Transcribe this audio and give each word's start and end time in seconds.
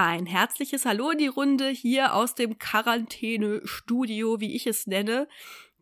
Ein 0.00 0.26
herzliches 0.26 0.84
Hallo 0.84 1.10
in 1.10 1.18
die 1.18 1.26
Runde 1.26 1.70
hier 1.70 2.14
aus 2.14 2.36
dem 2.36 2.56
Quarantäne-Studio, 2.56 4.38
wie 4.38 4.54
ich 4.54 4.68
es 4.68 4.86
nenne. 4.86 5.26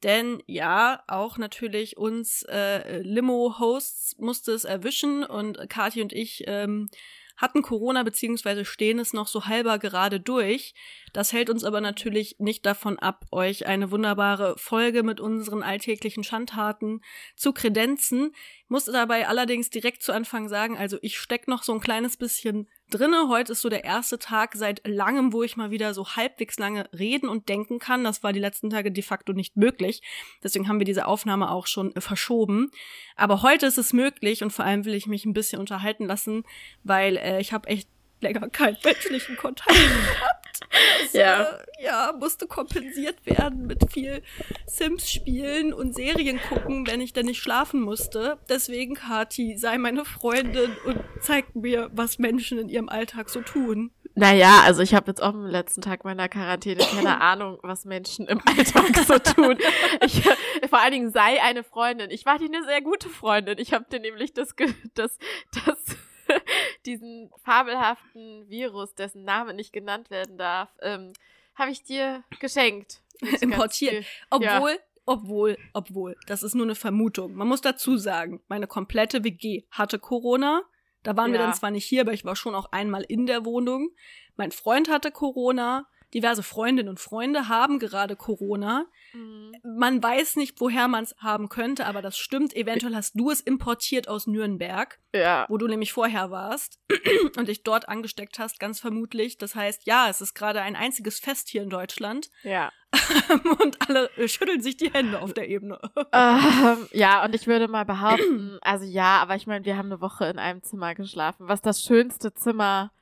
Denn 0.03 0.43
ja, 0.47 1.03
auch 1.07 1.37
natürlich 1.37 1.99
uns 1.99 2.43
äh, 2.45 3.03
Limo-Hosts 3.03 4.17
musste 4.17 4.53
es 4.53 4.65
erwischen 4.65 5.23
und 5.23 5.69
Kathi 5.69 6.01
und 6.01 6.15
ich 6.15 6.45
ähm, 6.47 6.89
hatten 7.37 7.61
Corona 7.61 8.05
beziehungsweise 8.05 8.65
stehen 8.65 8.99
es 8.99 9.13
noch 9.13 9.29
so 9.29 9.45
halber 9.45 9.79
gerade 9.79 10.19
durch. 10.19 10.73
Das 11.17 11.33
hält 11.33 11.49
uns 11.49 11.65
aber 11.65 11.81
natürlich 11.81 12.37
nicht 12.41 12.67
davon 12.67 12.99
ab, 12.99 13.25
euch 13.33 13.65
eine 13.65 13.91
wunderbare 13.91 14.55
Folge 14.59 15.03
mit 15.03 15.19
unseren 15.19 15.63
alltäglichen 15.63 16.25
Schandtaten 16.25 17.01
zu 17.37 17.55
kredenzen. 17.55 18.35
Musste 18.69 18.93
dabei 18.93 19.27
allerdings 19.27 19.71
direkt 19.71 20.03
zu 20.03 20.13
Anfang 20.13 20.51
sagen, 20.51 20.77
also 20.77 20.99
ich 21.01 21.19
steck 21.19 21.49
noch 21.49 21.63
so 21.63 21.73
ein 21.73 21.81
kleines 21.81 22.19
bisschen 22.19 22.69
drinne. 22.91 23.31
Heute 23.31 23.53
ist 23.53 23.63
so 23.63 23.71
der 23.71 23.85
erste 23.85 24.19
Tag 24.19 24.57
seit 24.57 24.87
langem, 24.87 25.33
wo 25.33 25.43
ich 25.43 25.57
mal 25.57 25.71
wieder 25.71 25.95
so 25.95 26.07
halbwegs 26.07 26.59
lange 26.59 26.87
reden 26.93 27.31
und 27.31 27.49
denken 27.49 27.79
kann. 27.79 28.05
Das 28.05 28.23
war 28.23 28.35
die 28.35 28.41
letzten 28.41 28.69
Tage 28.69 28.93
de 28.93 29.03
facto 29.03 29.33
nicht 29.33 29.57
möglich. 29.57 30.03
Deswegen 30.45 30.69
haben 30.69 30.81
wir 30.81 30.85
diese 30.85 31.07
Aufnahme 31.07 31.51
auch 31.51 31.67
schon 31.67 31.95
verschoben. 31.97 32.71
Aber 33.17 33.41
heute 33.41 33.65
ist 33.65 33.79
es 33.79 33.95
möglich 33.95 34.43
und 34.43 34.51
vor 34.51 34.67
allem 34.67 34.85
will 34.85 34.93
ich 34.93 35.07
mich 35.07 35.25
ein 35.25 35.33
bisschen 35.33 35.61
unterhalten 35.61 36.05
lassen, 36.05 36.45
weil 36.85 37.17
äh, 37.17 37.41
ich 37.41 37.55
habe 37.55 37.69
echt 37.69 37.89
länger 38.21 38.51
keinen 38.51 38.77
menschlichen 38.85 39.39
Kontakt 39.39 39.71
gehabt. 39.71 40.46
Das, 40.61 41.13
ja. 41.13 41.43
Äh, 41.43 41.85
ja, 41.85 42.15
musste 42.19 42.47
kompensiert 42.47 43.25
werden 43.27 43.67
mit 43.67 43.93
viel 43.93 44.23
Sims 44.67 45.11
spielen 45.11 45.73
und 45.73 45.95
Serien 45.95 46.41
gucken, 46.49 46.87
wenn 46.87 47.01
ich 47.01 47.13
dann 47.13 47.27
nicht 47.27 47.41
schlafen 47.41 47.81
musste. 47.81 48.39
Deswegen, 48.49 48.95
Kati, 48.95 49.57
sei 49.57 49.79
meine 49.79 50.05
Freundin 50.05 50.77
und 50.85 51.01
zeig 51.21 51.55
mir, 51.55 51.91
was 51.93 52.19
Menschen 52.19 52.59
in 52.59 52.69
ihrem 52.69 52.89
Alltag 52.89 53.29
so 53.29 53.43
tun. 53.43 53.91
Naja, 54.19 54.63
also 54.65 54.81
ich 54.83 54.95
habe 54.95 55.09
jetzt 55.09 55.23
auch 55.23 55.35
am 55.35 55.45
letzten 55.45 55.83
Tag 55.83 56.05
meiner 56.05 56.29
Quarantäne 56.31 56.83
keine 56.83 57.21
Ahnung, 57.21 57.59
was 57.63 57.85
Menschen 57.85 58.27
im 58.27 58.41
Alltag 58.47 58.97
so 59.07 59.19
tun. 59.19 59.59
Ich, 60.01 60.23
vor 60.71 60.81
allen 60.81 60.93
Dingen 60.93 61.11
sei 61.11 61.43
eine 61.43 61.63
Freundin. 61.63 62.11
Ich 62.11 62.25
war 62.25 62.39
dir 62.39 62.47
eine 62.47 62.65
sehr 62.65 62.81
gute 62.81 63.11
Freundin. 63.11 63.59
Ich 63.59 63.75
habe 63.75 63.85
dir 63.91 64.01
nämlich 64.01 64.33
das, 64.33 64.55
das, 64.95 65.19
das 65.53 65.97
diesen 66.87 67.31
fabelhaften 67.43 68.49
Virus, 68.49 68.95
dessen 68.95 69.25
Name 69.25 69.55
nicht 69.55 69.73
genannt 69.73 70.11
werden 70.11 70.39
darf, 70.39 70.71
ähm, 70.81 71.13
habe 71.55 71.71
ich 71.71 71.83
dir 71.83 72.25
geschenkt. 72.41 73.03
Importiert. 73.41 74.05
Obwohl, 74.31 74.73
ja. 74.73 74.79
obwohl, 75.07 75.59
obwohl, 75.73 76.17
das 76.27 76.43
ist 76.43 76.55
nur 76.55 76.67
eine 76.67 76.75
Vermutung. 76.75 77.35
Man 77.35 77.49
muss 77.49 77.63
dazu 77.63 77.97
sagen, 77.97 78.43
meine 78.49 78.67
komplette 78.67 79.25
WG 79.25 79.65
hatte 79.71 79.99
Corona. 79.99 80.63
Da 81.03 81.17
waren 81.17 81.33
ja. 81.33 81.39
wir 81.39 81.47
dann 81.47 81.55
zwar 81.55 81.71
nicht 81.71 81.87
hier, 81.87 82.03
aber 82.03 82.13
ich 82.13 82.25
war 82.25 82.37
schon 82.37 82.55
auch 82.55 82.73
einmal 82.73 83.03
in 83.03 83.27
der 83.27 83.45
Wohnung. 83.45 83.91
Mein 84.37 84.53
Freund 84.53 84.91
hatte 84.91 85.11
Corona. 85.11 85.87
Diverse 86.15 86.43
Freundinnen 86.43 86.89
und 86.89 87.01
Freunde 87.01 87.49
haben 87.49 87.79
gerade 87.79 88.17
Corona. 88.17 88.87
Mhm. 89.13 89.53
Man 89.63 90.03
weiß 90.03 90.37
nicht, 90.37 90.61
woher 90.61 90.89
man 90.89 91.05
es 91.05 91.17
haben 91.19 91.49
könnte, 91.49 91.87
aber 91.87 92.03
das 92.03 92.17
stimmt. 92.17 92.55
Eventuell 92.55 92.95
hast 92.95 93.15
du 93.15 93.31
es 93.31 93.41
importiert 93.41 94.09
aus 94.09 94.27
Nürnberg, 94.27 94.99
ja. 95.13 95.47
wo 95.49 95.59
du 95.59 95.67
nämlich 95.67 95.93
vorher 95.93 96.31
warst 96.31 96.79
und 97.37 97.49
dich 97.49 97.65
dort 97.65 97.89
angesteckt 97.89 98.39
hast, 98.39 98.61
ganz 98.61 98.81
vermutlich. 98.81 99.39
Das 99.39 99.55
heißt, 99.55 99.87
ja, 99.87 100.09
es 100.09 100.21
ist 100.21 100.35
gerade 100.35 100.63
ein 100.63 100.77
einziges 100.77 101.19
Fest 101.19 101.49
hier 101.49 101.63
in 101.63 101.71
Deutschland. 101.71 102.31
Ja. 102.43 102.73
und 103.61 103.89
alle 103.89 104.11
schütteln 104.29 104.63
sich 104.63 104.77
die 104.77 104.93
Hände 104.93 105.21
auf 105.21 105.35
der 105.35 105.49
Ebene. 105.49 105.79
ähm, 106.13 106.89
ja, 106.93 107.25
und 107.25 107.35
ich 107.35 107.47
würde 107.47 107.69
mal 107.69 107.85
behaupten, 107.85 108.59
also 108.61 108.85
ja, 108.85 109.19
aber 109.19 109.37
ich 109.37 109.47
meine, 109.47 109.65
wir 109.65 109.77
haben 109.77 109.87
eine 109.87 110.01
Woche 110.01 110.27
in 110.27 110.39
einem 110.39 110.63
Zimmer 110.63 110.95
geschlafen, 110.95 111.49
was 111.49 111.61
das 111.61 111.83
schönste 111.83 112.33
Zimmer 112.33 112.93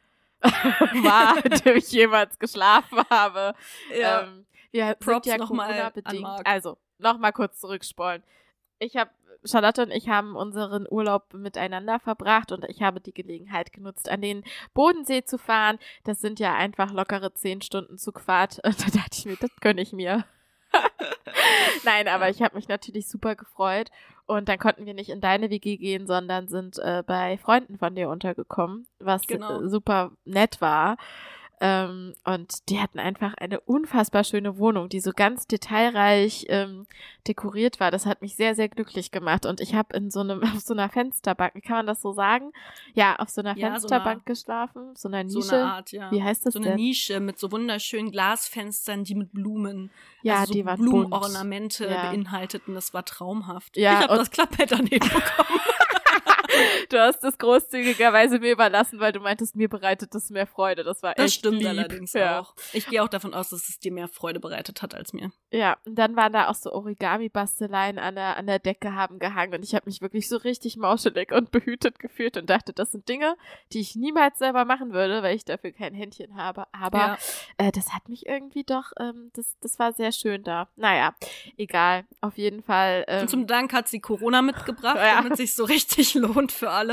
war, 1.05 1.45
in 1.45 1.51
dem 1.51 1.77
ich 1.77 1.91
jemals 1.91 2.39
geschlafen 2.39 3.02
habe. 3.11 3.55
Ja. 3.98 4.23
Ähm, 4.23 4.46
wir 4.70 4.95
Props 4.95 5.27
sind 5.27 5.39
ja 5.39 5.46
Corona 5.46 5.91
bedingt. 5.91 6.46
Also, 6.46 6.79
nochmal 6.98 7.33
kurz 7.33 7.61
zurückspulen. 7.61 8.23
Ich 8.79 8.96
habe 8.96 9.11
Charlotte 9.45 9.83
und 9.83 9.91
ich 9.91 10.08
haben 10.08 10.36
unseren 10.36 10.86
Urlaub 10.91 11.33
miteinander 11.35 12.01
verbracht 12.01 12.51
und 12.51 12.64
ich 12.64 12.83
habe 12.83 13.01
die 13.01 13.13
Gelegenheit 13.13 13.73
genutzt, 13.73 14.08
an 14.08 14.20
den 14.20 14.42
Bodensee 14.73 15.24
zu 15.24 15.39
fahren. 15.39 15.79
Das 16.05 16.20
sind 16.20 16.41
ja 16.41 16.55
einfach 16.55 16.92
lockere 16.92 17.35
zehn 17.35 17.63
Stunden 17.63 17.98
Zugfahrt. 17.98 18.58
Und 18.64 18.80
da 18.80 18.91
dachte 18.98 19.18
ich 19.18 19.27
mir, 19.27 19.36
das 19.36 19.51
gönne 19.61 19.83
ich 19.83 19.92
mir. 19.92 20.24
Nein, 21.85 22.08
aber 22.08 22.30
ich 22.30 22.42
habe 22.42 22.57
mich 22.57 22.68
natürlich 22.68 23.08
super 23.08 23.36
gefreut. 23.36 23.91
Und 24.27 24.48
dann 24.48 24.58
konnten 24.58 24.86
wir 24.86 24.95
nicht 24.95 25.11
in 25.11 25.20
deine 25.20 25.51
WG 25.51 25.77
gehen, 25.77 26.07
sondern 26.07 26.48
sind 26.48 26.79
äh, 26.79 27.02
bei 27.07 27.36
Freunden 27.36 27.77
von 27.79 27.95
dir 27.95 28.08
untergekommen, 28.08 28.86
was 28.98 29.27
genau. 29.27 29.67
super 29.68 30.12
nett 30.24 30.61
war. 30.61 30.96
Ähm, 31.61 32.15
und 32.25 32.69
die 32.69 32.81
hatten 32.81 32.98
einfach 32.98 33.35
eine 33.35 33.61
unfassbar 33.61 34.25
schöne 34.25 34.59
Wohnung, 34.59 34.89
die 34.89 35.01
so 35.01 35.13
ganz 35.15 35.47
detailreich 35.47 36.47
ähm, 36.48 36.87
dekoriert 37.29 37.81
war. 37.81 37.91
Das 37.91 38.07
hat 38.07 38.23
mich 38.23 38.37
sehr, 38.37 38.55
sehr 38.55 38.69
glücklich 38.69 39.11
gemacht. 39.11 39.47
Und 39.47 39.61
ich 39.61 39.75
habe 39.75 39.97
in 39.97 40.11
so 40.11 40.20
einem, 40.20 40.42
auf 40.55 40.61
so 40.61 40.75
einer 40.75 40.89
Fensterbank, 40.89 41.55
wie 41.55 41.61
kann 41.61 41.77
man 41.77 41.87
das 41.87 42.03
so 42.03 42.13
sagen? 42.13 42.53
Ja, 42.95 43.17
auf 43.17 43.29
so 43.29 43.41
einer 43.41 43.57
ja, 43.57 43.70
Fensterbank 43.70 44.05
so 44.05 44.11
eine, 44.11 44.25
geschlafen, 44.25 44.95
so 44.95 45.09
einer 45.09 45.25
Nische. 45.25 45.42
So 45.42 45.55
eine 45.55 45.65
Art, 45.65 45.92
ja. 45.92 46.11
Wie 46.11 46.23
heißt 46.23 46.47
das 46.47 46.55
so 46.55 46.59
denn? 46.59 46.65
So 46.65 46.73
eine 46.73 46.83
Nische 46.83 47.20
mit 47.20 47.39
so 47.39 47.53
wunderschönen 47.53 48.11
Glasfenstern, 48.11 49.05
die 49.05 49.15
mit 49.15 49.33
Blumen, 49.33 49.91
ja, 50.23 50.41
also 50.41 50.47
so 50.47 50.53
die 50.55 50.65
waren 50.65 50.81
Blumenornamente 50.81 51.86
ja. 51.86 52.11
beinhalteten. 52.11 52.75
Das 52.75 52.95
war 52.95 53.05
traumhaft. 53.05 53.77
Ja, 53.77 53.92
ich 53.92 54.09
habe 54.09 54.17
das 54.17 54.31
Klappbett 54.31 54.73
daneben 54.73 55.09
bekommen. 55.09 55.61
Du 56.94 57.00
hast 57.00 57.24
es 57.24 57.38
großzügigerweise 57.38 58.38
mir 58.38 58.52
überlassen, 58.52 59.00
weil 59.00 59.12
du 59.12 59.20
meintest, 59.20 59.56
mir 59.56 59.68
bereitet 59.68 60.14
es 60.14 60.30
mehr 60.30 60.46
Freude. 60.46 60.84
Das 60.84 61.02
war 61.02 61.10
echt 61.10 61.18
Das 61.18 61.34
stimmt 61.34 61.58
lieb. 61.58 61.68
allerdings 61.68 62.12
ja. 62.12 62.40
auch. 62.40 62.55
Ich 62.72 62.86
gehe 62.86 63.02
auch 63.02 63.08
davon 63.08 63.34
aus, 63.34 63.50
dass 63.50 63.68
es 63.68 63.78
dir 63.78 63.92
mehr 63.92 64.08
Freude 64.08 64.40
bereitet 64.40 64.82
hat 64.82 64.94
als 64.94 65.12
mir. 65.12 65.32
Ja, 65.50 65.77
und 65.84 65.96
dann 65.96 66.16
waren 66.16 66.32
da 66.32 66.48
auch 66.48 66.55
so 66.55 66.72
Origami-Basteleien 66.72 67.98
an 67.98 68.14
der, 68.14 68.36
an 68.36 68.46
der 68.46 68.58
Decke 68.58 68.94
haben 68.94 69.18
gehangen 69.18 69.55
und 69.55 69.64
ich 69.64 69.74
habe 69.74 69.86
mich 69.86 70.00
wirklich 70.00 70.28
so 70.28 70.36
richtig 70.36 70.77
mauschelig 70.77 71.32
und 71.32 71.50
behütet 71.50 71.98
gefühlt 71.98 72.36
und 72.36 72.48
dachte, 72.48 72.72
das 72.72 72.92
sind 72.92 73.08
Dinge, 73.08 73.36
die 73.72 73.80
ich 73.80 73.96
niemals 73.96 74.38
selber 74.38 74.64
machen 74.64 74.92
würde, 74.92 75.22
weil 75.22 75.36
ich 75.36 75.44
dafür 75.44 75.72
kein 75.72 75.94
Händchen 75.94 76.36
habe. 76.36 76.66
Aber 76.72 76.98
ja. 76.98 77.18
äh, 77.58 77.72
das 77.72 77.92
hat 77.92 78.08
mich 78.08 78.26
irgendwie 78.26 78.64
doch, 78.64 78.92
ähm, 78.98 79.30
das, 79.34 79.56
das 79.61 79.78
war 79.78 79.92
sehr 79.92 80.12
schön 80.12 80.44
da. 80.44 80.68
Naja, 80.76 81.14
egal. 81.56 82.05
Auf 82.20 82.38
jeden 82.38 82.62
Fall. 82.62 83.05
Ähm, 83.08 83.28
zum 83.28 83.46
Dank 83.46 83.72
hat 83.72 83.88
sie 83.88 84.00
Corona 84.00 84.42
mitgebracht, 84.42 84.96
ja. 84.98 85.16
damit 85.16 85.36
sich 85.36 85.55
so 85.55 85.64
richtig 85.64 86.14
lohnt 86.14 86.52
für 86.52 86.70
alle. 86.70 86.83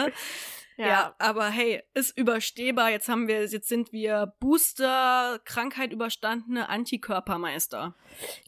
Ja. 0.77 0.87
ja. 0.87 1.15
aber 1.19 1.49
hey, 1.49 1.83
ist 1.93 2.17
überstehbar. 2.17 2.89
Jetzt 2.89 3.07
haben 3.09 3.27
wir, 3.27 3.45
jetzt 3.45 3.67
sind 3.67 3.91
wir 3.91 4.33
Booster, 4.39 5.39
Krankheit 5.45 5.91
überstandene 5.91 6.69
Antikörpermeister. 6.69 7.93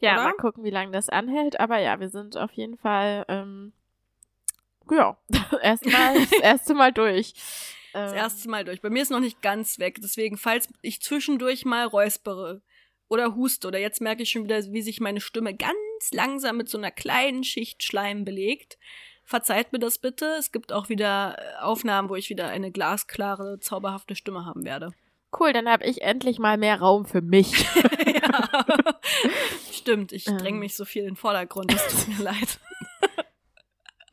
Ja, 0.00 0.14
oder? 0.14 0.24
mal 0.24 0.32
gucken, 0.32 0.64
wie 0.64 0.70
lange 0.70 0.92
das 0.92 1.08
anhält. 1.08 1.60
Aber 1.60 1.78
ja, 1.78 2.00
wir 2.00 2.08
sind 2.08 2.36
auf 2.36 2.52
jeden 2.52 2.76
Fall, 2.76 3.24
ähm, 3.28 3.72
ja, 4.90 5.16
erstmal 5.62 6.14
das 6.20 6.32
erste 6.32 6.74
Mal 6.74 6.92
durch. 6.92 7.34
Das 7.92 8.12
ähm. 8.12 8.18
erste 8.18 8.50
Mal 8.50 8.64
durch. 8.64 8.80
Bei 8.80 8.90
mir 8.90 9.02
ist 9.02 9.10
noch 9.10 9.20
nicht 9.20 9.40
ganz 9.40 9.78
weg. 9.78 9.98
Deswegen, 10.02 10.36
falls 10.36 10.68
ich 10.82 11.00
zwischendurch 11.00 11.64
mal 11.64 11.86
räuspere 11.86 12.62
oder 13.08 13.36
huste 13.36 13.68
oder 13.68 13.78
jetzt 13.78 14.00
merke 14.00 14.22
ich 14.22 14.30
schon 14.30 14.44
wieder, 14.44 14.60
wie 14.72 14.82
sich 14.82 15.00
meine 15.00 15.20
Stimme 15.20 15.54
ganz 15.54 15.74
langsam 16.12 16.56
mit 16.56 16.68
so 16.68 16.78
einer 16.78 16.90
kleinen 16.90 17.44
Schicht 17.44 17.82
Schleim 17.82 18.24
belegt, 18.24 18.78
Verzeiht 19.24 19.72
mir 19.72 19.78
das 19.78 19.98
bitte. 19.98 20.26
Es 20.38 20.52
gibt 20.52 20.70
auch 20.72 20.90
wieder 20.90 21.36
äh, 21.38 21.62
Aufnahmen, 21.62 22.10
wo 22.10 22.14
ich 22.14 22.28
wieder 22.28 22.48
eine 22.48 22.70
glasklare, 22.70 23.58
zauberhafte 23.58 24.14
Stimme 24.14 24.44
haben 24.44 24.64
werde. 24.64 24.92
Cool, 25.38 25.52
dann 25.52 25.68
habe 25.68 25.84
ich 25.86 26.02
endlich 26.02 26.38
mal 26.38 26.58
mehr 26.58 26.78
Raum 26.78 27.06
für 27.06 27.22
mich. 27.22 27.52
ja. 28.06 28.48
Stimmt, 29.72 30.12
ich 30.12 30.28
ähm. 30.28 30.38
dränge 30.38 30.58
mich 30.58 30.76
so 30.76 30.84
viel 30.84 31.02
in 31.02 31.08
den 31.10 31.16
Vordergrund. 31.16 31.72
Das 31.72 31.88
tut 31.88 32.18
mir 32.18 32.24
leid. 32.24 32.60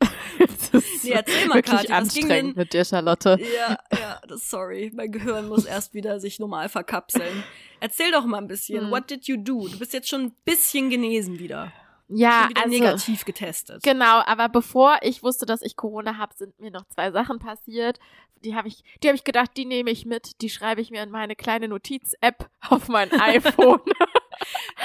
nee, 1.02 1.10
erzähl 1.10 1.46
mal, 1.46 1.62
Kathi, 1.62 1.90
was 1.90 2.14
ging 2.14 2.28
denn? 2.28 2.54
mit 2.56 2.72
dir, 2.72 2.84
Charlotte. 2.84 3.38
Ja, 3.54 3.78
ja, 3.92 4.20
das, 4.26 4.48
sorry. 4.48 4.90
Mein 4.94 5.12
Gehirn 5.12 5.46
muss 5.46 5.66
erst 5.66 5.92
wieder 5.92 6.20
sich 6.20 6.40
normal 6.40 6.70
verkapseln. 6.70 7.44
Erzähl 7.80 8.10
doch 8.12 8.24
mal 8.24 8.38
ein 8.38 8.48
bisschen. 8.48 8.86
Hm. 8.86 8.90
What 8.90 9.10
did 9.10 9.28
you 9.28 9.36
do? 9.36 9.68
Du 9.68 9.78
bist 9.78 9.92
jetzt 9.92 10.08
schon 10.08 10.22
ein 10.22 10.34
bisschen 10.44 10.88
genesen 10.88 11.38
wieder 11.38 11.70
ja, 12.14 12.48
also, 12.54 12.68
negativ 12.68 13.24
getestet. 13.24 13.82
Genau, 13.82 14.22
aber 14.24 14.48
bevor 14.48 14.98
ich 15.02 15.22
wusste, 15.22 15.46
dass 15.46 15.62
ich 15.62 15.76
Corona 15.76 16.18
habe, 16.18 16.34
sind 16.34 16.58
mir 16.60 16.70
noch 16.70 16.86
zwei 16.88 17.10
Sachen 17.10 17.38
passiert. 17.38 17.98
Die 18.44 18.54
habe 18.56 18.68
ich, 18.68 18.82
die 19.02 19.08
habe 19.08 19.16
ich 19.16 19.24
gedacht, 19.24 19.50
die 19.56 19.64
nehme 19.64 19.90
ich 19.90 20.04
mit, 20.04 20.40
die 20.42 20.50
schreibe 20.50 20.80
ich 20.80 20.90
mir 20.90 21.02
in 21.02 21.10
meine 21.10 21.36
kleine 21.36 21.68
Notiz-App 21.68 22.48
auf 22.68 22.88
mein 22.88 23.12
iPhone. 23.20 23.80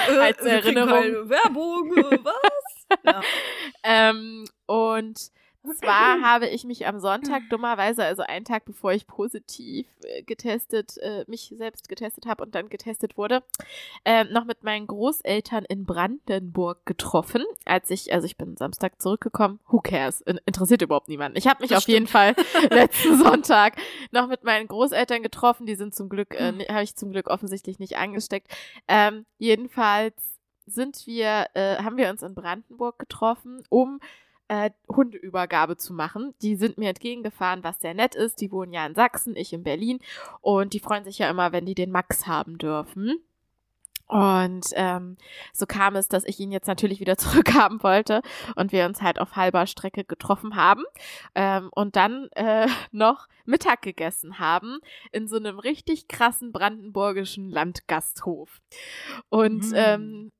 Äh, 0.07 0.17
Als 0.17 0.39
Erinnerung. 0.39 1.29
Werbung, 1.29 1.97
äh, 1.97 2.19
was? 2.23 2.99
Ja. 3.03 3.21
ähm, 3.83 4.45
und 4.65 5.19
zwar 5.75 6.21
habe 6.23 6.47
ich 6.47 6.63
mich 6.63 6.87
am 6.87 6.99
Sonntag 6.99 7.43
dummerweise, 7.49 8.03
also 8.03 8.23
einen 8.23 8.45
Tag 8.45 8.65
bevor 8.65 8.91
ich 8.93 9.07
positiv 9.07 9.87
äh, 10.03 10.23
getestet, 10.23 10.97
äh, 10.97 11.25
mich 11.27 11.53
selbst 11.57 11.89
getestet 11.89 12.25
habe 12.25 12.43
und 12.43 12.55
dann 12.55 12.69
getestet 12.69 13.17
wurde, 13.17 13.43
äh, 14.05 14.23
noch 14.25 14.45
mit 14.45 14.63
meinen 14.63 14.87
Großeltern 14.87 15.65
in 15.65 15.85
Brandenburg 15.85 16.85
getroffen. 16.85 17.43
Als 17.65 17.89
ich, 17.89 18.13
also 18.13 18.25
ich 18.25 18.37
bin 18.37 18.57
Samstag 18.57 19.01
zurückgekommen. 19.01 19.59
Who 19.67 19.79
cares? 19.79 20.21
In, 20.21 20.39
interessiert 20.45 20.81
überhaupt 20.81 21.09
niemanden. 21.09 21.37
Ich 21.37 21.47
habe 21.47 21.61
mich 21.61 21.69
das 21.69 21.77
auf 21.77 21.83
stimmt. 21.83 21.93
jeden 21.93 22.07
Fall 22.07 22.35
letzten 22.69 23.17
Sonntag 23.17 23.75
noch 24.11 24.27
mit 24.27 24.43
meinen 24.43 24.67
Großeltern 24.67 25.23
getroffen. 25.23 25.65
Die 25.65 25.75
sind 25.75 25.95
zum 25.95 26.09
Glück, 26.09 26.33
äh, 26.33 26.49
hm. 26.49 26.59
habe 26.69 26.83
ich 26.83 26.95
zum 26.95 27.11
Glück 27.11 27.27
offensichtlich 27.27 27.79
nicht 27.79 27.97
angesteckt. 27.97 28.51
Ähm, 28.87 29.25
jedenfalls 29.37 30.37
sind 30.67 31.07
wir, 31.07 31.47
äh, 31.53 31.77
haben 31.77 31.97
wir 31.97 32.09
uns 32.09 32.21
in 32.21 32.35
Brandenburg 32.35 32.99
getroffen, 32.99 33.63
um 33.69 33.99
äh, 34.47 34.71
Hundeübergabe 34.87 35.77
zu 35.77 35.93
machen. 35.93 36.33
Die 36.41 36.55
sind 36.55 36.77
mir 36.77 36.89
entgegengefahren, 36.89 37.63
was 37.63 37.79
sehr 37.79 37.93
nett 37.93 38.15
ist. 38.15 38.41
Die 38.41 38.51
wohnen 38.51 38.73
ja 38.73 38.85
in 38.85 38.95
Sachsen, 38.95 39.35
ich 39.35 39.53
in 39.53 39.63
Berlin. 39.63 39.99
Und 40.41 40.73
die 40.73 40.79
freuen 40.79 41.03
sich 41.03 41.19
ja 41.19 41.29
immer, 41.29 41.51
wenn 41.51 41.65
die 41.65 41.75
den 41.75 41.91
Max 41.91 42.27
haben 42.27 42.57
dürfen. 42.57 43.21
Und 44.07 44.67
ähm, 44.75 45.17
so 45.51 45.65
kam 45.65 45.97
es, 45.97 46.07
dass 46.07 46.23
ich 46.23 46.39
ihn 46.39 46.51
jetzt 46.51 46.67
natürlich 46.67 46.99
wieder 47.01 47.17
zurückhaben 47.17 47.83
wollte 47.83 48.21
und 48.55 48.71
wir 48.71 48.85
uns 48.85 49.01
halt 49.01 49.19
auf 49.19 49.35
halber 49.35 49.67
Strecke 49.67 50.05
getroffen 50.05 50.55
haben 50.55 50.83
ähm, 51.35 51.69
und 51.75 51.97
dann 51.97 52.29
äh, 52.35 52.67
noch 52.91 53.27
Mittag 53.45 53.81
gegessen 53.81 54.39
haben 54.39 54.79
in 55.11 55.27
so 55.27 55.35
einem 55.35 55.59
richtig 55.59 56.07
krassen 56.07 56.53
brandenburgischen 56.53 57.49
Landgasthof. 57.49 58.61
Und 59.29 59.71
mm. 59.71 59.75
ähm, 59.75 60.31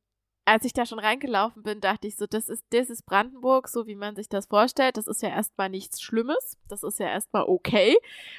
als 0.47 0.63
ich 0.63 0.71
da 0.71 0.85
schon 0.85 0.99
reingelaufen 0.99 1.61
bin, 1.61 1.81
dachte 1.81 2.07
ich 2.07 2.15
so, 2.15 2.25
das 2.25 2.47
ist, 2.47 2.63
das 2.69 2.89
ist 2.89 3.05
Brandenburg, 3.05 3.67
so 3.67 3.85
wie 3.85 3.95
man 3.95 4.15
sich 4.15 4.29
das 4.29 4.45
vorstellt. 4.45 4.95
Das 4.95 5.07
ist 5.07 5.21
ja 5.21 5.27
erstmal 5.27 5.69
nichts 5.69 6.01
Schlimmes. 6.01 6.57
Das 6.69 6.83
ist 6.83 6.99
ja 6.99 7.07
erstmal 7.07 7.43
okay. 7.43 7.97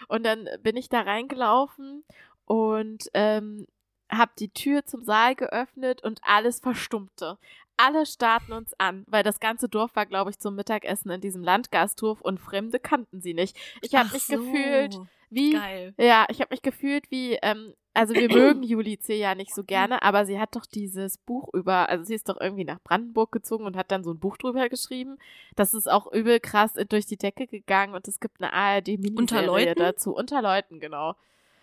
Und 0.08 0.25
dann 0.25 0.49
bin 0.62 0.76
ich 0.76 0.88
da 0.88 1.02
reingelaufen 1.02 2.05
und 2.46 3.10
ähm, 3.12 3.66
habe 4.10 4.32
die 4.38 4.50
Tür 4.50 4.84
zum 4.84 5.02
Saal 5.02 5.34
geöffnet 5.34 6.02
und 6.02 6.20
alles 6.22 6.60
verstummte. 6.60 7.38
Alle 7.76 8.06
starrten 8.06 8.52
uns 8.52 8.75
an, 8.78 9.05
weil 9.06 9.22
das 9.22 9.38
ganze 9.38 9.69
Dorf 9.69 9.94
war, 9.94 10.06
glaube 10.06 10.31
ich, 10.31 10.38
zum 10.38 10.56
Mittagessen 10.56 11.10
in 11.10 11.20
diesem 11.20 11.44
Landgasthof 11.44 12.20
und 12.20 12.40
Fremde 12.40 12.81
kannten 12.81 13.20
sie 13.20 13.34
nicht. 13.34 13.56
Ich 13.82 13.94
habe 13.94 14.10
mich 14.12 14.25
so. 14.25 14.37
gefühlt 14.37 14.99
wie, 15.31 15.52
Geil. 15.52 15.94
ja, 15.99 16.26
ich 16.28 16.40
habe 16.40 16.52
mich 16.52 16.62
gefühlt 16.62 17.10
wie 17.10 17.34
ähm, 17.43 17.75
also 17.99 18.14
wir 18.14 18.28
mögen 18.32 18.62
Julice 18.62 19.14
ja 19.14 19.34
nicht 19.34 19.52
so 19.52 19.64
gerne, 19.64 20.02
aber 20.02 20.25
sie 20.25 20.38
hat 20.38 20.55
doch 20.55 20.66
dieses 20.66 21.19
Buch 21.19 21.49
über, 21.52 21.88
also 21.88 22.05
sie 22.05 22.14
ist 22.14 22.28
doch 22.28 22.40
irgendwie 22.40 22.64
nach 22.64 22.81
Brandenburg 22.81 23.32
gezogen 23.32 23.64
und 23.64 23.76
hat 23.76 23.90
dann 23.90 24.05
so 24.05 24.12
ein 24.12 24.20
Buch 24.20 24.37
drüber 24.37 24.69
geschrieben. 24.69 25.19
Das 25.56 25.75
ist 25.75 25.90
auch 25.90 26.06
übel 26.12 26.38
krass 26.38 26.75
durch 26.88 27.06
die 27.06 27.16
Decke 27.16 27.49
gegangen 27.49 27.94
und 27.94 28.06
es 28.06 28.20
gibt 28.20 28.40
eine 28.40 28.52
ARD-Miniserie 28.52 29.75
dazu. 29.75 30.14
Unter 30.14 30.43
Leuten, 30.43 30.78
genau. 30.78 31.16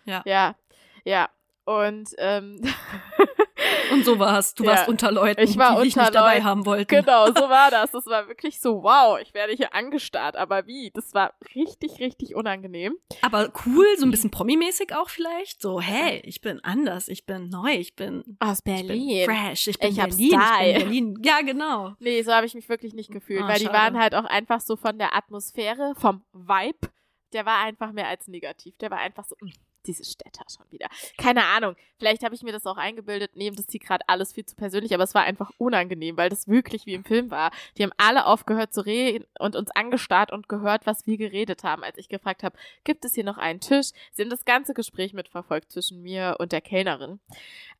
Ja. 0.04 0.22
Ja, 0.26 0.56
ja. 1.04 1.30
Und 1.66 2.10
ähm, 2.18 2.60
Und 3.92 4.04
so 4.04 4.18
war's. 4.18 4.54
Du 4.54 4.64
ja. 4.64 4.70
warst 4.70 4.88
unter 4.88 5.10
Leuten, 5.10 5.40
ich 5.40 5.56
war 5.56 5.76
die 5.76 5.84
dich 5.84 5.96
nicht 5.96 6.14
dabei 6.14 6.42
haben 6.42 6.66
wollten. 6.66 6.86
Genau, 6.86 7.26
so 7.26 7.34
war 7.48 7.70
das. 7.70 7.90
Das 7.90 8.06
war 8.06 8.28
wirklich 8.28 8.60
so, 8.60 8.82
wow, 8.82 9.18
ich 9.20 9.34
werde 9.34 9.52
hier 9.52 9.74
angestarrt. 9.74 10.36
Aber 10.36 10.66
wie? 10.66 10.90
Das 10.92 11.14
war 11.14 11.34
richtig, 11.54 11.98
richtig 12.00 12.34
unangenehm. 12.34 12.96
Aber 13.22 13.52
cool, 13.66 13.86
so 13.98 14.06
ein 14.06 14.10
bisschen 14.10 14.30
promi-mäßig 14.30 14.94
auch 14.94 15.08
vielleicht. 15.08 15.60
So, 15.60 15.80
hey, 15.80 16.20
ich 16.24 16.40
bin 16.40 16.60
anders, 16.62 17.08
ich 17.08 17.26
bin 17.26 17.48
neu, 17.48 17.72
ich 17.72 17.96
bin 17.96 18.36
aus 18.38 18.62
Berlin. 18.62 19.08
Ich 19.08 19.26
bin 19.26 19.36
fresh, 19.36 19.66
ich 19.68 19.78
bin 19.78 19.90
ich 19.90 19.96
Berlin, 19.96 20.18
ich 20.18 20.30
bin 20.30 20.78
Berlin. 20.78 21.22
Ja, 21.24 21.40
genau. 21.40 21.94
Nee, 21.98 22.22
so 22.22 22.32
habe 22.32 22.46
ich 22.46 22.54
mich 22.54 22.68
wirklich 22.68 22.94
nicht 22.94 23.10
gefühlt, 23.10 23.42
oh, 23.42 23.48
weil 23.48 23.58
schade. 23.58 23.64
die 23.64 23.72
waren 23.72 23.98
halt 23.98 24.14
auch 24.14 24.24
einfach 24.24 24.60
so 24.60 24.76
von 24.76 24.98
der 24.98 25.14
Atmosphäre, 25.16 25.94
vom 25.96 26.22
Vibe, 26.32 26.88
der 27.32 27.46
war 27.46 27.58
einfach 27.64 27.92
mehr 27.92 28.08
als 28.08 28.28
negativ. 28.28 28.76
Der 28.78 28.90
war 28.90 28.98
einfach 28.98 29.24
so, 29.24 29.36
mh 29.40 29.50
mm 29.50 29.75
diese 29.86 30.04
Städter 30.04 30.44
schon 30.54 30.70
wieder. 30.70 30.88
Keine 31.18 31.44
Ahnung. 31.44 31.76
Vielleicht 31.98 32.22
habe 32.24 32.34
ich 32.34 32.42
mir 32.42 32.52
das 32.52 32.66
auch 32.66 32.76
eingebildet, 32.76 33.36
nehmen 33.36 33.56
das 33.56 33.66
hier 33.70 33.80
gerade 33.80 34.06
alles 34.08 34.32
viel 34.34 34.44
zu 34.44 34.54
persönlich, 34.54 34.92
aber 34.92 35.04
es 35.04 35.14
war 35.14 35.22
einfach 35.22 35.50
unangenehm, 35.58 36.16
weil 36.16 36.28
das 36.28 36.46
wirklich 36.46 36.84
wie 36.84 36.94
im 36.94 37.04
Film 37.04 37.30
war. 37.30 37.50
Die 37.76 37.82
haben 37.82 37.92
alle 37.96 38.26
aufgehört 38.26 38.74
zu 38.74 38.84
reden 38.84 39.24
und 39.38 39.56
uns 39.56 39.70
angestarrt 39.70 40.30
und 40.30 40.48
gehört, 40.48 40.86
was 40.86 41.06
wir 41.06 41.16
geredet 41.16 41.64
haben, 41.64 41.82
als 41.82 41.96
ich 41.96 42.08
gefragt 42.08 42.42
habe, 42.42 42.58
gibt 42.84 43.04
es 43.04 43.14
hier 43.14 43.24
noch 43.24 43.38
einen 43.38 43.60
Tisch? 43.60 43.90
Sie 44.12 44.22
haben 44.22 44.30
das 44.30 44.44
ganze 44.44 44.74
Gespräch 44.74 45.14
mitverfolgt 45.14 45.72
zwischen 45.72 46.02
mir 46.02 46.36
und 46.38 46.52
der 46.52 46.60
Kellnerin. 46.60 47.20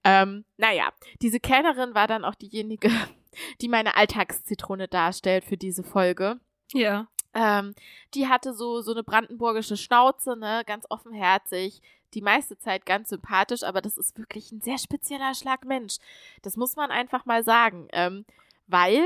Ähm, 0.04 0.44
naja, 0.56 0.92
diese 1.20 1.40
Kellnerin 1.40 1.94
war 1.94 2.06
dann 2.06 2.24
auch 2.24 2.34
diejenige, 2.34 2.90
die 3.60 3.68
meine 3.68 3.96
Alltagszitrone 3.96 4.88
darstellt 4.88 5.44
für 5.44 5.56
diese 5.56 5.82
Folge. 5.82 6.40
Ja. 6.72 7.08
Ähm, 7.34 7.74
die 8.14 8.28
hatte 8.28 8.54
so, 8.54 8.80
so 8.80 8.92
eine 8.92 9.02
brandenburgische 9.02 9.76
Schnauze, 9.76 10.36
ne, 10.36 10.62
ganz 10.66 10.86
offenherzig, 10.88 11.82
die 12.14 12.22
meiste 12.22 12.58
Zeit 12.58 12.86
ganz 12.86 13.08
sympathisch, 13.08 13.62
aber 13.62 13.80
das 13.80 13.98
ist 13.98 14.18
wirklich 14.18 14.52
ein 14.52 14.60
sehr 14.60 14.78
spezieller 14.78 15.34
Schlag 15.34 15.64
Mensch. 15.64 15.96
Das 16.42 16.56
muss 16.56 16.76
man 16.76 16.90
einfach 16.90 17.26
mal 17.26 17.44
sagen. 17.44 17.88
Ähm, 17.92 18.24
weil 18.66 19.04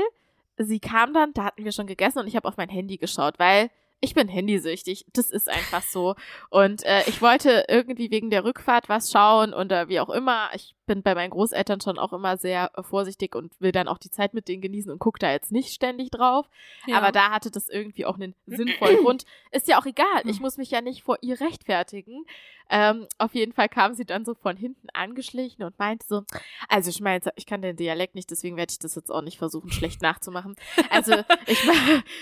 sie 0.57 0.79
kam 0.79 1.13
dann, 1.13 1.33
da 1.33 1.43
hatten 1.43 1.63
wir 1.63 1.71
schon 1.71 1.87
gegessen 1.87 2.19
und 2.19 2.27
ich 2.27 2.35
habe 2.35 2.47
auf 2.47 2.57
mein 2.57 2.69
Handy 2.69 2.97
geschaut, 2.97 3.39
weil 3.39 3.69
ich 3.99 4.15
bin 4.15 4.27
handysüchtig. 4.27 5.05
Das 5.13 5.29
ist 5.29 5.47
einfach 5.47 5.83
so. 5.83 6.15
Und 6.49 6.83
äh, 6.83 7.03
ich 7.07 7.21
wollte 7.21 7.65
irgendwie 7.67 8.09
wegen 8.09 8.31
der 8.31 8.43
Rückfahrt 8.43 8.89
was 8.89 9.11
schauen 9.11 9.53
oder 9.53 9.89
wie 9.89 9.99
auch 9.99 10.09
immer. 10.09 10.49
Ich 10.55 10.75
bin 10.91 11.03
bei 11.03 11.15
meinen 11.15 11.29
Großeltern 11.29 11.79
schon 11.79 11.97
auch 11.97 12.11
immer 12.11 12.35
sehr 12.35 12.69
äh, 12.75 12.83
vorsichtig 12.83 13.33
und 13.33 13.53
will 13.61 13.71
dann 13.71 13.87
auch 13.87 13.97
die 13.97 14.11
Zeit 14.11 14.33
mit 14.33 14.49
denen 14.49 14.61
genießen 14.61 14.91
und 14.91 14.99
gucke 14.99 15.19
da 15.19 15.31
jetzt 15.31 15.49
nicht 15.49 15.73
ständig 15.73 16.11
drauf. 16.11 16.49
Ja. 16.85 16.97
Aber 16.97 17.13
da 17.13 17.31
hatte 17.31 17.49
das 17.49 17.69
irgendwie 17.69 18.05
auch 18.05 18.15
einen 18.15 18.35
sinnvollen 18.45 18.97
Grund. 18.97 19.23
Ist 19.51 19.69
ja 19.69 19.79
auch 19.79 19.85
egal. 19.85 20.21
Ich 20.25 20.41
muss 20.41 20.57
mich 20.57 20.69
ja 20.69 20.81
nicht 20.81 21.03
vor 21.03 21.17
ihr 21.21 21.39
rechtfertigen. 21.39 22.25
Ähm, 22.73 23.05
auf 23.17 23.35
jeden 23.35 23.51
Fall 23.51 23.67
kam 23.67 23.93
sie 23.93 24.05
dann 24.05 24.23
so 24.23 24.33
von 24.33 24.55
hinten 24.55 24.87
angeschlichen 24.93 25.65
und 25.65 25.77
meinte 25.77 26.05
so, 26.07 26.23
also 26.69 26.89
ich 26.89 27.01
meine, 27.01 27.21
ich 27.35 27.45
kann 27.45 27.61
den 27.61 27.75
Dialekt 27.75 28.15
nicht, 28.15 28.31
deswegen 28.31 28.55
werde 28.55 28.71
ich 28.71 28.79
das 28.79 28.95
jetzt 28.95 29.11
auch 29.11 29.21
nicht 29.21 29.37
versuchen, 29.37 29.71
schlecht 29.71 30.01
nachzumachen. 30.01 30.55
Also 30.89 31.15
ich, 31.47 31.61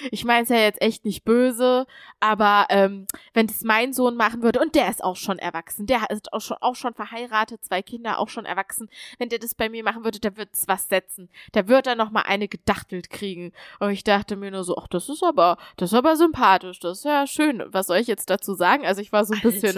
ich 0.10 0.26
meine 0.26 0.44
es 0.44 0.50
ja 0.50 0.58
jetzt 0.58 0.82
echt 0.82 1.06
nicht 1.06 1.24
böse, 1.24 1.86
aber 2.20 2.66
ähm, 2.70 3.06
wenn 3.36 3.46
das 3.46 3.62
mein 3.62 3.94
Sohn 3.94 4.16
machen 4.16 4.42
würde, 4.42 4.60
und 4.60 4.74
der 4.74 4.90
ist 4.90 5.04
auch 5.04 5.16
schon 5.16 5.38
erwachsen, 5.38 5.86
der 5.86 6.10
ist 6.10 6.34
auch 6.34 6.42
schon, 6.42 6.58
auch 6.62 6.76
schon 6.76 6.96
verheiratet, 6.96 7.64
zwei 7.64 7.84
Kinder, 7.84 8.18
auch 8.18 8.30
schon 8.30 8.46
erwachsen, 8.46 8.59
wenn 9.18 9.30
der 9.30 9.40
das 9.40 9.56
bei 9.56 9.70
mir 9.70 9.84
machen 9.84 10.04
würde, 10.04 10.20
da 10.20 10.36
wird 10.38 10.50
es 10.54 10.68
was 10.68 10.88
setzen. 10.88 11.30
Da 11.52 11.68
wird 11.68 11.88
er 11.88 11.96
noch 11.96 12.12
mal 12.12 12.24
eine 12.24 12.48
gedachtelt 12.48 13.10
kriegen. 13.10 13.54
Und 13.80 13.92
ich 13.92 14.04
dachte 14.04 14.36
mir 14.36 14.52
nur 14.52 14.64
so, 14.64 14.78
ach, 14.78 14.88
das 14.88 15.10
ist 15.10 15.24
aber, 15.24 15.58
das 15.78 15.92
ist 15.92 15.98
aber 15.98 16.16
sympathisch, 16.16 16.80
das 16.80 17.00
ist 17.00 17.06
ja 17.06 17.28
schön. 17.28 17.64
Was 17.68 17.88
soll 17.88 17.98
ich 17.98 18.08
jetzt 18.08 18.30
dazu 18.30 18.54
sagen? 18.54 18.86
Also 18.86 19.02
ich 19.02 19.12
war 19.12 19.26
so 19.26 19.34
ein 19.34 19.42
Alter. 19.44 19.52
bisschen, 19.52 19.76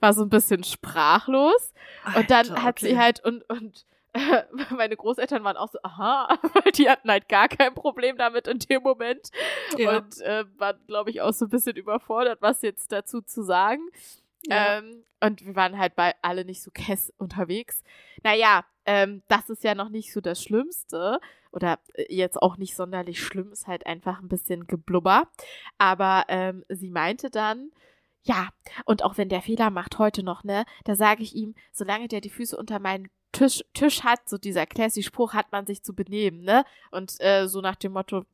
war 0.00 0.12
so 0.12 0.22
ein 0.22 0.30
bisschen 0.30 0.64
sprachlos. 0.64 1.72
Alter, 2.04 2.18
und 2.18 2.30
dann 2.30 2.62
hat 2.62 2.78
okay. 2.78 2.88
sie 2.88 2.98
halt 2.98 3.24
und, 3.24 3.48
und 3.50 3.86
meine 4.70 4.96
Großeltern 4.96 5.42
waren 5.44 5.56
auch 5.56 5.70
so, 5.70 5.78
aha, 5.82 6.38
weil 6.54 6.72
die 6.72 6.88
hatten 6.88 7.10
halt 7.10 7.28
gar 7.28 7.48
kein 7.48 7.74
Problem 7.74 8.16
damit 8.16 8.46
in 8.46 8.58
dem 8.58 8.82
Moment. 8.82 9.30
Ja. 9.76 9.98
Und 9.98 10.20
äh, 10.20 10.44
waren, 10.56 10.78
glaube 10.86 11.10
ich, 11.10 11.20
auch 11.20 11.32
so 11.32 11.46
ein 11.46 11.50
bisschen 11.50 11.76
überfordert, 11.76 12.40
was 12.40 12.62
jetzt 12.62 12.92
dazu 12.92 13.20
zu 13.22 13.42
sagen. 13.42 13.82
Ähm, 14.50 15.04
und 15.20 15.44
wir 15.44 15.56
waren 15.56 15.78
halt 15.78 15.96
bei 15.96 16.14
alle 16.22 16.44
nicht 16.44 16.62
so 16.62 16.70
kess 16.74 17.12
unterwegs. 17.18 17.82
Naja, 18.22 18.64
ähm, 18.86 19.22
das 19.28 19.48
ist 19.48 19.64
ja 19.64 19.74
noch 19.74 19.88
nicht 19.88 20.12
so 20.12 20.20
das 20.20 20.42
Schlimmste. 20.42 21.18
Oder 21.50 21.78
äh, 21.94 22.14
jetzt 22.14 22.40
auch 22.40 22.56
nicht 22.56 22.74
sonderlich 22.76 23.22
schlimm, 23.22 23.52
ist 23.52 23.66
halt 23.66 23.86
einfach 23.86 24.20
ein 24.20 24.28
bisschen 24.28 24.66
geblubber. 24.66 25.28
Aber 25.78 26.24
ähm, 26.28 26.64
sie 26.68 26.90
meinte 26.90 27.30
dann, 27.30 27.70
ja, 28.22 28.48
und 28.86 29.04
auch 29.04 29.18
wenn 29.18 29.28
der 29.28 29.42
Fehler 29.42 29.70
macht 29.70 29.98
heute 29.98 30.22
noch, 30.22 30.44
ne, 30.44 30.64
da 30.84 30.96
sage 30.96 31.22
ich 31.22 31.34
ihm, 31.34 31.54
solange 31.72 32.08
der 32.08 32.20
die 32.20 32.30
Füße 32.30 32.56
unter 32.56 32.78
meinen 32.78 33.08
Tisch, 33.32 33.64
Tisch 33.74 34.02
hat, 34.02 34.28
so 34.28 34.38
dieser 34.38 34.64
classy 34.64 35.02
Spruch, 35.02 35.34
hat 35.34 35.52
man 35.52 35.66
sich 35.66 35.82
zu 35.82 35.94
benehmen, 35.94 36.42
ne? 36.42 36.64
Und 36.90 37.20
äh, 37.20 37.48
so 37.48 37.60
nach 37.60 37.74
dem 37.76 37.92
Motto, 37.92 38.24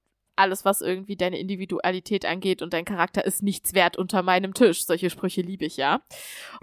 alles, 0.40 0.64
was 0.64 0.80
irgendwie 0.80 1.16
deine 1.16 1.38
Individualität 1.38 2.24
angeht 2.24 2.62
und 2.62 2.72
dein 2.72 2.84
Charakter 2.84 3.24
ist 3.24 3.42
nichts 3.42 3.74
wert 3.74 3.96
unter 3.96 4.22
meinem 4.22 4.54
Tisch. 4.54 4.84
Solche 4.84 5.10
Sprüche 5.10 5.42
liebe 5.42 5.64
ich 5.64 5.76
ja. 5.76 6.00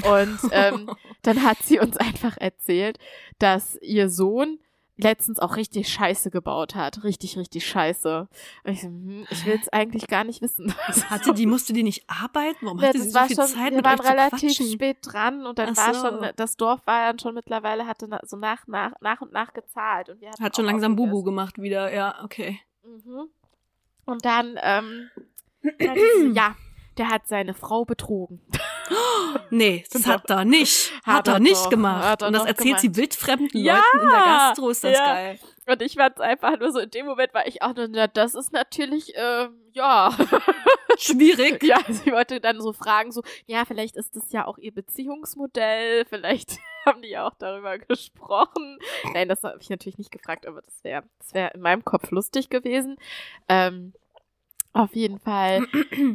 Und 0.04 0.40
ähm, 0.52 0.90
dann 1.22 1.44
hat 1.44 1.60
sie 1.64 1.80
uns 1.80 1.96
einfach 1.98 2.38
erzählt, 2.38 2.98
dass 3.40 3.78
ihr 3.82 4.10
Sohn 4.10 4.60
letztens 4.98 5.40
auch 5.40 5.56
richtig 5.56 5.90
Scheiße 5.90 6.32
gebaut 6.32 6.76
hat. 6.76 7.04
Richtig, 7.04 7.38
richtig 7.38 7.68
Scheiße. 7.68 8.28
Und 8.64 8.72
ich, 8.72 8.82
so, 8.82 8.88
hm, 8.88 9.28
ich 9.30 9.46
will 9.46 9.60
es 9.62 9.70
eigentlich 9.70 10.08
gar 10.08 10.24
nicht 10.24 10.42
wissen. 10.42 10.74
Hatte 11.10 11.34
die, 11.34 11.46
musste 11.46 11.74
die 11.74 11.84
nicht 11.84 12.10
arbeiten? 12.10 12.66
Warum 12.66 12.80
ja, 12.80 12.88
hatte 12.88 13.02
sie 13.02 13.10
so 13.12 13.20
viel 13.20 13.36
schon, 13.36 13.46
Zeit 13.46 13.74
wir 13.74 13.84
waren 13.84 14.00
relativ 14.00 14.54
spät 14.54 14.98
dran 15.04 15.46
und 15.46 15.60
dann 15.60 15.74
Ach 15.78 15.88
war 15.88 15.94
so. 15.94 16.08
schon, 16.08 16.32
das 16.36 16.58
Dorf 16.58 16.82
war 16.86 17.08
dann 17.08 17.20
schon 17.20 17.36
mittlerweile, 17.36 17.86
hatte 17.86 18.10
so 18.24 18.38
nach, 18.38 18.66
nach, 18.68 18.94
nach 19.02 19.22
und 19.22 19.32
nach 19.32 19.54
gezahlt. 19.54 20.10
Und 20.10 20.22
wir 20.22 20.32
Hat 20.40 20.56
schon 20.56 20.66
langsam 20.66 20.96
Bubu 20.96 21.24
gemacht 21.24 21.62
wieder, 21.62 21.94
ja, 21.94 22.24
okay. 22.24 22.60
Mhm. 22.84 23.30
Und 24.08 24.24
dann, 24.24 24.58
ähm, 24.64 25.10
ja, 26.34 26.56
der 26.98 27.10
hat 27.10 27.28
seine 27.28 27.54
Frau 27.54 27.84
betrogen. 27.84 28.42
nee, 29.50 29.84
das 29.92 30.08
hat 30.08 30.30
er 30.30 30.46
nicht. 30.46 30.94
Hat, 31.06 31.16
hat 31.16 31.28
er, 31.28 31.40
nicht 31.40 31.66
doch. 31.66 31.70
gemacht. 31.70 32.22
Er 32.22 32.28
und 32.28 32.34
das 32.34 32.46
erzählt 32.46 32.66
gemacht. 32.66 32.82
sie 32.82 32.96
wildfremden 32.96 33.62
ja, 33.62 33.76
Leuten 33.76 34.06
in 34.06 34.10
der 34.10 34.20
Gastro, 34.20 34.70
ist 34.70 34.84
das 34.86 34.94
ja. 34.94 35.06
geil. 35.06 35.40
Und 35.68 35.82
ich 35.82 35.98
es 35.98 36.22
einfach 36.22 36.58
nur 36.58 36.72
so, 36.72 36.80
in 36.80 36.90
dem 36.90 37.06
Moment 37.06 37.34
war 37.34 37.46
ich 37.46 37.62
auch 37.62 37.76
nur, 37.76 37.90
das 38.08 38.34
ist 38.34 38.54
natürlich, 38.54 39.14
äh, 39.16 39.50
ja. 39.74 40.18
Schwierig. 40.98 41.64
Ja, 41.64 41.80
sie 41.88 42.12
wollte 42.12 42.40
dann 42.40 42.62
so 42.62 42.74
fragen, 42.74 43.12
so, 43.12 43.22
ja, 43.46 43.66
vielleicht 43.66 43.96
ist 43.96 44.16
das 44.16 44.32
ja 44.32 44.46
auch 44.46 44.58
ihr 44.58 44.74
Beziehungsmodell, 44.74 46.06
vielleicht 46.06 46.60
haben 46.86 47.02
die 47.02 47.10
ja 47.10 47.28
auch 47.28 47.36
darüber 47.38 47.78
gesprochen. 47.78 48.80
Nein, 49.14 49.30
das 49.30 49.44
habe 49.44 49.58
ich 49.62 49.70
natürlich 49.70 49.98
nicht 49.98 50.12
gefragt, 50.12 50.46
aber 50.46 50.62
das 50.62 50.84
wäre 50.84 51.04
das 51.20 51.34
wär 51.34 51.54
in 51.54 51.62
meinem 51.62 51.84
Kopf 51.86 52.12
lustig 52.12 52.50
gewesen. 52.50 52.98
Ähm, 53.50 53.94
auf 54.74 54.96
jeden 54.96 55.20
Fall 55.20 55.62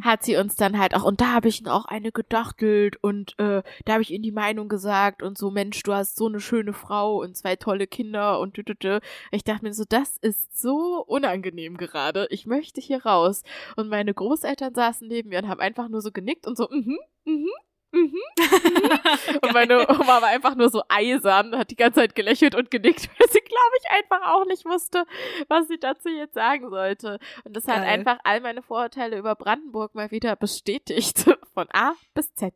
hat 0.03 0.23
sie 0.23 0.37
uns 0.37 0.57
dann 0.57 0.79
halt 0.79 0.95
auch, 0.95 1.05
und 1.05 1.21
da 1.21 1.33
habe 1.33 1.49
ich 1.49 1.67
auch 1.67 1.85
eine 1.87 2.13
gedachtelt 2.13 2.97
und 3.03 3.39
äh, 3.39 3.63
da 3.85 3.93
habe 3.93 4.03
ich 4.03 4.11
ihnen 4.11 4.23
die 4.23 4.33
Meinung 4.33 4.69
gesagt 4.69 5.23
und 5.23 5.37
so, 5.39 5.51
Mensch, 5.51 5.83
du 5.83 5.93
hast 5.93 6.17
so 6.17 6.27
eine 6.27 6.41
schöne 6.41 6.73
Frau 6.73 7.21
und 7.21 7.37
zwei 7.37 7.57
tolle 7.57 7.87
Kinder 7.87 8.41
und 8.41 8.55
tü, 8.55 8.65
tü, 8.65 8.75
tü. 8.77 9.01
ich 9.31 9.45
dachte 9.45 9.65
mir 9.65 9.73
so, 9.75 9.85
das 9.89 10.17
ist 10.19 10.61
so 10.61 11.05
unangenehm 11.07 11.77
gerade. 11.77 12.27
Ich 12.31 12.47
möchte 12.47 12.81
hier 12.81 13.05
raus. 13.05 13.43
Und 13.77 13.89
meine 13.89 14.15
Großeltern 14.15 14.75
saßen 14.75 15.09
neben 15.09 15.31
mir 15.31 15.39
und 15.41 15.49
haben 15.49 15.61
einfach 15.61 15.89
nur 15.89 16.01
so 16.01 16.13
genickt 16.13 16.47
und 16.47 16.57
so, 16.57 16.69
mhm, 16.71 16.99
mhm, 17.25 17.33
Mhm. 17.33 17.49
Mhm. 17.93 18.19
und 19.43 19.53
meine 19.53 19.89
Oma 19.89 20.23
war 20.23 20.29
einfach 20.29 20.55
nur 20.55 20.69
so 20.71 20.83
eisern, 20.89 21.57
hat 21.57 21.71
die 21.71 21.77
ganze 21.77 22.01
Zeit 22.01 22.15
gelächelt 22.15 22.55
und 22.55 22.71
genickt, 22.71 23.09
weil 23.19 23.29
sie, 23.29 23.41
glaube 23.41 23.77
ich, 23.81 23.91
einfach 23.91 24.33
auch 24.33 24.45
nicht 24.47 24.65
wusste, 24.65 25.05
was 25.49 25.69
sie 25.69 25.79
dazu 25.79 26.09
jetzt 26.09 26.35
sagen 26.35 26.71
sollte. 26.71 27.19
Und 27.45 27.57
das 27.57 27.67
Geil. 27.67 27.77
hat 27.77 27.85
einfach 27.87 28.19
all 28.25 28.41
meine 28.41 28.63
Vorurteile 28.63 29.19
über 29.19 29.35
Brandenburg 29.35 29.95
mal 29.95 30.11
wieder 30.11 30.37
bestätigt. 30.37 31.25
Von 31.55 31.69
A 31.73 31.95
bis 32.15 32.35
Z. 32.35 32.55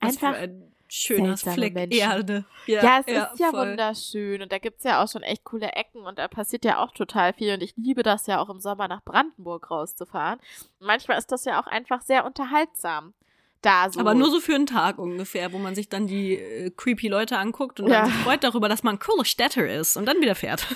Einfach 0.00 0.34
ein 0.34 0.72
schöner 0.88 1.36
Fleck 1.36 1.74
Menschen. 1.74 2.00
Erde. 2.00 2.44
Ja, 2.66 2.82
ja 2.82 3.00
es 3.00 3.12
ja, 3.12 3.24
ist 3.24 3.38
ja 3.38 3.50
voll. 3.50 3.68
wunderschön. 3.68 4.42
Und 4.42 4.50
da 4.50 4.58
gibt's 4.58 4.84
ja 4.84 5.02
auch 5.02 5.08
schon 5.08 5.22
echt 5.22 5.44
coole 5.44 5.68
Ecken 5.72 6.02
und 6.02 6.18
da 6.18 6.26
passiert 6.28 6.64
ja 6.64 6.82
auch 6.82 6.92
total 6.92 7.32
viel. 7.32 7.54
Und 7.54 7.62
ich 7.62 7.76
liebe 7.76 8.02
das 8.02 8.26
ja 8.26 8.40
auch 8.40 8.48
im 8.48 8.60
Sommer 8.60 8.88
nach 8.88 9.02
Brandenburg 9.02 9.70
rauszufahren. 9.70 10.40
manchmal 10.78 11.18
ist 11.18 11.30
das 11.32 11.44
ja 11.44 11.60
auch 11.60 11.66
einfach 11.66 12.00
sehr 12.02 12.24
unterhaltsam 12.24 13.14
da 13.62 13.90
so. 13.90 14.00
Aber 14.00 14.14
nur 14.14 14.30
so 14.30 14.40
für 14.40 14.54
einen 14.54 14.66
Tag 14.66 14.98
ungefähr, 14.98 15.52
wo 15.52 15.58
man 15.58 15.74
sich 15.74 15.88
dann 15.88 16.06
die 16.06 16.34
äh, 16.34 16.70
creepy 16.70 17.08
Leute 17.08 17.38
anguckt 17.38 17.80
und 17.80 17.88
ja. 17.88 18.02
dann 18.02 18.10
sich 18.10 18.20
freut 18.22 18.44
darüber, 18.44 18.68
dass 18.68 18.82
man 18.82 18.98
cooler 18.98 19.24
Städter 19.24 19.68
ist 19.68 19.96
und 19.96 20.06
dann 20.06 20.20
wieder 20.20 20.34
fährt. 20.34 20.66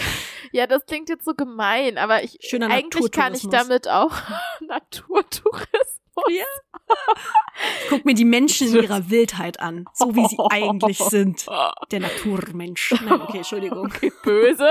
ja, 0.52 0.66
das 0.66 0.86
klingt 0.86 1.08
jetzt 1.08 1.24
so 1.24 1.34
gemein, 1.34 1.98
aber 1.98 2.22
ich 2.22 2.38
Schöner 2.40 2.70
eigentlich 2.70 3.10
kann 3.10 3.34
ich 3.34 3.48
damit 3.48 3.88
auch 3.88 4.12
Naturtourismus. 4.60 6.01
Ja. 6.28 6.44
Guck 7.88 8.04
mir 8.04 8.14
die 8.14 8.24
Menschen 8.24 8.68
in 8.68 8.82
ihrer 8.82 9.10
Wildheit 9.10 9.60
an, 9.60 9.86
so 9.94 10.14
wie 10.14 10.26
sie 10.26 10.38
eigentlich 10.50 10.98
sind. 10.98 11.46
Der 11.90 12.00
Naturmensch. 12.00 12.94
Nein, 13.04 13.20
okay, 13.20 13.38
Entschuldigung. 13.38 13.92
Okay, 14.02 14.12
böse. 14.24 14.68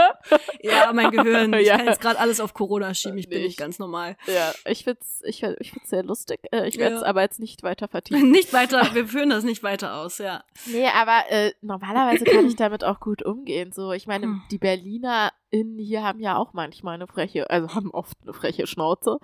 Ja, 0.62 0.92
mein 0.94 1.12
Gehirn. 1.12 1.54
Ich 1.54 1.68
ja. 1.68 1.78
kann 1.78 1.86
jetzt 1.86 2.02
gerade 2.02 2.20
alles 2.20 2.40
auf 2.40 2.54
Corona 2.54 2.94
schieben. 2.94 3.18
Ich 3.18 3.30
bin 3.30 3.42
nicht 3.44 3.58
ganz 3.58 3.78
normal. 3.78 4.18
Ja, 4.26 4.54
ich 4.66 4.84
find's, 4.84 5.22
ich, 5.26 5.44
ich 5.44 5.72
find's 5.72 5.90
sehr 5.90 6.04
lustig. 6.04 6.40
Äh, 6.52 6.68
ich 6.68 6.78
werde 6.78 6.96
es 6.96 7.02
ja. 7.02 7.08
aber 7.08 7.22
jetzt 7.22 7.40
nicht 7.40 7.62
weiter 7.64 7.88
vertiefen. 7.88 8.32
Nicht 8.32 8.54
weiter, 8.54 8.94
wir 8.94 9.08
führen 9.08 9.30
das 9.30 9.44
nicht 9.44 9.62
weiter 9.64 9.98
aus, 9.98 10.18
ja. 10.18 10.44
Nee, 10.66 10.88
aber 10.88 11.30
äh, 11.30 11.52
normalerweise 11.62 12.24
kann 12.24 12.48
ich 12.48 12.56
damit 12.56 12.84
auch 12.84 13.00
gut 13.00 13.24
umgehen. 13.24 13.72
So, 13.72 13.92
ich 13.92 14.08
meine, 14.08 14.26
hm. 14.26 14.42
die 14.50 14.58
Berliner 14.58 15.32
in 15.52 15.78
hier 15.78 16.04
haben 16.04 16.20
ja 16.20 16.38
auch 16.38 16.54
manchmal 16.54 16.96
eine 16.96 17.08
freche, 17.08 17.50
also 17.50 17.76
haben 17.76 17.92
oft 17.92 18.18
eine 18.24 18.34
freche 18.34 18.66
Schnauze. 18.66 19.20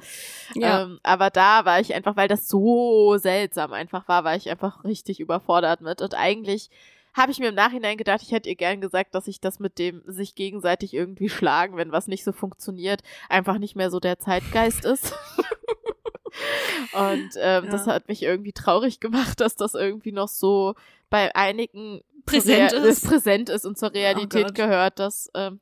Ja. 0.54 0.84
Ähm, 0.84 1.00
aber 1.02 1.30
da 1.30 1.66
war 1.66 1.80
ich 1.80 1.94
einfach, 1.94 2.16
weil 2.18 2.28
das 2.28 2.48
so 2.48 3.18
seltsam 3.18 3.74
einfach 3.74 4.08
war, 4.08 4.24
war 4.26 4.36
ich 4.36 4.50
einfach 4.50 4.84
richtig 4.84 5.20
überfordert 5.20 5.82
mit. 5.82 6.02
Und 6.02 6.14
eigentlich 6.14 6.70
habe 7.14 7.32
ich 7.32 7.40
mir 7.40 7.50
im 7.50 7.56
Nachhinein 7.56 7.98
gedacht, 7.98 8.22
ich 8.22 8.32
hätte 8.32 8.50
ihr 8.50 8.56
gern 8.56 8.82
gesagt, 8.82 9.16
dass 9.16 9.28
ich 9.28 9.40
das 9.40 9.60
mit 9.60 9.80
dem 9.80 10.04
sich 10.06 10.36
gegenseitig 10.36 10.94
irgendwie 10.94 11.30
schlagen, 11.30 11.78
wenn 11.78 11.92
was 11.92 12.08
nicht 12.08 12.24
so 12.24 12.34
funktioniert, 12.34 13.02
einfach 13.30 13.58
nicht 13.58 13.76
mehr 13.76 13.90
so 13.90 14.00
der 14.00 14.20
Zeitgeist 14.20 14.86
ist. 14.86 15.16
Und 16.94 17.32
ähm, 17.38 17.66
ja. 17.66 17.72
das 17.72 17.88
hat 17.88 18.08
mich 18.08 18.22
irgendwie 18.22 18.52
traurig 18.52 19.00
gemacht, 19.00 19.40
dass 19.40 19.56
das 19.56 19.74
irgendwie 19.74 20.12
noch 20.12 20.28
so 20.28 20.76
bei 21.10 21.34
einigen 21.36 22.02
präsent 22.26 22.74
ist. 22.74 23.08
präsent 23.08 23.50
ist 23.50 23.66
und 23.66 23.78
zur 23.78 23.90
oh 23.90 23.94
Realität 23.94 24.48
oh 24.50 24.54
gehört, 24.54 25.00
dass 25.00 25.32
ähm, 25.34 25.60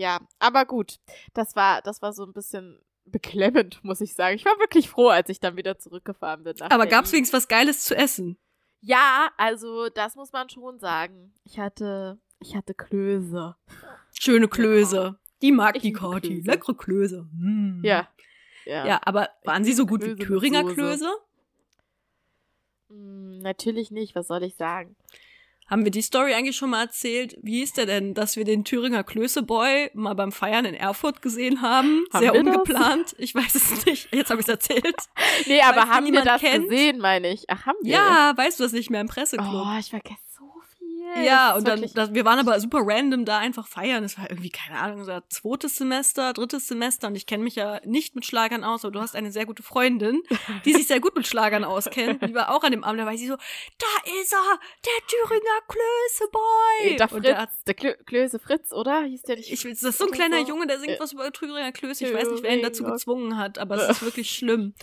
ja, 0.00 0.18
aber 0.38 0.64
gut. 0.64 0.98
Das 1.34 1.54
war, 1.56 1.82
das 1.82 2.00
war 2.00 2.14
so 2.14 2.24
ein 2.24 2.32
bisschen 2.32 2.80
beklemmend, 3.04 3.84
muss 3.84 4.00
ich 4.00 4.14
sagen. 4.14 4.34
Ich 4.34 4.46
war 4.46 4.58
wirklich 4.58 4.88
froh, 4.88 5.08
als 5.08 5.28
ich 5.28 5.40
dann 5.40 5.56
wieder 5.56 5.78
zurückgefahren 5.78 6.42
bin. 6.42 6.58
aber 6.62 6.86
gab 6.86 7.04
es 7.04 7.12
wenigstens 7.12 7.36
was 7.36 7.48
Geiles 7.48 7.84
zu 7.84 7.94
essen? 7.94 8.38
Ja, 8.80 9.30
also 9.36 9.90
das 9.90 10.16
muss 10.16 10.32
man 10.32 10.48
schon 10.48 10.78
sagen. 10.78 11.34
Ich 11.44 11.58
hatte, 11.58 12.18
ich 12.38 12.56
hatte 12.56 12.72
Klöße. 12.72 13.56
Schöne 14.18 14.48
Klöße. 14.48 15.18
Die 15.42 15.52
mag 15.52 15.76
ich 15.76 15.82
die 15.82 15.92
Kati. 15.92 16.40
Leckere 16.46 16.74
Klöße. 16.74 17.28
Mm. 17.34 17.82
Ja, 17.84 18.08
ja. 18.64 18.86
Ja, 18.86 19.00
aber 19.04 19.28
waren 19.44 19.64
sie 19.64 19.74
so 19.74 19.84
gut 19.84 20.00
Klöße 20.00 20.18
wie 20.18 20.22
Thüringer 20.24 20.64
Klöße? 20.64 21.10
Hm, 22.88 23.40
natürlich 23.40 23.90
nicht, 23.90 24.14
was 24.14 24.28
soll 24.28 24.44
ich 24.44 24.54
sagen? 24.54 24.96
Haben 25.70 25.84
wir 25.84 25.92
die 25.92 26.02
Story 26.02 26.34
eigentlich 26.34 26.56
schon 26.56 26.70
mal 26.70 26.82
erzählt? 26.82 27.36
Wie 27.42 27.62
ist 27.62 27.76
der 27.76 27.86
denn, 27.86 28.12
dass 28.12 28.34
wir 28.34 28.44
den 28.44 28.64
Thüringer 28.64 29.04
Klößeboy 29.04 29.92
mal 29.94 30.14
beim 30.14 30.32
Feiern 30.32 30.64
in 30.64 30.74
Erfurt 30.74 31.22
gesehen 31.22 31.62
haben? 31.62 32.04
haben 32.12 32.24
Sehr 32.24 32.34
ungeplant. 32.34 33.12
Das? 33.12 33.18
Ich 33.18 33.36
weiß 33.36 33.54
es 33.54 33.86
nicht. 33.86 34.12
Jetzt 34.12 34.30
habe 34.30 34.40
ich 34.40 34.48
es 34.48 34.50
erzählt. 34.50 34.96
nee, 35.46 35.60
aber 35.62 35.88
haben 35.88 36.12
wir 36.12 36.22
das 36.22 36.40
kennt? 36.40 36.68
gesehen, 36.68 36.98
meine 36.98 37.32
ich? 37.32 37.44
Ach, 37.48 37.66
haben 37.66 37.78
wir? 37.82 37.92
Ja, 37.92 38.32
weißt 38.36 38.58
du 38.58 38.64
das 38.64 38.72
nicht 38.72 38.90
mehr 38.90 39.00
im 39.00 39.06
Presseclub? 39.06 39.48
Oh, 39.48 39.78
ich 39.78 39.90
vergesse 39.90 40.29
ja, 41.22 41.54
und 41.56 41.66
dann, 41.66 41.84
das, 41.94 42.14
wir 42.14 42.24
waren 42.24 42.38
aber 42.38 42.58
super 42.60 42.80
random 42.82 43.24
da 43.24 43.38
einfach 43.38 43.66
feiern. 43.66 44.04
Es 44.04 44.18
war 44.18 44.30
irgendwie, 44.30 44.50
keine 44.50 44.78
Ahnung, 44.78 45.04
so 45.04 45.18
zweites 45.28 45.76
Semester, 45.76 46.32
drittes 46.32 46.68
Semester 46.68 47.08
und 47.08 47.16
ich 47.16 47.26
kenne 47.26 47.44
mich 47.44 47.56
ja 47.56 47.80
nicht 47.84 48.14
mit 48.14 48.24
Schlagern 48.26 48.64
aus, 48.64 48.84
aber 48.84 48.92
du 48.92 49.00
hast 49.00 49.16
eine 49.16 49.32
sehr 49.32 49.46
gute 49.46 49.62
Freundin, 49.62 50.22
die 50.64 50.72
sich 50.72 50.86
sehr 50.86 51.00
gut 51.00 51.14
mit 51.16 51.26
Schlagern 51.26 51.64
auskennt. 51.64 52.22
Die 52.22 52.34
war 52.34 52.54
auch 52.54 52.62
an 52.62 52.72
dem 52.72 52.84
Abend, 52.84 53.00
da 53.00 53.06
war 53.06 53.16
sie 53.16 53.26
so, 53.26 53.36
da 53.36 54.10
ist 54.20 54.32
er, 54.32 54.58
der 54.84 55.06
Thüringer 55.06 55.60
Klößeboy. 55.68 56.96
Der 56.96 57.08
Fritz, 57.08 57.22
der, 57.22 57.48
der 57.66 57.74
Klö 57.74 57.94
Klöße 58.04 58.38
Fritz, 58.38 58.72
oder? 58.72 59.02
Hieß 59.02 59.22
der 59.22 59.36
nicht? 59.36 59.52
Ich, 59.52 59.62
das 59.62 59.82
ist 59.82 59.98
so 59.98 60.06
ein 60.06 60.10
kleiner? 60.10 60.38
Junge, 60.40 60.66
der 60.66 60.78
singt 60.78 60.98
was 61.00 61.12
über 61.12 61.32
Thüringer 61.32 61.72
Klöße. 61.72 62.06
Ich 62.06 62.14
weiß 62.14 62.30
nicht, 62.30 62.42
wer 62.42 62.56
ihn 62.56 62.62
dazu 62.62 62.84
gezwungen 62.84 63.36
hat, 63.36 63.58
aber 63.58 63.76
es 63.76 63.88
ist 63.90 64.02
wirklich 64.02 64.30
schlimm. 64.30 64.74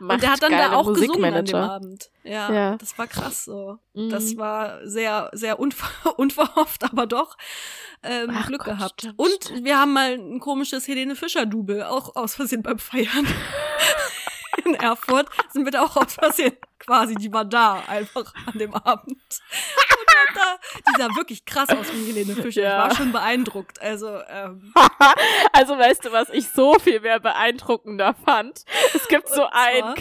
und 0.00 0.22
der 0.22 0.32
hat 0.32 0.42
dann 0.42 0.52
da 0.52 0.74
auch 0.74 0.92
gesungen 0.92 1.34
an 1.34 1.44
dem 1.44 1.56
Abend. 1.56 2.10
Ja, 2.24 2.52
ja, 2.52 2.76
das 2.76 2.96
war 2.96 3.06
krass 3.06 3.44
so. 3.44 3.78
Mhm. 3.92 4.08
Das 4.08 4.36
war 4.36 4.86
sehr, 4.86 5.30
sehr 5.32 5.58
unver 5.74 6.18
unverhofft, 6.18 6.84
aber 6.84 7.06
doch 7.06 7.36
ähm, 8.02 8.30
Ach 8.34 8.46
Glück 8.46 8.64
Gott, 8.64 8.74
gehabt. 8.74 9.00
Stimmt, 9.00 9.18
Und 9.18 9.44
stimmt. 9.44 9.64
wir 9.64 9.78
haben 9.78 9.92
mal 9.92 10.12
ein 10.12 10.40
komisches 10.40 10.86
Helene 10.86 11.16
Fischer-Double, 11.16 11.84
auch 11.84 12.16
aus 12.16 12.34
Versehen 12.34 12.62
beim 12.62 12.78
Feiern. 12.78 13.26
in 14.64 14.74
Erfurt 14.74 15.28
sind 15.50 15.64
wir 15.64 15.72
da 15.72 15.82
auch 15.82 15.96
aus 15.96 16.14
Versehen 16.14 16.56
quasi, 16.78 17.14
die 17.14 17.32
war 17.32 17.44
da 17.44 17.82
einfach 17.86 18.32
an 18.46 18.58
dem 18.58 18.74
Abend. 18.74 19.10
Und 19.10 20.36
da, 20.36 20.58
die 20.86 21.00
sah 21.00 21.16
wirklich 21.16 21.44
krass 21.44 21.70
aus 21.70 21.92
wie 21.92 22.12
Helene 22.12 22.34
Fischer. 22.34 22.62
Ja. 22.62 22.82
Ich 22.84 22.90
war 22.90 22.96
schon 22.96 23.12
beeindruckt. 23.12 23.80
Also, 23.80 24.20
ähm. 24.28 24.72
also 25.52 25.78
weißt 25.78 26.04
du, 26.04 26.12
was 26.12 26.28
ich 26.30 26.48
so 26.48 26.78
viel 26.78 27.00
mehr 27.00 27.20
beeindruckender 27.20 28.14
fand? 28.24 28.64
Es 28.94 29.08
gibt 29.08 29.28
so 29.28 29.46
ein 29.50 29.94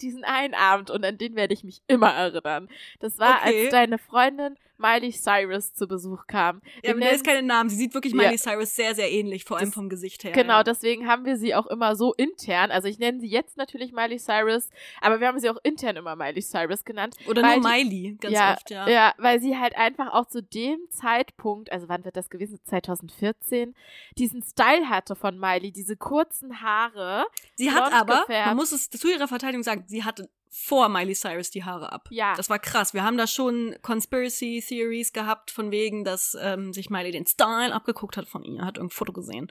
diesen 0.00 0.24
einen 0.24 0.54
Abend 0.54 0.90
und 0.90 1.04
an 1.04 1.18
den 1.18 1.36
werde 1.36 1.52
ich 1.52 1.62
mich 1.62 1.82
immer 1.86 2.10
erinnern. 2.10 2.68
Das 3.00 3.18
war, 3.18 3.40
okay. 3.42 3.64
als 3.64 3.70
deine 3.70 3.98
Freundin 3.98 4.56
Miley 4.78 5.12
Cyrus 5.12 5.74
zu 5.74 5.86
Besuch 5.86 6.26
kam. 6.26 6.60
Ja, 6.82 6.92
aber 6.92 7.00
der 7.00 7.12
ist 7.12 7.24
keinen 7.24 7.46
Namen. 7.46 7.68
Sie 7.70 7.76
sieht 7.76 7.94
wirklich 7.94 8.14
Miley 8.14 8.32
ja. 8.32 8.38
Cyrus 8.38 8.74
sehr, 8.74 8.94
sehr 8.94 9.10
ähnlich, 9.10 9.44
vor 9.44 9.56
allem 9.56 9.66
das, 9.66 9.74
vom 9.74 9.88
Gesicht 9.88 10.24
her. 10.24 10.32
Genau, 10.32 10.58
ja. 10.58 10.64
deswegen 10.64 11.06
haben 11.06 11.24
wir 11.24 11.36
sie 11.36 11.54
auch 11.54 11.66
immer 11.66 11.96
so 11.96 12.14
intern. 12.14 12.70
Also 12.70 12.88
ich 12.88 12.98
nenne 12.98 13.20
sie 13.20 13.28
jetzt 13.28 13.56
natürlich 13.56 13.92
Miley 13.92 14.18
Cyrus, 14.18 14.68
aber 15.00 15.20
wir 15.20 15.28
haben 15.28 15.38
sie 15.38 15.50
auch 15.50 15.58
intern 15.62 15.96
immer 15.96 16.16
Miley 16.16 16.42
Cyrus 16.42 16.84
genannt. 16.84 17.16
Oder 17.28 17.42
nur 17.42 17.68
Miley, 17.68 18.16
ganz 18.20 18.34
ja, 18.34 18.52
oft, 18.54 18.70
ja. 18.70 18.88
Ja, 18.88 19.14
weil 19.18 19.40
sie 19.40 19.56
halt 19.56 19.76
einfach 19.76 20.12
auch 20.12 20.26
zu 20.26 20.42
dem 20.42 20.78
Zeitpunkt, 20.90 21.72
also 21.72 21.88
wann 21.88 22.04
wird 22.04 22.16
das 22.16 22.30
gewesen? 22.30 22.58
2014, 22.64 23.74
diesen 24.18 24.42
Style 24.42 24.88
hatte 24.88 25.16
von 25.16 25.38
Miley, 25.38 25.72
diese 25.72 25.96
kurzen 25.96 26.60
Haare. 26.60 27.26
Sie 27.54 27.70
hat 27.70 27.92
aber, 27.92 28.24
man 28.28 28.56
muss 28.56 28.72
es 28.72 28.90
zu 28.90 29.10
ihrer 29.10 29.28
Verteidigung 29.28 29.62
sagen, 29.62 29.84
sie 29.86 30.04
hatte 30.04 30.28
vor 30.58 30.88
Miley 30.88 31.14
Cyrus 31.14 31.50
die 31.50 31.64
Haare 31.64 31.92
ab. 31.92 32.08
Ja. 32.10 32.34
Das 32.34 32.48
war 32.48 32.58
krass. 32.58 32.94
Wir 32.94 33.04
haben 33.04 33.18
da 33.18 33.26
schon 33.26 33.76
Conspiracy 33.82 34.64
Theories 34.66 35.12
gehabt, 35.12 35.50
von 35.50 35.70
wegen, 35.70 36.02
dass 36.02 36.36
ähm, 36.40 36.72
sich 36.72 36.88
Miley 36.88 37.12
den 37.12 37.26
Style 37.26 37.74
abgeguckt 37.74 38.16
hat 38.16 38.26
von 38.26 38.42
ihr. 38.42 38.64
Hat 38.64 38.78
irgendein 38.78 38.96
Foto 38.96 39.12
gesehen. 39.12 39.48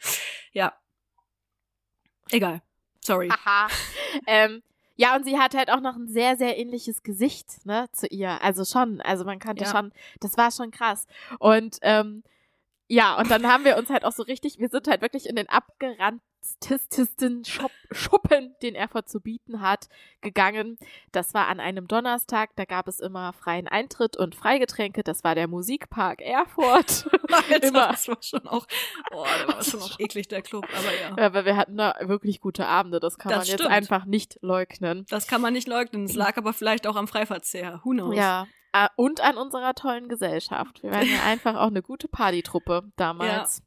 Ja. 0.51 0.73
Egal. 2.31 2.63
Sorry. 3.01 3.29
Aha. 3.29 3.67
ähm, 4.27 4.63
ja, 4.95 5.15
und 5.15 5.25
sie 5.25 5.37
hat 5.37 5.53
halt 5.53 5.69
auch 5.69 5.79
noch 5.79 5.95
ein 5.95 6.07
sehr, 6.07 6.37
sehr 6.37 6.57
ähnliches 6.57 7.03
Gesicht, 7.03 7.65
ne, 7.65 7.87
zu 7.91 8.07
ihr. 8.07 8.41
Also 8.41 8.65
schon, 8.65 8.99
also 9.01 9.25
man 9.25 9.39
kannte 9.39 9.65
ja. 9.65 9.71
schon, 9.71 9.91
das 10.21 10.37
war 10.37 10.51
schon 10.51 10.71
krass. 10.71 11.05
Und 11.37 11.77
ähm, 11.81 12.23
ja, 12.87 13.17
und 13.19 13.29
dann 13.29 13.45
haben 13.45 13.63
wir 13.63 13.77
uns 13.77 13.89
halt 13.89 14.05
auch 14.05 14.11
so 14.11 14.23
richtig, 14.23 14.57
wir 14.57 14.69
sind 14.69 14.87
halt 14.87 15.01
wirklich 15.01 15.27
in 15.27 15.35
den 15.35 15.49
abgeranntesten 15.49 16.34
Shop 17.45 17.71
Schuppen, 17.91 18.55
den 18.61 18.75
Erfurt 18.75 19.09
zu 19.09 19.21
bieten 19.21 19.61
hat, 19.61 19.87
gegangen. 20.21 20.77
Das 21.11 21.33
war 21.33 21.47
an 21.47 21.59
einem 21.59 21.87
Donnerstag, 21.87 22.51
da 22.55 22.65
gab 22.65 22.87
es 22.87 22.99
immer 22.99 23.33
freien 23.33 23.67
Eintritt 23.67 24.17
und 24.17 24.35
Freigetränke. 24.35 25.03
Das 25.03 25.23
war 25.23 25.35
der 25.35 25.47
Musikpark 25.47 26.21
Erfurt. 26.21 27.07
Alter, 27.31 27.67
immer. 27.67 27.87
Das 27.89 28.07
war 28.07 28.21
schon 28.21 28.47
auch, 28.47 28.65
oh, 29.11 29.25
der 29.39 29.55
war 29.55 29.63
schon 29.63 29.81
auch 29.81 29.95
eklig, 29.99 30.27
der 30.27 30.41
Club, 30.41 30.65
aber 30.75 30.93
ja. 30.95 31.23
Ja, 31.23 31.33
weil 31.33 31.45
wir 31.45 31.57
hatten 31.57 31.77
da 31.77 31.95
wirklich 32.01 32.41
gute 32.41 32.67
Abende, 32.67 32.99
das 32.99 33.17
kann 33.17 33.29
das 33.29 33.39
man 33.39 33.45
stimmt. 33.45 33.59
jetzt 33.61 33.69
einfach 33.69 34.05
nicht 34.05 34.37
leugnen. 34.41 35.05
Das 35.09 35.27
kann 35.27 35.41
man 35.41 35.53
nicht 35.53 35.67
leugnen, 35.67 36.05
es 36.05 36.13
lag 36.15 36.37
aber 36.37 36.53
vielleicht 36.53 36.87
auch 36.87 36.95
am 36.95 37.07
Freiverzehr, 37.07 37.81
who 37.83 37.91
knows. 37.91 38.15
Ja, 38.15 38.47
und 38.95 39.21
an 39.21 39.37
unserer 39.37 39.73
tollen 39.73 40.09
Gesellschaft. 40.09 40.83
Wir 40.83 40.91
waren 40.91 41.07
ja 41.07 41.23
einfach 41.25 41.55
auch 41.55 41.67
eine 41.67 41.81
gute 41.81 42.07
Partytruppe 42.07 42.83
damals. 42.95 43.57
Ja. 43.57 43.63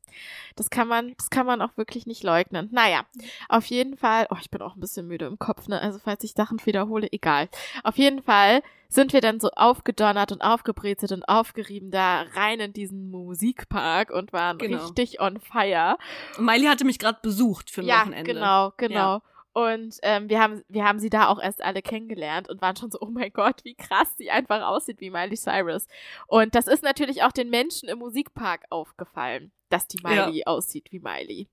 Das 0.56 0.70
kann 0.70 0.88
man, 0.88 1.14
das 1.16 1.30
kann 1.30 1.46
man 1.46 1.62
auch 1.62 1.76
wirklich 1.76 2.06
nicht 2.06 2.22
leugnen. 2.22 2.68
Naja, 2.72 3.02
auf 3.48 3.66
jeden 3.66 3.96
Fall, 3.96 4.26
oh, 4.30 4.36
ich 4.40 4.50
bin 4.50 4.62
auch 4.62 4.74
ein 4.74 4.80
bisschen 4.80 5.06
müde 5.06 5.26
im 5.26 5.38
Kopf, 5.38 5.68
ne? 5.68 5.80
Also 5.80 5.98
falls 5.98 6.24
ich 6.24 6.32
Sachen 6.32 6.64
wiederhole, 6.64 7.08
egal. 7.12 7.48
Auf 7.84 7.96
jeden 7.96 8.22
Fall 8.22 8.62
sind 8.88 9.12
wir 9.12 9.20
dann 9.20 9.38
so 9.38 9.50
aufgedonnert 9.50 10.32
und 10.32 10.40
aufgebrezelt 10.40 11.12
und 11.12 11.28
aufgerieben 11.28 11.90
da 11.90 12.22
rein 12.34 12.58
in 12.58 12.72
diesen 12.72 13.10
Musikpark 13.10 14.10
und 14.10 14.32
waren 14.32 14.58
genau. 14.58 14.82
richtig 14.82 15.20
on 15.20 15.38
fire. 15.40 15.98
Miley 16.38 16.66
hatte 16.66 16.84
mich 16.84 16.98
gerade 16.98 17.18
besucht 17.22 17.70
für 17.70 17.82
ein 17.82 17.86
ja, 17.86 18.00
Wochenende. 18.00 18.32
Genau, 18.32 18.72
genau. 18.76 19.16
Ja. 19.16 19.22
Und 19.58 19.96
ähm, 20.02 20.28
wir, 20.28 20.40
haben, 20.40 20.62
wir 20.68 20.84
haben 20.84 21.00
sie 21.00 21.10
da 21.10 21.26
auch 21.26 21.42
erst 21.42 21.64
alle 21.64 21.82
kennengelernt 21.82 22.48
und 22.48 22.62
waren 22.62 22.76
schon 22.76 22.92
so, 22.92 22.98
oh 23.00 23.10
mein 23.10 23.32
Gott, 23.32 23.64
wie 23.64 23.74
krass 23.74 24.06
sie 24.16 24.30
einfach 24.30 24.62
aussieht 24.62 25.00
wie 25.00 25.10
Miley 25.10 25.36
Cyrus. 25.36 25.88
Und 26.28 26.54
das 26.54 26.68
ist 26.68 26.84
natürlich 26.84 27.24
auch 27.24 27.32
den 27.32 27.50
Menschen 27.50 27.88
im 27.88 27.98
Musikpark 27.98 28.66
aufgefallen, 28.70 29.50
dass 29.68 29.88
die 29.88 29.98
Miley 30.00 30.38
ja. 30.38 30.46
aussieht 30.46 30.92
wie 30.92 31.00
Miley. 31.00 31.48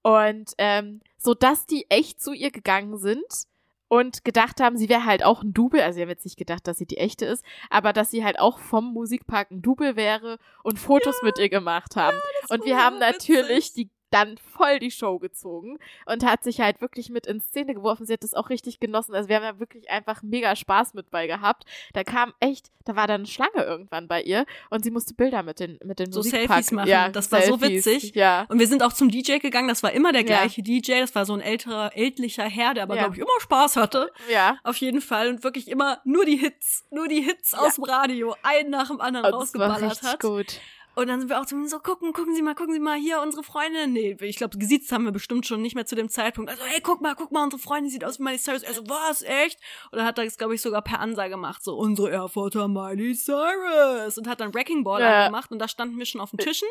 Und 0.00 0.54
ähm, 0.56 1.02
so 1.18 1.34
dass 1.34 1.66
die 1.66 1.84
echt 1.90 2.22
zu 2.22 2.32
ihr 2.32 2.52
gegangen 2.52 2.96
sind 2.96 3.46
und 3.86 4.24
gedacht 4.24 4.58
haben, 4.62 4.78
sie 4.78 4.88
wäre 4.88 5.04
halt 5.04 5.22
auch 5.22 5.42
ein 5.42 5.52
Double. 5.52 5.82
Also 5.82 5.96
sie 5.96 6.00
haben 6.00 6.08
jetzt 6.08 6.24
nicht 6.24 6.38
gedacht, 6.38 6.66
dass 6.66 6.78
sie 6.78 6.86
die 6.86 6.96
echte 6.96 7.26
ist, 7.26 7.44
aber 7.68 7.92
dass 7.92 8.10
sie 8.10 8.24
halt 8.24 8.40
auch 8.40 8.60
vom 8.60 8.94
Musikpark 8.94 9.50
ein 9.50 9.60
Double 9.60 9.94
wäre 9.94 10.38
und 10.62 10.78
Fotos 10.78 11.16
ja, 11.20 11.26
mit 11.26 11.38
ihr 11.38 11.50
gemacht 11.50 11.96
haben. 11.96 12.16
Ja, 12.16 12.54
und 12.56 12.64
wir 12.64 12.82
haben 12.82 12.98
natürlich 12.98 13.74
die 13.74 13.90
dann 14.12 14.36
voll 14.38 14.78
die 14.78 14.90
Show 14.90 15.18
gezogen 15.18 15.78
und 16.06 16.24
hat 16.24 16.44
sich 16.44 16.60
halt 16.60 16.80
wirklich 16.80 17.08
mit 17.08 17.26
in 17.26 17.40
Szene 17.40 17.74
geworfen. 17.74 18.06
Sie 18.06 18.12
hat 18.12 18.22
das 18.22 18.34
auch 18.34 18.50
richtig 18.50 18.78
genossen. 18.78 19.14
Also 19.14 19.28
wir 19.28 19.36
haben 19.36 19.44
ja 19.44 19.58
wirklich 19.58 19.90
einfach 19.90 20.22
mega 20.22 20.54
Spaß 20.54 20.94
mit 20.94 21.10
bei 21.10 21.26
gehabt. 21.26 21.64
Da 21.94 22.04
kam 22.04 22.34
echt, 22.38 22.70
da 22.84 22.94
war 22.94 23.06
dann 23.06 23.22
eine 23.22 23.26
Schlange 23.26 23.64
irgendwann 23.64 24.08
bei 24.08 24.22
ihr 24.22 24.44
und 24.68 24.84
sie 24.84 24.90
musste 24.90 25.14
Bilder 25.14 25.42
mit 25.42 25.60
den 25.60 25.78
mit 25.82 25.98
den 25.98 26.12
so 26.12 26.20
Selfies 26.20 26.72
machen. 26.72 26.88
Ja, 26.88 27.08
das 27.08 27.32
war 27.32 27.40
Selfies, 27.40 27.84
so 27.84 27.92
witzig. 27.92 28.14
Ja. 28.14 28.44
Und 28.48 28.58
wir 28.58 28.68
sind 28.68 28.82
auch 28.82 28.92
zum 28.92 29.10
DJ 29.10 29.38
gegangen. 29.38 29.68
Das 29.68 29.82
war 29.82 29.92
immer 29.92 30.12
der 30.12 30.24
gleiche 30.24 30.60
ja. 30.60 30.80
DJ. 30.80 31.00
Das 31.00 31.14
war 31.14 31.24
so 31.24 31.32
ein 31.32 31.40
älterer, 31.40 31.96
ältlicher 31.96 32.44
Herr, 32.44 32.74
der 32.74 32.82
aber 32.82 32.96
ja. 32.96 33.02
glaube 33.02 33.16
ich 33.16 33.22
immer 33.22 33.40
Spaß 33.40 33.76
hatte. 33.76 34.12
Ja. 34.30 34.58
Auf 34.62 34.76
jeden 34.76 35.00
Fall 35.00 35.28
und 35.28 35.42
wirklich 35.42 35.68
immer 35.68 36.00
nur 36.04 36.26
die 36.26 36.36
Hits, 36.36 36.84
nur 36.90 37.08
die 37.08 37.22
Hits 37.22 37.52
ja. 37.52 37.60
aus 37.60 37.76
dem 37.76 37.84
Radio, 37.84 38.36
einen 38.42 38.70
nach 38.70 38.88
dem 38.88 39.00
anderen 39.00 39.26
und 39.26 39.34
rausgeballert 39.34 39.90
das 39.90 40.02
war 40.02 40.12
hat. 40.12 40.20
Gut. 40.20 40.60
Und 40.94 41.08
dann 41.08 41.20
sind 41.20 41.30
wir 41.30 41.40
auch 41.40 41.46
so, 41.46 41.78
gucken, 41.78 42.12
gucken 42.12 42.34
Sie 42.34 42.42
mal, 42.42 42.54
gucken 42.54 42.74
Sie 42.74 42.80
mal 42.80 42.98
hier, 42.98 43.20
unsere 43.22 43.42
Freundin. 43.42 43.92
Nee, 43.92 44.16
ich 44.20 44.36
glaube, 44.36 44.58
gesiezt 44.58 44.92
haben 44.92 45.04
wir 45.04 45.12
bestimmt 45.12 45.46
schon 45.46 45.62
nicht 45.62 45.74
mehr 45.74 45.86
zu 45.86 45.94
dem 45.94 46.08
Zeitpunkt. 46.08 46.50
Also, 46.50 46.62
hey, 46.64 46.80
guck 46.82 47.00
mal, 47.00 47.14
guck 47.14 47.32
mal, 47.32 47.44
unsere 47.44 47.60
Freundin 47.60 47.90
sieht 47.90 48.04
aus 48.04 48.18
wie 48.18 48.24
Miley 48.24 48.38
Cyrus. 48.38 48.64
Also, 48.64 48.82
was, 48.88 49.22
echt? 49.22 49.58
Und 49.90 49.98
dann 49.98 50.06
hat 50.06 50.18
er 50.18 50.24
das, 50.24 50.36
glaube 50.36 50.54
ich, 50.54 50.60
sogar 50.60 50.82
per 50.82 51.00
Ansage 51.00 51.30
gemacht, 51.30 51.64
so, 51.64 51.76
unsere 51.76 52.10
Erfurter 52.10 52.68
Miley 52.68 53.14
Cyrus. 53.14 54.18
Und 54.18 54.28
hat 54.28 54.40
dann 54.40 54.52
Wrecking 54.52 54.84
Ball 54.84 55.00
ja. 55.00 55.24
angemacht 55.24 55.50
und 55.50 55.58
da 55.58 55.68
standen 55.68 55.98
wir 55.98 56.04
schon 56.04 56.20
auf 56.20 56.30
den 56.30 56.38
Tischen. 56.38 56.68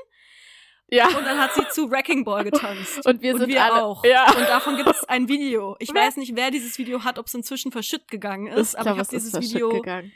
Ja. 0.94 1.08
Und 1.08 1.26
dann 1.26 1.40
hat 1.40 1.54
sie 1.56 1.68
zu 1.70 1.90
Wrecking 1.90 2.26
Ball 2.26 2.44
getanzt. 2.44 3.06
Und 3.06 3.22
wir 3.22 3.32
sind 3.32 3.44
und 3.44 3.48
wir 3.48 3.64
alle, 3.64 3.82
auch. 3.82 4.04
Ja. 4.04 4.26
Und 4.28 4.42
davon 4.42 4.76
gibt 4.76 4.90
es 4.90 5.06
ein 5.06 5.30
Video. 5.30 5.78
Ich 5.80 5.94
weiß 5.94 6.18
nicht, 6.18 6.36
wer 6.36 6.52
dieses 6.52 6.78
Video 6.78 7.06
hat, 7.06 7.18
ob 7.18 7.28
es 7.28 7.34
inzwischen 7.34 7.72
verschütt 7.72 8.10
gegangen 8.10 8.48
ist, 8.48 8.74
ich 8.74 8.80
aber 8.80 8.96
glaub, 8.96 8.98
ich 8.98 9.08
habe 9.08 9.12
dieses 9.12 9.42
Video 9.42 9.70
gegangen 9.70 10.12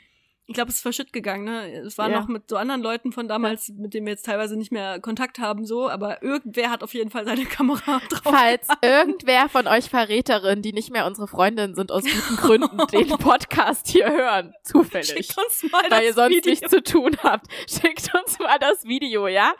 ich 0.48 0.54
glaube, 0.54 0.70
es 0.70 0.76
ist 0.76 0.82
verschütt 0.82 1.12
gegangen, 1.12 1.44
ne? 1.44 1.72
Es 1.84 1.98
war 1.98 2.08
ja. 2.08 2.20
noch 2.20 2.28
mit 2.28 2.48
so 2.48 2.56
anderen 2.56 2.80
Leuten 2.80 3.10
von 3.10 3.26
damals, 3.26 3.68
mit 3.70 3.94
denen 3.94 4.06
wir 4.06 4.12
jetzt 4.12 4.26
teilweise 4.26 4.56
nicht 4.56 4.70
mehr 4.70 5.00
Kontakt 5.00 5.40
haben, 5.40 5.66
so, 5.66 5.90
aber 5.90 6.22
irgendwer 6.22 6.70
hat 6.70 6.84
auf 6.84 6.94
jeden 6.94 7.10
Fall 7.10 7.24
seine 7.24 7.44
Kamera 7.46 8.00
drauf. 8.08 8.22
Falls 8.22 8.68
irgendwer 8.80 9.48
von 9.48 9.66
euch 9.66 9.90
Verräterinnen, 9.90 10.62
die 10.62 10.72
nicht 10.72 10.92
mehr 10.92 11.04
unsere 11.06 11.26
Freundinnen 11.26 11.74
sind, 11.74 11.90
aus 11.90 12.04
guten 12.04 12.36
Gründen 12.36 12.78
den 12.92 13.08
Podcast 13.18 13.88
hier 13.88 14.08
hören, 14.08 14.54
zufällig. 14.62 15.08
Schickt 15.08 15.36
uns 15.36 15.70
mal 15.72 15.82
weil 15.90 16.04
ihr 16.04 16.14
sonst 16.14 16.36
Video. 16.36 16.50
nichts 16.50 16.70
zu 16.70 16.80
tun 16.80 17.16
habt. 17.24 17.46
Schickt 17.68 18.14
uns 18.14 18.38
mal 18.38 18.58
das 18.60 18.84
Video, 18.84 19.26
ja? 19.26 19.52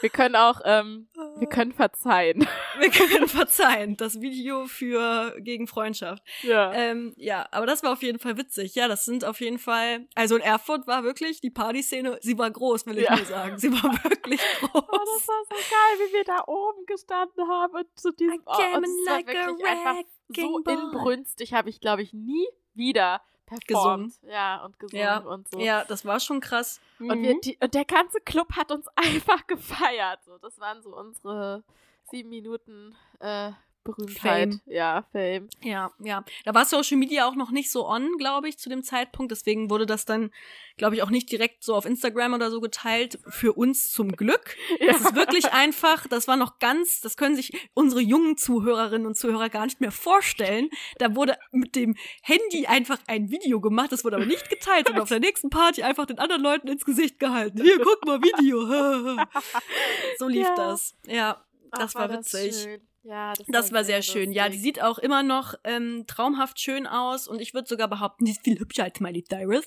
Wir 0.00 0.08
können 0.08 0.36
auch, 0.36 0.62
ähm, 0.64 1.06
wir 1.36 1.48
können 1.48 1.72
verzeihen. 1.72 2.46
Wir 2.78 2.90
können 2.90 3.28
verzeihen. 3.28 3.98
Das 3.98 4.22
Video 4.22 4.66
für 4.66 5.36
gegen 5.40 5.66
Freundschaft. 5.66 6.22
Ja. 6.42 6.72
Ähm, 6.72 7.12
ja, 7.18 7.46
aber 7.50 7.66
das 7.66 7.82
war 7.82 7.92
auf 7.92 8.02
jeden 8.02 8.18
Fall 8.18 8.38
witzig. 8.38 8.74
Ja, 8.74 8.88
das 8.88 9.04
sind 9.04 9.24
auf 9.26 9.40
jeden 9.40 9.58
Fall 9.58 10.06
also 10.14 10.36
in 10.36 10.42
Erfurt 10.42 10.86
war 10.86 11.02
wirklich 11.02 11.40
die 11.40 11.50
Partyszene, 11.50 12.18
sie 12.22 12.38
war 12.38 12.50
groß, 12.50 12.86
will 12.86 12.98
ich 12.98 13.04
ja. 13.04 13.16
nur 13.16 13.24
sagen. 13.24 13.58
Sie 13.58 13.72
war 13.72 13.92
wirklich 14.04 14.40
groß. 14.60 14.70
Oh, 14.74 14.98
das 14.98 15.28
war 15.28 15.44
so 15.44 15.56
geil, 15.56 16.08
wie 16.08 16.12
wir 16.14 16.24
da 16.24 16.44
oben 16.46 16.86
gestanden 16.86 17.48
haben 17.48 17.74
und 17.74 17.98
zu 17.98 18.12
diesem 18.12 18.42
oh, 18.46 18.76
und 18.76 18.84
es 18.84 19.06
like 19.06 19.26
war 19.26 19.34
wirklich 19.46 19.66
einfach 19.66 19.96
so 20.28 20.62
ball. 20.62 20.74
inbrünstig 20.74 21.52
habe 21.52 21.68
ich 21.70 21.80
glaube 21.80 22.02
ich 22.02 22.12
nie 22.12 22.46
wieder 22.74 23.22
performt. 23.46 23.66
Gesungen. 23.66 24.32
Ja, 24.32 24.64
und 24.64 24.78
gesungen 24.78 25.02
ja. 25.02 25.18
und 25.18 25.48
so. 25.50 25.58
Ja, 25.58 25.84
das 25.84 26.04
war 26.04 26.20
schon 26.20 26.40
krass. 26.40 26.80
Und, 26.98 27.22
wir, 27.22 27.34
mhm. 27.34 27.40
die, 27.40 27.58
und 27.60 27.74
der 27.74 27.84
ganze 27.84 28.20
Club 28.20 28.52
hat 28.52 28.70
uns 28.70 28.86
einfach 28.96 29.46
gefeiert. 29.46 30.24
So, 30.24 30.38
das 30.38 30.58
waren 30.58 30.82
so 30.82 30.96
unsere 30.96 31.64
sieben 32.10 32.30
Minuten 32.30 32.94
äh, 33.20 33.52
Berühmtheit. 33.84 34.54
Fame. 34.54 34.60
Ja, 34.66 35.04
Fame. 35.12 35.48
Ja, 35.62 35.90
ja. 36.00 36.24
Da 36.44 36.54
war 36.54 36.64
Social 36.64 36.96
Media 36.96 37.28
auch 37.28 37.36
noch 37.36 37.50
nicht 37.50 37.70
so 37.70 37.86
on, 37.86 38.16
glaube 38.18 38.48
ich, 38.48 38.58
zu 38.58 38.68
dem 38.68 38.82
Zeitpunkt. 38.82 39.30
Deswegen 39.30 39.70
wurde 39.70 39.86
das 39.86 40.06
dann, 40.06 40.30
glaube 40.76 40.96
ich, 40.96 41.02
auch 41.02 41.10
nicht 41.10 41.30
direkt 41.30 41.62
so 41.62 41.74
auf 41.74 41.84
Instagram 41.84 42.32
oder 42.32 42.50
so 42.50 42.60
geteilt. 42.60 43.18
Für 43.28 43.52
uns 43.52 43.92
zum 43.92 44.12
Glück. 44.12 44.56
Ja. 44.80 44.92
Das 44.92 45.02
ist 45.02 45.14
wirklich 45.14 45.52
einfach, 45.52 46.06
das 46.06 46.26
war 46.26 46.36
noch 46.36 46.58
ganz, 46.58 47.00
das 47.00 47.16
können 47.16 47.36
sich 47.36 47.52
unsere 47.74 48.00
jungen 48.00 48.36
Zuhörerinnen 48.36 49.06
und 49.06 49.16
Zuhörer 49.16 49.50
gar 49.50 49.66
nicht 49.66 49.80
mehr 49.80 49.92
vorstellen. 49.92 50.70
Da 50.98 51.14
wurde 51.14 51.36
mit 51.52 51.76
dem 51.76 51.96
Handy 52.22 52.66
einfach 52.66 52.98
ein 53.06 53.30
Video 53.30 53.60
gemacht, 53.60 53.92
das 53.92 54.04
wurde 54.04 54.16
aber 54.16 54.26
nicht 54.26 54.48
geteilt 54.48 54.88
und 54.90 54.98
auf 54.98 55.08
der 55.08 55.20
nächsten 55.20 55.50
Party 55.50 55.82
einfach 55.82 56.06
den 56.06 56.18
anderen 56.18 56.42
Leuten 56.42 56.68
ins 56.68 56.84
Gesicht 56.84 57.18
gehalten. 57.18 57.62
Hier, 57.62 57.78
guck 57.78 58.04
mal, 58.06 58.20
Video. 58.20 58.66
so 60.18 60.28
lief 60.28 60.46
ja. 60.46 60.54
das. 60.54 60.94
Ja, 61.06 61.44
das 61.70 61.94
Ach, 61.94 62.00
war, 62.00 62.08
war 62.08 62.18
witzig. 62.18 62.50
Das 62.50 62.93
ja, 63.04 63.34
das, 63.34 63.46
das 63.46 63.72
war 63.72 63.84
sehr 63.84 63.98
lustig. 63.98 64.12
schön. 64.12 64.32
Ja, 64.32 64.48
die 64.48 64.58
sieht 64.58 64.82
auch 64.82 64.98
immer 64.98 65.22
noch 65.22 65.54
ähm, 65.62 66.04
traumhaft 66.06 66.58
schön 66.58 66.86
aus 66.86 67.28
und 67.28 67.38
ich 67.40 67.52
würde 67.52 67.68
sogar 67.68 67.86
behaupten, 67.86 68.24
die 68.24 68.32
ist 68.32 68.42
viel 68.42 68.58
hübscher 68.58 68.84
als 68.84 68.98
Miley 69.00 69.22
Cyrus. 69.22 69.66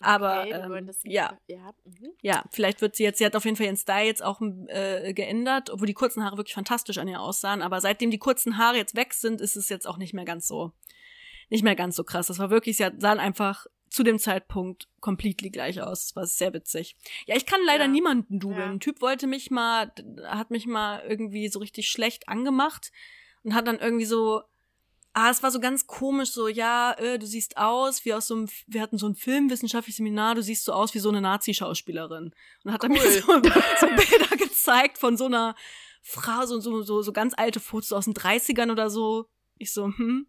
Aber 0.00 0.42
okay, 0.42 0.52
ähm, 0.52 0.90
ja, 1.04 1.38
ja. 1.48 1.72
Mhm. 1.84 2.10
ja, 2.20 2.44
vielleicht 2.50 2.80
wird 2.82 2.94
sie 2.94 3.02
jetzt, 3.02 3.18
sie 3.18 3.26
hat 3.26 3.34
auf 3.34 3.44
jeden 3.44 3.56
Fall 3.56 3.66
ihren 3.66 3.76
Style 3.76 4.06
jetzt 4.06 4.22
auch 4.22 4.40
äh, 4.40 5.12
geändert, 5.14 5.70
obwohl 5.70 5.86
die 5.86 5.94
kurzen 5.94 6.22
Haare 6.22 6.36
wirklich 6.36 6.54
fantastisch 6.54 6.98
an 6.98 7.08
ihr 7.08 7.20
aussahen. 7.20 7.62
Aber 7.62 7.80
seitdem 7.80 8.10
die 8.10 8.18
kurzen 8.18 8.58
Haare 8.58 8.76
jetzt 8.76 8.94
weg 8.94 9.14
sind, 9.14 9.40
ist 9.40 9.56
es 9.56 9.68
jetzt 9.68 9.88
auch 9.88 9.96
nicht 9.96 10.14
mehr 10.14 10.24
ganz 10.24 10.46
so, 10.46 10.72
nicht 11.48 11.64
mehr 11.64 11.74
ganz 11.74 11.96
so 11.96 12.04
krass. 12.04 12.26
Das 12.26 12.38
war 12.38 12.50
wirklich, 12.50 12.76
sie 12.76 12.88
sahen 12.98 13.18
einfach 13.18 13.66
zu 13.90 14.02
dem 14.02 14.18
Zeitpunkt 14.18 14.88
completely 15.00 15.50
gleich 15.50 15.80
aus. 15.80 16.06
Das 16.06 16.16
war 16.16 16.26
sehr 16.26 16.52
witzig. 16.52 16.96
Ja, 17.26 17.36
ich 17.36 17.46
kann 17.46 17.60
leider 17.64 17.84
ja. 17.84 17.90
niemanden 17.90 18.40
dubeln. 18.40 18.60
Ja. 18.60 18.70
Ein 18.70 18.80
Typ 18.80 19.00
wollte 19.00 19.26
mich 19.26 19.50
mal, 19.50 19.92
hat 20.24 20.50
mich 20.50 20.66
mal 20.66 21.02
irgendwie 21.06 21.48
so 21.48 21.58
richtig 21.58 21.88
schlecht 21.88 22.28
angemacht 22.28 22.92
und 23.42 23.54
hat 23.54 23.66
dann 23.66 23.78
irgendwie 23.78 24.04
so, 24.04 24.42
ah, 25.12 25.30
es 25.30 25.42
war 25.42 25.50
so 25.50 25.60
ganz 25.60 25.86
komisch, 25.86 26.30
so, 26.30 26.48
ja, 26.48 26.92
äh, 26.92 27.18
du 27.18 27.26
siehst 27.26 27.56
aus 27.56 28.04
wie 28.04 28.14
aus 28.14 28.28
so 28.28 28.34
einem, 28.34 28.48
wir 28.66 28.80
hatten 28.80 28.98
so 28.98 29.08
ein 29.08 29.14
filmwissenschaftliches 29.14 29.96
Seminar, 29.96 30.34
du 30.34 30.42
siehst 30.42 30.64
so 30.64 30.72
aus 30.72 30.94
wie 30.94 31.00
so 31.00 31.08
eine 31.08 31.20
Nazi-Schauspielerin. 31.20 32.32
Und 32.64 32.72
hat 32.72 32.84
cool. 32.84 32.88
dann 32.88 33.04
mir 33.04 33.12
so, 33.12 33.20
so 33.80 33.86
Bilder 33.86 34.36
gezeigt 34.36 34.98
von 34.98 35.16
so 35.16 35.26
einer 35.26 35.54
Frau, 36.02 36.46
so, 36.46 36.60
so, 36.60 36.82
so, 36.82 37.02
so 37.02 37.12
ganz 37.12 37.34
alte 37.36 37.60
Fotos 37.60 37.92
aus 37.92 38.04
den 38.04 38.14
30ern 38.14 38.70
oder 38.70 38.90
so. 38.90 39.26
Ich 39.58 39.72
so, 39.72 39.86
hm, 39.86 40.26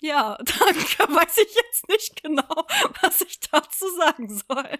ja, 0.00 0.36
danke, 0.38 1.14
weiß 1.14 1.38
ich 1.38 1.54
jetzt 1.54 1.88
nicht 1.88 2.22
genau, 2.22 2.66
was 3.02 3.20
ich 3.22 3.40
dazu 3.40 3.88
sagen 3.96 4.28
soll. 4.28 4.78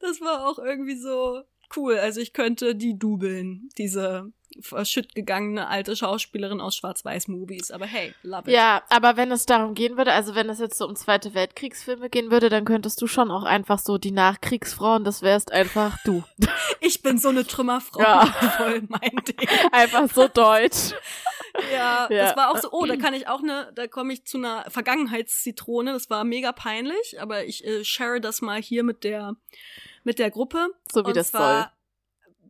Das 0.00 0.20
war 0.20 0.46
auch 0.46 0.58
irgendwie 0.58 0.96
so 0.96 1.42
cool. 1.76 1.96
Also 1.98 2.20
ich 2.20 2.32
könnte 2.32 2.74
die 2.74 2.98
dubeln, 2.98 3.68
diese 3.78 4.32
verschütt 4.60 5.14
gegangene 5.14 5.68
alte 5.68 5.96
Schauspielerin 5.96 6.60
aus 6.60 6.76
Schwarz-Weiß-Movies. 6.76 7.70
Aber 7.70 7.86
hey, 7.86 8.14
love 8.22 8.42
it. 8.50 8.54
Ja, 8.54 8.82
aber 8.88 9.16
wenn 9.16 9.32
es 9.32 9.46
darum 9.46 9.74
gehen 9.74 9.96
würde, 9.96 10.12
also 10.12 10.34
wenn 10.34 10.48
es 10.48 10.58
jetzt 10.58 10.76
so 10.76 10.86
um 10.86 10.96
Zweite 10.96 11.34
Weltkriegsfilme 11.34 12.10
gehen 12.10 12.30
würde, 12.30 12.48
dann 12.48 12.64
könntest 12.64 13.00
du 13.00 13.06
schon 13.06 13.30
auch 13.30 13.44
einfach 13.44 13.78
so 13.78 13.98
die 13.98 14.10
Nachkriegsfrauen, 14.10 15.04
das 15.04 15.22
wärst 15.22 15.52
einfach 15.52 15.98
du. 16.04 16.22
Ich 16.84 17.00
bin 17.00 17.16
so 17.16 17.28
eine 17.28 17.46
Trümmerfrau. 17.46 18.00
Ja. 18.00 18.26
Voll 18.56 18.82
mein 18.88 19.14
Ding. 19.24 19.48
Einfach 19.70 20.12
so 20.12 20.26
deutsch. 20.26 20.92
Ja, 21.72 22.08
ja, 22.10 22.26
das 22.26 22.36
war 22.36 22.50
auch 22.50 22.58
so, 22.58 22.72
oh, 22.72 22.86
da 22.86 22.96
kann 22.96 23.14
ich 23.14 23.28
auch 23.28 23.40
ne, 23.40 23.70
da 23.74 23.86
komme 23.86 24.12
ich 24.12 24.24
zu 24.24 24.38
einer 24.38 24.64
Vergangenheitszitrone, 24.68 25.92
das 25.92 26.10
war 26.10 26.24
mega 26.24 26.50
peinlich, 26.50 27.20
aber 27.20 27.44
ich 27.44 27.64
äh, 27.64 27.84
share 27.84 28.20
das 28.20 28.40
mal 28.40 28.60
hier 28.60 28.82
mit 28.82 29.04
der 29.04 29.36
mit 30.04 30.18
der 30.18 30.30
Gruppe. 30.30 30.68
So 30.92 31.06
wie 31.06 31.12
das 31.12 31.30
soll. 31.30 31.66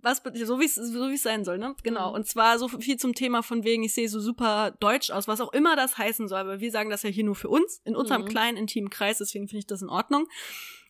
was 0.01 0.23
so 0.35 0.61
wie 0.61 0.65
es 0.65 0.75
so 0.75 1.09
wie 1.11 1.15
es 1.15 1.23
sein 1.23 1.45
soll, 1.45 1.59
ne? 1.59 1.75
Genau. 1.83 2.11
Mhm. 2.11 2.15
Und 2.17 2.27
zwar 2.27 2.59
so 2.59 2.69
viel 2.69 2.97
zum 2.97 3.15
Thema 3.15 3.43
von 3.43 3.65
wegen, 3.65 3.83
ich 3.83 3.95
sehe 3.95 4.09
so 4.09 4.21
super 4.21 4.73
deutsch 4.81 5.11
aus, 5.11 5.29
was 5.29 5.41
auch 5.41 5.53
immer 5.53 5.77
das 5.77 5.99
heißen 5.99 6.29
soll, 6.29 6.41
aber 6.41 6.61
wir 6.61 6.71
sagen 6.71 6.91
das 6.91 7.03
ja 7.03 7.11
hier 7.11 7.25
nur 7.25 7.37
für 7.37 7.49
uns 7.49 7.81
in 7.85 7.97
unserem 7.97 8.23
mhm. 8.23 8.29
kleinen 8.29 8.57
intimen 8.57 8.91
Kreis, 8.91 9.19
deswegen 9.19 9.49
finde 9.49 9.61
ich 9.61 9.67
das 9.67 9.83
in 9.83 9.88
Ordnung. 9.88 10.27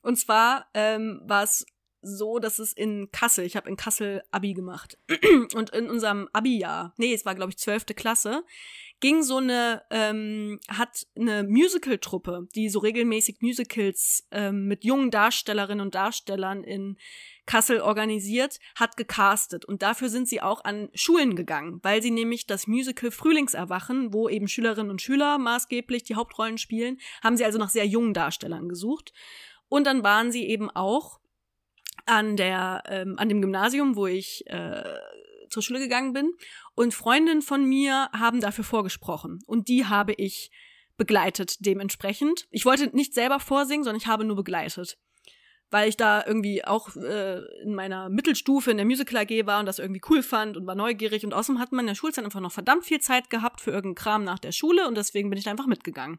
Und 0.03 0.17
zwar 0.17 0.67
ähm, 0.75 1.21
war 1.25 1.45
es 1.45 1.67
so, 2.03 2.41
dass 2.41 2.59
es 2.59 2.73
in 2.73 3.11
Kassel, 3.13 3.45
ich 3.45 3.57
habe 3.57 3.69
in 3.69 3.77
Kassel 3.77 4.23
Abi 4.33 4.55
gemacht 4.55 4.99
und 5.55 5.71
in 5.71 5.89
unserem 5.89 6.29
Abi-Jahr, 6.33 6.95
nee, 6.97 7.15
es 7.15 7.25
war 7.25 7.35
glaube 7.35 7.51
ich 7.51 7.59
zwölfte 7.59 7.95
Klasse, 7.95 8.45
ging 9.03 9.23
so 9.25 9.39
eine, 9.39 9.83
ähm, 9.91 10.61
hat 10.69 11.07
eine 11.19 11.43
Musical-Truppe, 11.43 12.47
die 12.55 12.69
so 12.69 12.79
regelmäßig 12.79 13.39
Musicals 13.41 14.27
ähm, 14.31 14.69
mit 14.69 14.85
jungen 14.85 15.11
Darstellerinnen 15.11 15.85
und 15.85 15.95
Darstellern 15.97 16.63
in 16.63 16.97
Kassel 17.45 17.81
organisiert, 17.81 18.61
hat 18.77 18.97
gecastet. 18.97 19.65
Und 19.65 19.83
dafür 19.83 20.09
sind 20.09 20.29
sie 20.29 20.41
auch 20.41 20.65
an 20.65 20.89
Schulen 20.95 21.35
gegangen, 21.35 21.81
weil 21.83 22.01
sie 22.01 22.13
nämlich 22.13 22.47
das 22.47 22.69
Musical 22.69 23.11
Frühlingserwachen, 23.11 24.13
wo 24.13 24.29
eben 24.29 24.47
Schülerinnen 24.47 24.91
und 24.91 25.03
Schüler 25.03 25.37
maßgeblich 25.37 26.05
die 26.05 26.15
Hauptrollen 26.15 26.57
spielen, 26.57 27.01
haben 27.25 27.37
sie 27.37 27.45
also 27.45 27.59
nach 27.59 27.71
sehr 27.71 27.87
jungen 27.87 28.15
Darstellern 28.15 28.69
gesucht. 28.69 29.13
Und 29.69 29.85
dann 29.89 30.05
waren 30.05 30.31
sie 30.31 30.47
eben 30.47 30.71
auch 30.71 31.19
an 32.07 32.37
der, 32.37 32.85
ähm, 32.87 33.17
an 33.19 33.29
dem 33.29 33.43
Gymnasium, 33.43 33.97
wo 33.97 34.07
ich 34.07 34.47
äh, 34.47 34.85
zur 35.53 35.63
Schule 35.63 35.79
gegangen 35.79 36.13
bin. 36.13 36.33
Und 36.75 36.95
Freundinnen 36.95 37.43
von 37.43 37.65
mir 37.65 38.09
haben 38.13 38.41
dafür 38.41 38.65
vorgesprochen. 38.65 39.41
Und 39.47 39.69
die 39.69 39.87
habe 39.87 40.15
ich 40.15 40.51
begleitet 40.97 41.57
dementsprechend. 41.61 42.47
Ich 42.51 42.65
wollte 42.65 42.95
nicht 42.95 43.15
selber 43.15 43.41
vorsingen, 43.41 43.85
sondern 43.85 44.01
ich 44.01 44.07
habe 44.07 44.25
nur 44.25 44.37
begleitet. 44.37 44.99
Weil 45.71 45.89
ich 45.89 45.97
da 45.97 46.25
irgendwie 46.27 46.65
auch 46.65 46.95
äh, 46.97 47.41
in 47.63 47.75
meiner 47.75 48.11
Mittelstufe 48.11 48.71
in 48.71 48.77
der 48.77 48.87
Musical 48.87 49.23
AG 49.23 49.47
war 49.47 49.61
und 49.61 49.67
das 49.67 49.79
irgendwie 49.79 50.03
cool 50.11 50.23
fand 50.23 50.57
und 50.57 50.67
war 50.67 50.75
neugierig. 50.75 51.25
Und 51.25 51.33
außerdem 51.33 51.61
hat 51.61 51.73
man 51.73 51.81
in 51.81 51.89
der 51.89 51.95
Schulzeit 51.95 52.25
einfach 52.25 52.41
noch 52.41 52.53
verdammt 52.53 52.85
viel 52.85 53.01
Zeit 53.01 53.31
gehabt 53.31 53.61
für 53.61 53.71
irgendeinen 53.71 53.95
Kram 53.95 54.25
nach 54.25 54.39
der 54.39 54.53
Schule 54.53 54.87
und 54.87 54.97
deswegen 54.97 55.31
bin 55.31 55.39
ich 55.39 55.45
da 55.45 55.51
einfach 55.51 55.67
mitgegangen. 55.67 56.19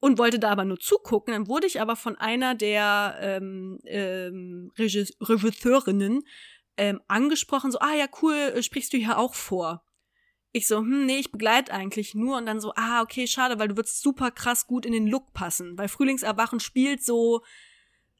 Und 0.00 0.18
wollte 0.18 0.38
da 0.38 0.50
aber 0.50 0.64
nur 0.64 0.78
zugucken. 0.78 1.34
Dann 1.34 1.48
wurde 1.48 1.66
ich 1.66 1.80
aber 1.80 1.96
von 1.96 2.16
einer 2.16 2.54
der 2.54 3.16
ähm, 3.20 3.80
ähm, 3.84 4.70
Regisseurinnen 4.76 6.22
ähm, 6.78 7.00
angesprochen, 7.08 7.70
so, 7.70 7.78
ah 7.80 7.94
ja, 7.94 8.06
cool, 8.22 8.34
äh, 8.34 8.62
sprichst 8.62 8.92
du 8.92 8.96
hier 8.96 9.18
auch 9.18 9.34
vor? 9.34 9.84
Ich 10.52 10.66
so, 10.66 10.78
hm, 10.78 11.04
nee, 11.04 11.18
ich 11.18 11.30
begleite 11.30 11.72
eigentlich 11.72 12.14
nur 12.14 12.38
und 12.38 12.46
dann 12.46 12.60
so, 12.60 12.72
ah, 12.76 13.02
okay, 13.02 13.26
schade, 13.26 13.58
weil 13.58 13.68
du 13.68 13.76
würdest 13.76 14.00
super 14.00 14.30
krass 14.30 14.66
gut 14.66 14.86
in 14.86 14.92
den 14.92 15.06
Look 15.06 15.34
passen. 15.34 15.76
Weil 15.76 15.88
Frühlingserwachen 15.88 16.60
spielt 16.60 17.04
so, 17.04 17.42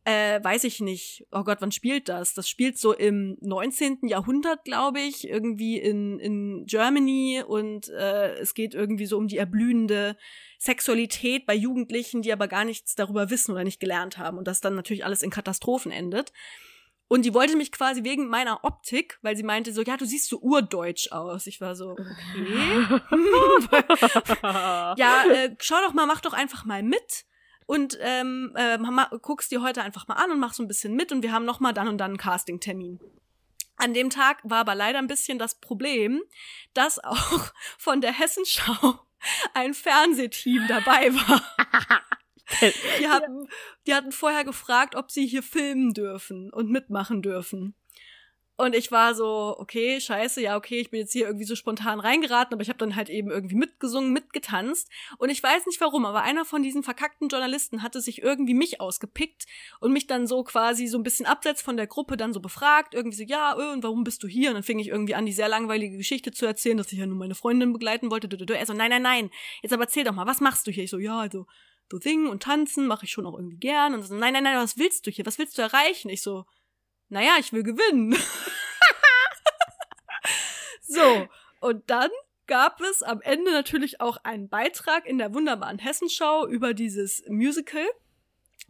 äh, 0.04 0.42
weiß 0.42 0.64
ich 0.64 0.80
nicht, 0.80 1.26
oh 1.32 1.44
Gott, 1.44 1.58
wann 1.60 1.72
spielt 1.72 2.08
das? 2.08 2.34
Das 2.34 2.48
spielt 2.48 2.78
so 2.78 2.92
im 2.94 3.36
19. 3.40 4.08
Jahrhundert, 4.08 4.64
glaube 4.64 5.00
ich, 5.00 5.28
irgendwie 5.28 5.78
in, 5.78 6.18
in 6.18 6.64
Germany 6.66 7.42
und 7.46 7.88
äh, 7.90 8.34
es 8.38 8.54
geht 8.54 8.74
irgendwie 8.74 9.06
so 9.06 9.18
um 9.18 9.28
die 9.28 9.38
erblühende 9.38 10.16
Sexualität 10.58 11.46
bei 11.46 11.54
Jugendlichen, 11.54 12.22
die 12.22 12.32
aber 12.32 12.48
gar 12.48 12.64
nichts 12.64 12.94
darüber 12.94 13.30
wissen 13.30 13.52
oder 13.52 13.64
nicht 13.64 13.80
gelernt 13.80 14.18
haben 14.18 14.38
und 14.38 14.48
das 14.48 14.60
dann 14.60 14.74
natürlich 14.74 15.04
alles 15.04 15.22
in 15.22 15.30
Katastrophen 15.30 15.92
endet. 15.92 16.32
Und 17.08 17.24
die 17.24 17.32
wollte 17.32 17.56
mich 17.56 17.72
quasi 17.72 18.04
wegen 18.04 18.28
meiner 18.28 18.64
Optik, 18.64 19.18
weil 19.22 19.34
sie 19.34 19.42
meinte 19.42 19.72
so, 19.72 19.82
ja, 19.82 19.96
du 19.96 20.04
siehst 20.04 20.28
so 20.28 20.38
urdeutsch 20.40 21.10
aus. 21.10 21.46
Ich 21.46 21.60
war 21.60 21.74
so, 21.74 21.92
okay. 21.92 23.00
ja, 25.00 25.24
äh, 25.32 25.56
schau 25.58 25.80
doch 25.82 25.94
mal, 25.94 26.06
mach 26.06 26.20
doch 26.20 26.34
einfach 26.34 26.66
mal 26.66 26.82
mit 26.82 27.24
und 27.66 27.98
ähm, 28.00 28.52
äh, 28.56 28.78
guckst 29.22 29.50
dir 29.50 29.62
heute 29.62 29.82
einfach 29.82 30.06
mal 30.06 30.14
an 30.14 30.30
und 30.30 30.38
mach 30.38 30.52
so 30.52 30.62
ein 30.62 30.68
bisschen 30.68 30.94
mit 30.94 31.10
und 31.10 31.22
wir 31.22 31.32
haben 31.32 31.46
noch 31.46 31.60
mal 31.60 31.72
dann 31.72 31.88
und 31.88 31.98
dann 31.98 32.12
einen 32.12 32.18
Casting-Termin. 32.18 33.00
An 33.76 33.94
dem 33.94 34.10
Tag 34.10 34.40
war 34.42 34.58
aber 34.58 34.74
leider 34.74 34.98
ein 34.98 35.06
bisschen 35.06 35.38
das 35.38 35.60
Problem, 35.60 36.22
dass 36.74 37.02
auch 37.02 37.52
von 37.78 38.00
der 38.02 38.12
Hessenschau 38.12 39.00
ein 39.54 39.72
Fernsehteam 39.72 40.66
dabei 40.68 41.14
war. 41.14 41.42
Die 42.98 43.08
hatten, 43.08 43.48
die 43.86 43.94
hatten 43.94 44.12
vorher 44.12 44.44
gefragt, 44.44 44.94
ob 44.94 45.10
sie 45.10 45.26
hier 45.26 45.42
filmen 45.42 45.92
dürfen 45.92 46.50
und 46.52 46.70
mitmachen 46.70 47.22
dürfen. 47.22 47.74
Und 48.60 48.74
ich 48.74 48.90
war 48.90 49.14
so, 49.14 49.54
okay, 49.56 50.00
scheiße, 50.00 50.42
ja, 50.42 50.56
okay, 50.56 50.80
ich 50.80 50.90
bin 50.90 50.98
jetzt 50.98 51.12
hier 51.12 51.26
irgendwie 51.26 51.44
so 51.44 51.54
spontan 51.54 52.00
reingeraten, 52.00 52.52
aber 52.54 52.62
ich 52.62 52.68
habe 52.68 52.80
dann 52.80 52.96
halt 52.96 53.08
eben 53.08 53.30
irgendwie 53.30 53.54
mitgesungen, 53.54 54.12
mitgetanzt. 54.12 54.90
Und 55.18 55.30
ich 55.30 55.40
weiß 55.40 55.66
nicht 55.66 55.80
warum, 55.80 56.04
aber 56.04 56.22
einer 56.22 56.44
von 56.44 56.64
diesen 56.64 56.82
verkackten 56.82 57.28
Journalisten 57.28 57.84
hatte 57.84 58.00
sich 58.00 58.20
irgendwie 58.20 58.54
mich 58.54 58.80
ausgepickt 58.80 59.46
und 59.78 59.92
mich 59.92 60.08
dann 60.08 60.26
so 60.26 60.42
quasi 60.42 60.88
so 60.88 60.98
ein 60.98 61.04
bisschen 61.04 61.24
abseits 61.24 61.62
von 61.62 61.76
der 61.76 61.86
Gruppe 61.86 62.16
dann 62.16 62.32
so 62.32 62.40
befragt, 62.40 62.94
irgendwie 62.94 63.16
so, 63.16 63.22
ja, 63.22 63.56
äh, 63.56 63.72
und 63.72 63.84
warum 63.84 64.02
bist 64.02 64.24
du 64.24 64.26
hier? 64.26 64.48
Und 64.48 64.54
dann 64.54 64.64
fing 64.64 64.80
ich 64.80 64.88
irgendwie 64.88 65.14
an, 65.14 65.24
die 65.24 65.32
sehr 65.32 65.48
langweilige 65.48 65.96
Geschichte 65.96 66.32
zu 66.32 66.44
erzählen, 66.44 66.78
dass 66.78 66.90
ich 66.90 66.98
ja 66.98 67.06
nur 67.06 67.16
meine 67.16 67.36
Freundin 67.36 67.72
begleiten 67.72 68.10
wollte. 68.10 68.28
Er 68.52 68.66
so, 68.66 68.72
nein, 68.72 68.90
nein, 68.90 69.02
nein, 69.02 69.30
jetzt 69.62 69.72
aber 69.72 69.84
erzähl 69.84 70.02
doch 70.02 70.14
mal, 70.14 70.26
was 70.26 70.40
machst 70.40 70.66
du 70.66 70.72
hier? 70.72 70.82
Ich 70.82 70.90
so, 70.90 70.98
ja, 70.98 71.16
also, 71.16 71.46
so 71.90 71.98
singen 71.98 72.28
und 72.28 72.42
tanzen 72.42 72.86
mache 72.86 73.04
ich 73.04 73.12
schon 73.12 73.26
auch 73.26 73.34
irgendwie 73.34 73.56
gern. 73.56 73.94
Und 73.94 74.02
so, 74.02 74.14
nein, 74.14 74.32
nein, 74.32 74.44
nein, 74.44 74.56
was 74.56 74.78
willst 74.78 75.06
du 75.06 75.10
hier? 75.10 75.26
Was 75.26 75.38
willst 75.38 75.56
du 75.56 75.62
erreichen? 75.62 76.10
Ich 76.10 76.22
so, 76.22 76.44
naja, 77.08 77.36
ich 77.38 77.52
will 77.52 77.62
gewinnen. 77.62 78.14
so, 80.82 81.28
und 81.60 81.88
dann 81.88 82.10
gab 82.46 82.80
es 82.80 83.02
am 83.02 83.20
Ende 83.20 83.52
natürlich 83.52 84.00
auch 84.00 84.18
einen 84.24 84.48
Beitrag 84.48 85.06
in 85.06 85.18
der 85.18 85.34
wunderbaren 85.34 85.78
Hessenschau 85.78 86.46
über 86.46 86.74
dieses 86.74 87.22
Musical. 87.28 87.86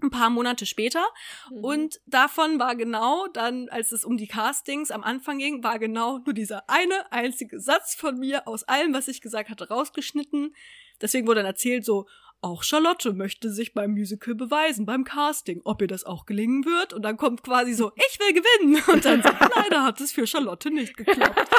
Ein 0.00 0.10
paar 0.10 0.30
Monate 0.30 0.64
später. 0.64 1.04
Mhm. 1.50 1.64
Und 1.64 2.00
davon 2.06 2.60
war 2.60 2.76
genau 2.76 3.26
dann, 3.28 3.68
als 3.68 3.90
es 3.90 4.04
um 4.04 4.16
die 4.16 4.28
Castings 4.28 4.92
am 4.92 5.02
Anfang 5.02 5.38
ging, 5.38 5.64
war 5.64 5.80
genau 5.80 6.18
nur 6.18 6.34
dieser 6.34 6.70
eine 6.70 7.10
einzige 7.10 7.58
Satz 7.58 7.96
von 7.96 8.16
mir 8.16 8.46
aus 8.46 8.62
allem, 8.64 8.94
was 8.94 9.08
ich 9.08 9.20
gesagt 9.20 9.50
hatte, 9.50 9.68
rausgeschnitten. 9.68 10.54
Deswegen 11.00 11.26
wurde 11.26 11.40
dann 11.40 11.46
erzählt 11.46 11.84
so, 11.84 12.06
auch 12.40 12.62
Charlotte 12.62 13.12
möchte 13.12 13.50
sich 13.50 13.74
beim 13.74 13.92
Musical 13.92 14.34
beweisen, 14.34 14.86
beim 14.86 15.04
Casting, 15.04 15.60
ob 15.64 15.82
ihr 15.82 15.88
das 15.88 16.04
auch 16.04 16.24
gelingen 16.26 16.64
wird. 16.64 16.92
Und 16.92 17.02
dann 17.02 17.16
kommt 17.16 17.42
quasi 17.42 17.74
so, 17.74 17.92
ich 17.96 18.18
will 18.20 18.32
gewinnen. 18.32 18.82
Und 18.92 19.04
dann 19.04 19.22
so, 19.22 19.30
leider 19.56 19.84
hat 19.84 20.00
es 20.00 20.12
für 20.12 20.26
Charlotte 20.26 20.70
nicht 20.70 20.96
geklappt. 20.96 21.50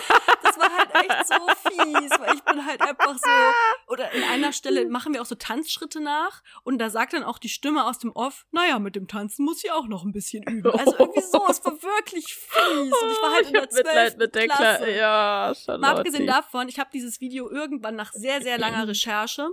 Das 0.41 0.57
war 0.57 0.69
halt 0.75 0.89
echt 0.95 1.27
so 1.27 1.69
fies, 1.69 2.11
weil 2.19 2.35
ich 2.35 2.43
bin 2.43 2.65
halt 2.65 2.81
einfach 2.81 3.17
so, 3.17 3.91
oder 3.91 4.11
in 4.13 4.23
einer 4.23 4.53
Stelle 4.53 4.87
machen 4.89 5.13
wir 5.13 5.21
auch 5.21 5.25
so 5.25 5.35
Tanzschritte 5.35 6.01
nach 6.01 6.41
und 6.63 6.79
da 6.79 6.89
sagt 6.89 7.13
dann 7.13 7.23
auch 7.23 7.39
die 7.39 7.49
Stimme 7.49 7.85
aus 7.85 7.99
dem 7.99 8.11
Off, 8.11 8.45
naja, 8.51 8.79
mit 8.79 8.95
dem 8.95 9.07
Tanzen 9.07 9.45
muss 9.45 9.59
sie 9.59 9.71
auch 9.71 9.87
noch 9.87 10.03
ein 10.03 10.11
bisschen 10.11 10.43
üben. 10.43 10.71
Also 10.71 10.95
irgendwie 10.97 11.21
so, 11.21 11.45
es 11.49 11.63
war 11.63 11.73
wirklich 11.81 12.33
fies. 12.33 12.83
Und 12.83 12.87
ich 12.87 13.21
war 13.21 13.33
halt 13.33 13.47
in 13.47 13.53
der 13.53 13.61
Mitleid 13.71 14.17
mit 14.17 14.35
der 14.35 14.47
Klasse. 14.47 14.83
Kla 14.83 14.87
ja, 14.87 15.53
Charlotte. 15.55 15.81
Mal 15.81 15.97
abgesehen 15.97 16.27
davon, 16.27 16.69
ich 16.69 16.79
habe 16.79 16.89
dieses 16.93 17.19
Video 17.21 17.49
irgendwann 17.49 17.95
nach 17.95 18.11
sehr, 18.13 18.41
sehr 18.41 18.57
langer 18.57 18.87
Recherche 18.87 19.49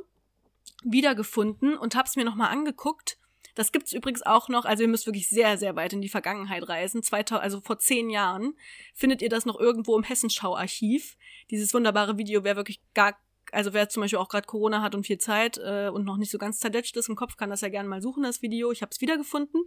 wiedergefunden 0.91 1.77
und 1.77 1.95
habe 1.95 2.09
es 2.09 2.17
mir 2.17 2.25
nochmal 2.25 2.51
angeguckt. 2.51 3.19
Das 3.55 3.73
gibt's 3.73 3.95
übrigens 3.95 4.23
auch 4.23 4.51
noch, 4.51 4.67
also 4.67 4.83
ihr 4.83 4.89
müsst 4.89 5.07
wirklich 5.07 5.29
sehr, 5.29 5.57
sehr 5.57 5.77
weit 5.77 5.95
in 5.95 6.03
die 6.03 6.11
Vergangenheit 6.11 6.69
reisen. 6.69 7.03
2000, 7.03 7.43
also 7.43 7.61
vor 7.63 7.79
zehn 7.79 8.11
Jahren 8.11 8.55
findet 8.95 9.23
ihr 9.23 9.31
das 9.31 9.47
noch 9.47 9.59
irgendwo 9.59 9.97
im 9.97 10.05
Hessenschau-Archiv. 10.05 11.17
Dieses 11.51 11.73
wunderbare 11.73 12.19
Video, 12.19 12.45
wer 12.45 12.57
wirklich 12.57 12.83
gar, 12.93 13.19
also 13.53 13.73
wer 13.73 13.89
zum 13.89 14.03
Beispiel 14.03 14.19
auch 14.19 14.29
gerade 14.29 14.47
Corona 14.47 14.83
hat 14.83 14.95
und 14.95 15.07
viel 15.07 15.17
Zeit 15.17 15.57
äh, 15.57 15.89
und 15.89 16.05
noch 16.05 16.19
nicht 16.19 16.31
so 16.31 16.37
ganz 16.37 16.61
zerdetscht 16.61 16.97
ist 16.99 17.09
im 17.09 17.17
Kopf, 17.17 17.37
kann 17.37 17.49
das 17.49 17.63
ja 17.63 17.71
gerne 17.71 17.89
mal 17.89 18.03
suchen, 18.03 18.23
das 18.23 18.43
Video. 18.43 18.71
Ich 18.73 18.83
habe 18.83 18.91
es 18.93 19.01
wiedergefunden. 19.01 19.63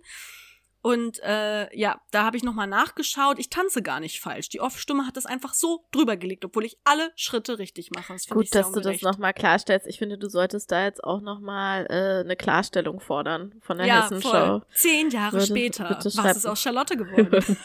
Und 0.82 1.20
äh, 1.24 1.76
ja, 1.78 2.00
da 2.12 2.24
habe 2.24 2.38
ich 2.38 2.44
nochmal 2.44 2.68
nachgeschaut. 2.68 3.38
Ich 3.38 3.50
tanze 3.50 3.82
gar 3.82 4.00
nicht 4.00 4.22
falsch. 4.22 4.50
Die 4.50 4.62
Off-Stimme 4.62 5.06
hat 5.06 5.18
das 5.18 5.26
einfach 5.26 5.54
so 5.54 5.86
drüber 5.92 6.16
gelegt, 6.16 6.46
obwohl 6.46 6.64
ich 6.64 6.78
alle 6.86 7.12
Schritte 7.16 7.60
richtig 7.60 7.92
mache. 7.92 8.14
Das 8.14 8.28
Gut, 8.28 8.56
dass 8.56 8.72
du 8.72 8.80
das 8.80 9.02
nochmal 9.02 9.34
klarstellst. 9.34 9.88
Ich 9.88 9.98
finde, 9.98 10.18
du 10.18 10.30
solltest 10.30 10.72
da 10.72 10.86
jetzt 10.86 11.04
auch 11.04 11.22
nochmal 11.22 11.86
äh, 11.90 12.24
eine 12.24 12.36
Klarstellung 12.38 13.02
fordern 13.02 13.56
von 13.62 13.78
der 13.78 13.88
ja, 13.88 14.04
Hessenschau. 14.04 14.62
Zehn 14.74 15.10
Jahre 15.10 15.34
würde, 15.34 15.48
später. 15.48 15.90
Bitte 15.90 16.12
was 16.16 16.38
ist 16.38 16.46
aus 16.46 16.62
Charlotte 16.62 16.96
geworden? 16.96 17.30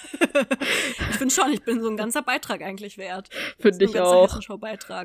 ich 1.11 1.17
finde 1.17 1.35
schon, 1.35 1.53
ich 1.53 1.63
bin 1.63 1.81
so 1.81 1.89
ein 1.89 1.97
ganzer 1.97 2.23
Beitrag 2.23 2.63
eigentlich 2.63 2.99
wert. 2.99 3.29
Finde 3.59 3.85
ich 3.85 4.01
auch. 4.01 4.41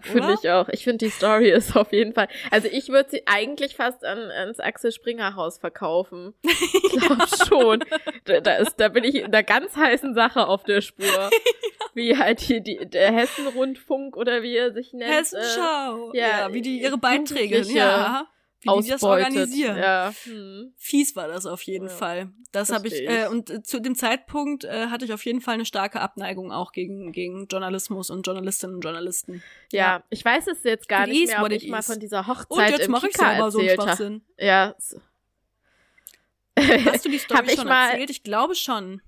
Finde 0.03 0.35
ich 0.41 0.49
auch. 0.49 0.67
Ich 0.69 0.83
finde, 0.83 1.05
die 1.05 1.11
Story 1.11 1.49
ist 1.51 1.75
auf 1.75 1.91
jeden 1.93 2.13
Fall. 2.13 2.27
Also 2.49 2.67
ich 2.71 2.89
würde 2.89 3.09
sie 3.11 3.27
eigentlich 3.27 3.75
fast 3.75 4.03
an, 4.03 4.17
ans 4.31 4.59
Axel 4.59 4.91
Springer 4.91 5.35
Haus 5.35 5.59
verkaufen. 5.59 6.33
Ich 6.41 6.91
glaube 6.99 7.27
schon 7.47 7.83
da, 8.25 8.39
da, 8.41 8.55
ist, 8.55 8.75
da 8.77 8.89
bin 8.89 9.03
ich 9.03 9.15
in 9.15 9.25
einer 9.25 9.43
ganz 9.43 9.75
heißen 9.75 10.13
Sache 10.13 10.47
auf 10.47 10.63
der 10.63 10.81
Spur. 10.81 11.05
ja. 11.05 11.29
Wie 11.93 12.17
halt 12.17 12.39
hier 12.39 12.61
die, 12.61 12.77
der 12.85 13.11
Hessenrundfunk 13.11 14.15
oder 14.15 14.43
wie 14.43 14.55
er 14.55 14.73
sich 14.73 14.93
nennt. 14.93 15.13
Hessenschau. 15.13 16.11
Äh, 16.13 16.19
ja, 16.19 16.27
ja, 16.27 16.53
wie 16.53 16.61
die 16.61 16.81
ihre 16.81 16.97
Beiträge, 16.97 17.61
ja. 17.61 18.27
Wie 18.61 18.81
die 18.81 18.89
das 18.89 19.03
organisieren. 19.03 19.77
Ja. 19.77 20.11
Hm. 20.23 20.73
Fies 20.75 21.15
war 21.15 21.29
das 21.29 21.45
auf 21.45 21.61
jeden 21.61 21.87
ja, 21.87 21.93
Fall. 21.93 22.33
Das 22.51 22.71
habe 22.71 22.89
ich, 22.89 23.07
äh, 23.07 23.27
und 23.27 23.49
äh, 23.49 23.63
zu 23.63 23.79
dem 23.79 23.95
Zeitpunkt 23.95 24.65
äh, 24.65 24.87
hatte 24.87 25.05
ich 25.05 25.13
auf 25.13 25.23
jeden 25.23 25.39
Fall 25.39 25.53
eine 25.53 25.65
starke 25.65 26.01
Abneigung 26.01 26.51
auch 26.51 26.73
gegen, 26.73 27.13
gegen 27.13 27.47
Journalismus 27.47 28.09
und 28.09 28.25
Journalistinnen 28.25 28.75
und 28.75 28.81
Journalisten. 28.81 29.41
Ja, 29.71 29.79
ja. 29.79 30.03
ich 30.09 30.25
weiß 30.25 30.47
es 30.47 30.63
jetzt 30.63 30.89
gar 30.89 31.07
nicht 31.07 31.27
mehr, 31.27 31.41
ob 31.41 31.51
ich 31.51 31.69
mal 31.69 31.83
von 31.83 31.99
dieser 31.99 32.27
Hochzeit 32.27 32.49
und 32.49 32.77
jetzt 32.77 32.85
im 32.85 32.91
mache 32.91 33.07
ich 33.07 33.15
selber 33.15 33.49
so 33.49 33.59
einen 33.59 33.69
Schwachsinn. 33.69 34.21
Ja, 34.37 34.75
Hast 36.85 37.05
du 37.05 37.09
die 37.09 37.17
Story 37.19 37.49
schon 37.55 37.67
mal, 37.67 37.89
erzählt? 37.91 38.09
Ich 38.09 38.23
glaube 38.23 38.55
schon. 38.55 39.01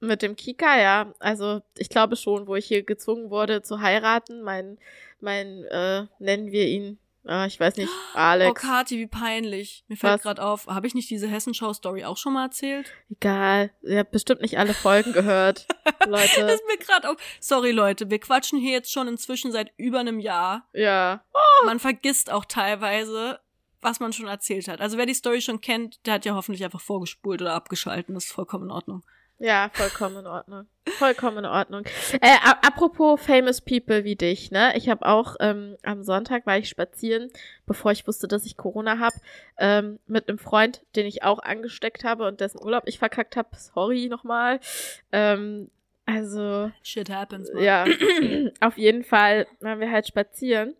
Mit 0.00 0.22
dem 0.22 0.34
Kika, 0.36 0.78
ja. 0.80 1.12
Also 1.18 1.60
ich 1.76 1.88
glaube 1.90 2.16
schon, 2.16 2.46
wo 2.46 2.56
ich 2.56 2.66
hier 2.66 2.82
gezwungen 2.82 3.30
wurde 3.30 3.62
zu 3.62 3.80
heiraten. 3.80 4.42
Mein, 4.42 4.78
mein, 5.20 5.64
äh, 5.64 6.06
nennen 6.18 6.50
wir 6.52 6.66
ihn, 6.66 6.98
äh, 7.26 7.46
ich 7.46 7.60
weiß 7.60 7.76
nicht, 7.76 7.90
Alex. 8.14 8.50
Oh, 8.50 8.54
Kathi, 8.54 8.98
wie 8.98 9.06
peinlich. 9.06 9.84
Mir 9.88 9.96
fällt 9.96 10.22
gerade 10.22 10.42
auf, 10.42 10.66
habe 10.68 10.86
ich 10.86 10.94
nicht 10.94 11.10
diese 11.10 11.28
Hessenschau-Story 11.28 12.04
auch 12.06 12.16
schon 12.16 12.32
mal 12.32 12.46
erzählt? 12.46 12.90
Egal. 13.10 13.70
Ihr 13.82 13.98
habt 13.98 14.10
bestimmt 14.10 14.40
nicht 14.40 14.58
alle 14.58 14.72
Folgen 14.72 15.12
gehört, 15.12 15.66
Das 15.98 16.08
Leute. 16.08 16.50
ist 16.52 16.62
mir 16.66 16.78
gerade 16.78 17.10
auf. 17.10 17.16
Sorry, 17.38 17.70
Leute, 17.70 18.08
wir 18.08 18.20
quatschen 18.20 18.58
hier 18.58 18.72
jetzt 18.72 18.90
schon 18.90 19.06
inzwischen 19.06 19.52
seit 19.52 19.70
über 19.76 19.98
einem 20.00 20.18
Jahr. 20.18 20.66
Ja. 20.72 21.22
Man 21.66 21.78
vergisst 21.78 22.32
auch 22.32 22.46
teilweise, 22.46 23.38
was 23.82 24.00
man 24.00 24.12
schon 24.12 24.26
erzählt 24.26 24.68
hat. 24.68 24.80
Also 24.80 24.98
wer 24.98 25.06
die 25.06 25.14
Story 25.14 25.40
schon 25.40 25.60
kennt, 25.60 26.04
der 26.06 26.14
hat 26.14 26.24
ja 26.24 26.34
hoffentlich 26.34 26.64
einfach 26.64 26.80
vorgespult 26.80 27.40
oder 27.40 27.54
abgeschalten. 27.54 28.14
Das 28.14 28.26
ist 28.26 28.32
vollkommen 28.32 28.64
in 28.64 28.70
Ordnung. 28.70 29.02
Ja, 29.40 29.70
vollkommen 29.72 30.18
in 30.18 30.26
Ordnung. 30.26 30.66
Vollkommen 30.98 31.38
in 31.38 31.44
Ordnung. 31.46 31.84
Äh, 32.20 32.36
apropos 32.42 33.18
famous 33.22 33.62
people 33.62 34.04
wie 34.04 34.14
dich, 34.14 34.50
ne? 34.50 34.76
Ich 34.76 34.90
habe 34.90 35.06
auch 35.06 35.36
ähm, 35.40 35.78
am 35.82 36.02
Sonntag 36.02 36.44
war 36.44 36.58
ich 36.58 36.68
spazieren, 36.68 37.30
bevor 37.64 37.90
ich 37.90 38.06
wusste, 38.06 38.28
dass 38.28 38.44
ich 38.44 38.58
Corona 38.58 38.98
habe, 38.98 39.16
ähm, 39.56 39.98
mit 40.06 40.28
einem 40.28 40.38
Freund, 40.38 40.82
den 40.94 41.06
ich 41.06 41.22
auch 41.22 41.38
angesteckt 41.38 42.04
habe 42.04 42.28
und 42.28 42.40
dessen 42.40 42.62
Urlaub 42.62 42.82
ich 42.84 42.98
verkackt 42.98 43.34
habe. 43.34 43.48
Sorry 43.56 44.08
nochmal. 44.08 44.60
Ähm, 45.10 45.70
also 46.04 46.70
Shit 46.82 47.08
happens, 47.08 47.50
man. 47.50 47.62
ja, 47.62 47.86
auf 48.60 48.76
jeden 48.76 49.04
Fall 49.04 49.46
waren 49.60 49.80
wir 49.80 49.90
halt 49.90 50.06
spazieren 50.06 50.74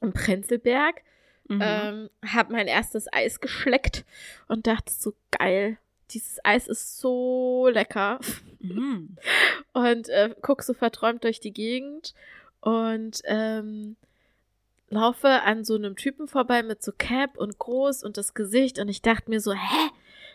im 0.00 0.12
Prenzlberg. 0.12 1.02
Mhm. 1.50 1.60
Ähm, 1.60 2.10
hab 2.24 2.48
mein 2.50 2.68
erstes 2.68 3.12
Eis 3.12 3.40
geschleckt 3.40 4.04
und 4.46 4.68
dachte 4.68 4.92
so 4.92 5.14
geil. 5.32 5.78
Dieses 6.12 6.38
Eis 6.44 6.68
ist 6.68 7.00
so 7.00 7.68
lecker. 7.72 8.20
Mhm. 8.60 9.16
Und 9.72 10.08
äh, 10.08 10.34
guck 10.42 10.62
so 10.62 10.74
verträumt 10.74 11.24
durch 11.24 11.40
die 11.40 11.52
Gegend 11.52 12.14
und 12.60 13.22
ähm, 13.24 13.96
laufe 14.90 15.28
an 15.28 15.64
so 15.64 15.76
einem 15.76 15.96
Typen 15.96 16.26
vorbei 16.28 16.62
mit 16.62 16.82
so 16.82 16.92
Cap 16.96 17.38
und 17.38 17.58
groß 17.58 18.02
und 18.02 18.16
das 18.16 18.34
Gesicht 18.34 18.78
und 18.80 18.88
ich 18.88 19.00
dachte 19.00 19.30
mir 19.30 19.40
so, 19.40 19.52
hä? 19.52 19.90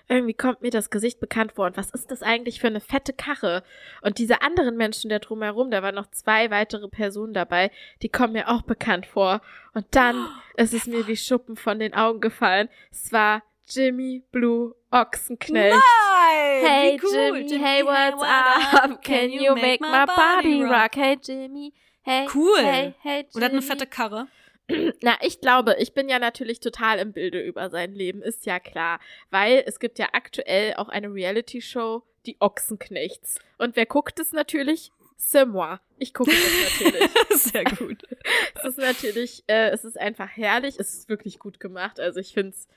Irgendwie 0.07 0.33
kommt 0.33 0.61
mir 0.61 0.69
das 0.71 0.89
Gesicht 0.89 1.19
bekannt 1.19 1.53
vor. 1.53 1.65
Und 1.65 1.77
was 1.77 1.89
ist 1.91 2.11
das 2.11 2.21
eigentlich 2.21 2.59
für 2.59 2.67
eine 2.67 2.79
fette 2.81 3.11
Karre? 3.13 3.63
Und 4.01 4.17
diese 4.19 4.41
anderen 4.41 4.77
Menschen 4.77 5.09
da 5.09 5.19
drumherum, 5.19 5.71
da 5.71 5.81
waren 5.81 5.95
noch 5.95 6.11
zwei 6.11 6.51
weitere 6.51 6.87
Personen 6.87 7.33
dabei, 7.33 7.71
die 8.01 8.09
kommen 8.09 8.33
mir 8.33 8.49
auch 8.49 8.61
bekannt 8.61 9.05
vor. 9.07 9.41
Und 9.73 9.85
dann 9.91 10.27
ist 10.57 10.73
es 10.73 10.85
mir 10.85 11.07
wie 11.07 11.17
Schuppen 11.17 11.55
von 11.55 11.79
den 11.79 11.93
Augen 11.93 12.21
gefallen. 12.21 12.69
Es 12.91 13.11
war 13.11 13.41
Jimmy 13.67 14.23
Blue 14.31 14.75
Ochsenknecht. 14.91 15.75
Nein! 15.75 16.65
Hey 16.65 16.99
cool. 17.03 17.37
Jimmy, 17.37 17.59
hey, 17.59 17.83
what's 17.83 18.21
up? 18.23 19.01
Can 19.03 19.31
you 19.31 19.55
make 19.55 19.81
my 19.81 20.05
body 20.05 20.63
rock? 20.63 20.95
Hey 20.95 21.17
Jimmy, 21.21 21.73
hey, 22.03 22.27
Cool. 22.31 22.57
hey, 22.63 22.93
hey 23.01 23.17
Jimmy. 23.21 23.29
Und 23.33 23.43
hat 23.43 23.51
eine 23.51 23.61
fette 23.63 23.87
Karre. 23.87 24.27
Na, 25.01 25.17
ich 25.21 25.41
glaube, 25.41 25.75
ich 25.80 25.93
bin 25.93 26.10
ja 26.10 26.19
natürlich 26.19 26.60
total 26.60 26.99
im 26.99 27.13
Bilde 27.13 27.41
über 27.41 27.69
sein 27.69 27.93
Leben, 27.93 28.21
ist 28.21 28.45
ja 28.45 28.60
klar. 28.60 28.99
Weil 29.30 29.63
es 29.65 29.80
gibt 29.80 29.99
ja 29.99 30.10
aktuell 30.13 30.73
auch 30.75 30.89
eine 30.89 31.13
Reality-Show, 31.13 32.04
die 32.25 32.38
Ochsenknechts. 32.39 33.39
Und 33.58 33.75
wer 33.75 33.86
guckt 33.86 34.19
es 34.19 34.32
natürlich? 34.32 34.91
C'est 35.17 35.45
moi. 35.45 35.80
Ich 35.97 36.13
gucke 36.13 36.32
es 36.32 36.82
natürlich. 36.82 37.10
Sehr 37.30 37.63
gut. 37.63 38.04
es 38.56 38.65
ist 38.65 38.78
natürlich, 38.78 39.43
äh, 39.47 39.69
es 39.69 39.86
ist 39.86 39.97
einfach 39.99 40.30
herrlich. 40.30 40.75
Es 40.78 40.93
ist 40.93 41.10
wirklich 41.10 41.39
gut 41.39 41.60
gemacht. 41.60 41.99
Also 41.99 42.19
ich 42.19 42.34
find's, 42.34 42.67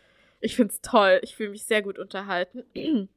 ich 0.41 0.57
find's 0.57 0.81
toll. 0.81 1.21
Ich 1.23 1.35
fühle 1.35 1.51
mich 1.51 1.65
sehr 1.65 1.83
gut 1.83 1.99
unterhalten. 1.99 2.65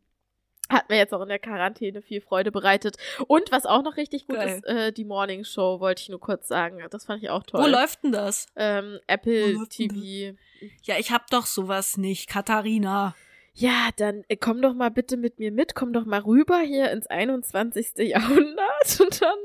Hat 0.71 0.89
mir 0.89 0.97
jetzt 0.97 1.13
auch 1.13 1.21
in 1.21 1.29
der 1.29 1.39
Quarantäne 1.39 2.01
viel 2.01 2.21
Freude 2.21 2.51
bereitet. 2.51 2.97
Und 3.27 3.51
was 3.51 3.65
auch 3.65 3.83
noch 3.83 3.97
richtig 3.97 4.27
gut 4.27 4.37
Geil. 4.37 4.57
ist, 4.57 4.65
äh, 4.65 4.91
die 4.91 5.03
Morning 5.05 5.43
Show, 5.43 5.79
wollte 5.79 6.01
ich 6.01 6.09
nur 6.09 6.19
kurz 6.19 6.47
sagen. 6.47 6.79
Das 6.89 7.05
fand 7.05 7.21
ich 7.21 7.29
auch 7.29 7.43
toll. 7.43 7.61
Wo 7.61 7.67
läuft 7.67 8.03
denn 8.03 8.11
das? 8.11 8.47
ähm, 8.55 8.99
Apple 9.07 9.67
TV. 9.69 10.37
Ja, 10.83 10.95
ich 10.97 11.11
hab 11.11 11.29
doch 11.29 11.45
sowas 11.45 11.97
nicht. 11.97 12.29
Katharina. 12.29 13.15
Ja, 13.53 13.89
dann 13.97 14.23
äh, 14.29 14.37
komm 14.37 14.61
doch 14.61 14.73
mal 14.73 14.91
bitte 14.91 15.17
mit 15.17 15.39
mir 15.39 15.51
mit, 15.51 15.75
komm 15.75 15.91
doch 15.91 16.05
mal 16.05 16.21
rüber 16.21 16.59
hier 16.59 16.89
ins 16.91 17.07
21. 17.07 17.93
Jahrhundert 17.97 18.99
und 18.99 19.21
dann. 19.21 19.37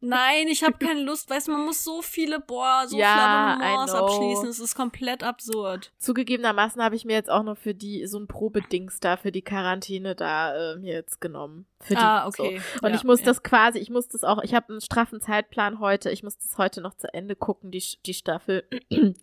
Nein, 0.00 0.48
ich 0.48 0.62
habe 0.62 0.78
keine 0.78 1.02
Lust. 1.02 1.30
Weißt 1.30 1.48
du, 1.48 1.52
man 1.52 1.64
muss 1.64 1.82
so 1.82 2.02
viele, 2.02 2.40
boah, 2.40 2.84
so 2.86 2.98
Ja, 2.98 3.56
viele 3.58 3.94
abschließen. 3.94 4.48
Es 4.48 4.60
ist 4.60 4.74
komplett 4.74 5.22
absurd. 5.22 5.92
Zugegebenermaßen 5.98 6.82
habe 6.82 6.96
ich 6.96 7.04
mir 7.04 7.14
jetzt 7.14 7.30
auch 7.30 7.42
noch 7.42 7.56
für 7.56 7.74
die 7.74 8.06
so 8.06 8.18
ein 8.18 8.26
Probedings 8.26 9.00
da 9.00 9.16
für 9.16 9.32
die 9.32 9.42
Quarantäne 9.42 10.14
da 10.14 10.72
äh, 10.74 10.76
mir 10.76 10.92
jetzt 10.92 11.20
genommen. 11.20 11.66
Für 11.80 11.94
die, 11.94 12.00
ah, 12.00 12.26
okay. 12.26 12.60
So. 12.74 12.86
Und 12.86 12.90
Ja, 12.90 12.96
ich 12.96 13.04
muss 13.04 13.20
ja. 13.20 13.26
das 13.26 13.42
quasi, 13.42 13.78
ich 13.78 13.90
muss 13.90 14.08
das 14.08 14.24
auch, 14.24 14.42
ich 14.42 14.54
habe 14.54 14.70
einen 14.70 14.80
straffen 14.80 15.20
Zeitplan 15.20 15.78
heute, 15.78 16.10
ich 16.10 16.22
muss 16.22 16.38
das 16.38 16.56
heute 16.58 16.80
noch 16.80 16.94
zu 16.96 17.12
Ende 17.12 17.36
gucken, 17.36 17.70
die, 17.70 17.82
die 18.06 18.14
Staffel. 18.14 18.66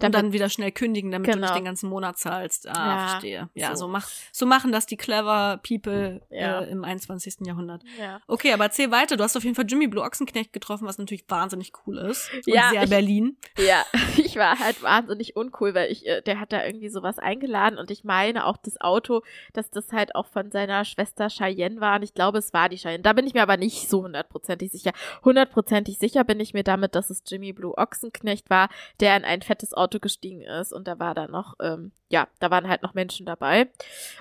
Und 0.00 0.14
dann 0.14 0.32
wieder 0.32 0.48
schnell 0.48 0.70
kündigen, 0.70 1.10
damit 1.10 1.26
du 1.26 1.32
Genau. 1.32 1.48
nicht 1.48 1.56
den 1.58 1.64
ganzen 1.64 1.88
Monat 1.90 2.18
zahlst. 2.18 2.68
Ah, 2.68 2.72
Ja, 2.86 3.08
verstehe. 3.08 3.48
Ja, 3.54 3.70
so. 3.74 3.86
so. 3.86 3.88
mach, 3.88 4.08
so 4.30 4.46
machen 4.46 4.70
das 4.70 4.86
die 4.86 4.96
clever 4.96 5.58
People 5.66 6.20
äh, 6.30 6.70
im 6.70 6.84
21. 6.84 7.38
Jahrhundert. 7.44 7.82
ja. 7.98 8.20
Okay, 8.28 8.52
aber 8.52 8.62
erzähl 8.64 8.92
weiter. 8.92 9.16
Du 9.16 9.24
hast 9.24 9.36
auf 9.36 9.42
jeden 9.42 9.56
Fall 9.56 9.64
Jimmy 9.68 9.88
Blue 9.88 10.04
Ochsenknecht 10.04 10.52
getroffen, 10.52 10.86
was 10.86 10.98
natürlich 10.98 11.24
wahnsinnig 11.28 11.72
cool 11.84 11.98
ist. 11.98 12.32
Und 12.32 12.46
Ja, 12.46 12.70
sehr 12.70 12.84
ich- 12.84 12.90
Berlin. 12.90 13.38
Ja, 13.58 13.84
ich 14.16 14.36
war 14.36 14.60
halt 14.60 14.80
wahnsinnig 14.84 15.34
uncool, 15.34 15.74
weil 15.74 15.90
ich, 15.90 16.06
äh, 16.06 16.22
der 16.22 16.38
hat 16.38 16.52
da 16.52 16.64
irgendwie 16.64 16.90
sowas 16.90 17.18
eingeladen 17.18 17.76
und 17.76 17.90
ich 17.90 18.04
meine 18.04 18.46
auch 18.46 18.56
das 18.56 18.80
Auto, 18.80 19.22
dass 19.52 19.68
das 19.68 19.90
halt 19.90 20.14
auch 20.14 20.28
von 20.28 20.52
seiner 20.52 20.84
Schwester 20.84 21.26
Cheyenne 21.28 21.80
war 21.80 21.97
und 21.98 22.02
ich 22.04 22.14
glaube, 22.14 22.38
es 22.38 22.52
war 22.52 22.68
die 22.68 22.76
Cheyenne. 22.78 23.02
Da 23.02 23.12
bin 23.12 23.26
ich 23.26 23.34
mir 23.34 23.42
aber 23.42 23.56
nicht 23.56 23.88
so 23.90 24.02
hundertprozentig 24.04 24.72
sicher. 24.72 24.92
Hundertprozentig 25.24 25.98
sicher 25.98 26.24
bin 26.24 26.40
ich 26.40 26.54
mir 26.54 26.64
damit, 26.64 26.94
dass 26.94 27.10
es 27.10 27.22
Jimmy 27.26 27.52
Blue 27.52 27.76
Ochsenknecht 27.76 28.48
war, 28.50 28.68
der 29.00 29.16
in 29.16 29.24
ein 29.24 29.42
fettes 29.42 29.74
Auto 29.74 29.98
gestiegen 29.98 30.42
ist 30.42 30.72
und 30.72 30.88
da 30.88 30.98
war 30.98 31.14
dann 31.14 31.30
noch, 31.30 31.54
ähm, 31.60 31.92
ja, 32.08 32.26
da 32.40 32.50
waren 32.50 32.68
halt 32.68 32.82
noch 32.82 32.94
Menschen 32.94 33.26
dabei 33.26 33.68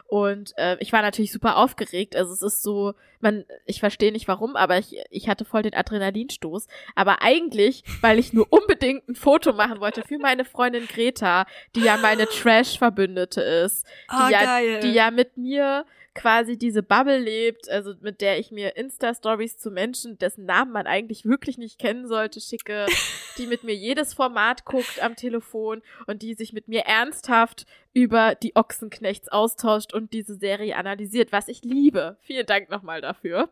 und 0.08 0.54
äh, 0.58 0.76
ich 0.80 0.92
war 0.92 1.02
natürlich 1.02 1.32
super 1.32 1.56
aufgeregt. 1.58 2.16
Also 2.16 2.34
es 2.34 2.42
ist 2.42 2.62
so, 2.64 2.94
man, 3.22 3.46
ich 3.66 3.80
verstehe 3.80 4.12
nicht 4.12 4.28
warum, 4.28 4.56
aber 4.56 4.78
ich, 4.78 4.96
ich 5.10 5.30
hatte 5.30 5.46
voll 5.46 5.62
den 5.62 5.74
Adrenalinstoß. 5.74 6.68
Aber 6.96 7.22
eigentlich, 7.22 7.84
weil 8.02 8.20
ich 8.20 8.34
nur 8.34 8.48
unbedingt 8.52 9.08
ein 9.08 9.16
Foto 9.16 9.54
machen 9.54 9.80
wollte 9.80 10.02
für 10.04 10.18
meine 10.18 10.44
Freundin 10.46 10.86
Greta, 10.88 11.46
die 11.76 11.82
ja 11.82 11.98
meine 11.98 12.26
Trash-Verbündete 12.72 13.42
ist, 13.42 13.86
die, 13.86 13.90
Ah, 14.10 14.30
ja, 14.30 14.44
geil. 14.44 14.80
die 14.82 14.92
ja 14.92 15.12
mit 15.12 15.38
mir 15.38 15.86
quasi 16.18 16.58
diese 16.58 16.84
Bubble 16.84 17.20
lebt, 17.20 17.70
also 17.70 17.94
mit 18.02 18.20
der 18.20 18.40
ich 18.40 18.52
mir 18.52 18.76
Insta-Stories 18.76 19.58
zu 19.58 19.72
Menschen, 19.72 20.18
dessen 20.18 20.46
Namen 20.46 20.72
man 20.74 20.88
eigentlich 20.88 21.24
wirklich 21.26 21.58
nicht 21.58 21.80
kennen 21.80 22.08
sollte, 22.08 22.42
schicke, 22.42 22.88
die 23.38 23.48
mit 23.48 23.64
mir 23.64 23.76
jedes 23.76 24.14
Format 24.14 24.66
guckt 24.66 25.02
am 25.02 25.16
Telefon 25.16 25.82
und 26.08 26.22
die 26.24 26.34
sich 26.34 26.52
mit 26.54 26.68
mir 26.68 26.82
ernsthaft 26.82 27.66
über 27.94 28.36
die 28.36 28.56
Ochsenknechts 28.56 29.30
austauscht 29.30 29.94
und 29.94 30.12
diese 30.12 30.36
Serie 30.36 30.76
analysiert, 30.76 31.32
was 31.32 31.48
ich 31.48 31.64
liebe. 31.64 32.18
Vielen 32.22 32.46
Dank 32.46 32.70
nochmal 32.70 33.00
dafür. 33.02 33.50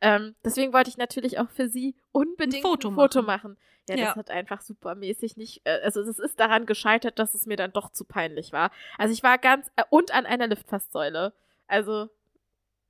Ähm, 0.00 0.34
deswegen 0.44 0.72
wollte 0.72 0.90
ich 0.90 0.98
natürlich 0.98 1.38
auch 1.38 1.48
für 1.50 1.68
sie 1.68 1.94
unbedingt 2.12 2.64
Ein 2.64 2.68
Foto 2.70 2.88
ein 2.88 2.94
Foto 2.94 3.22
machen. 3.22 3.52
machen. 3.52 3.56
Ja, 3.88 3.96
Ja. 3.96 4.04
das 4.06 4.16
hat 4.16 4.30
einfach 4.30 4.60
supermäßig 4.60 5.36
nicht, 5.36 5.62
äh, 5.64 5.80
also 5.82 6.00
es 6.02 6.18
ist 6.18 6.38
daran 6.38 6.66
gescheitert, 6.66 7.18
dass 7.18 7.34
es 7.34 7.46
mir 7.46 7.56
dann 7.56 7.72
doch 7.72 7.90
zu 7.90 8.04
peinlich 8.04 8.52
war. 8.52 8.70
Also 8.98 9.14
ich 9.14 9.22
war 9.22 9.38
ganz, 9.38 9.68
äh, 9.76 9.84
und 9.88 10.12
an 10.12 10.26
einer 10.26 10.46
Liftfasssäule. 10.46 11.32
Also, 11.68 12.08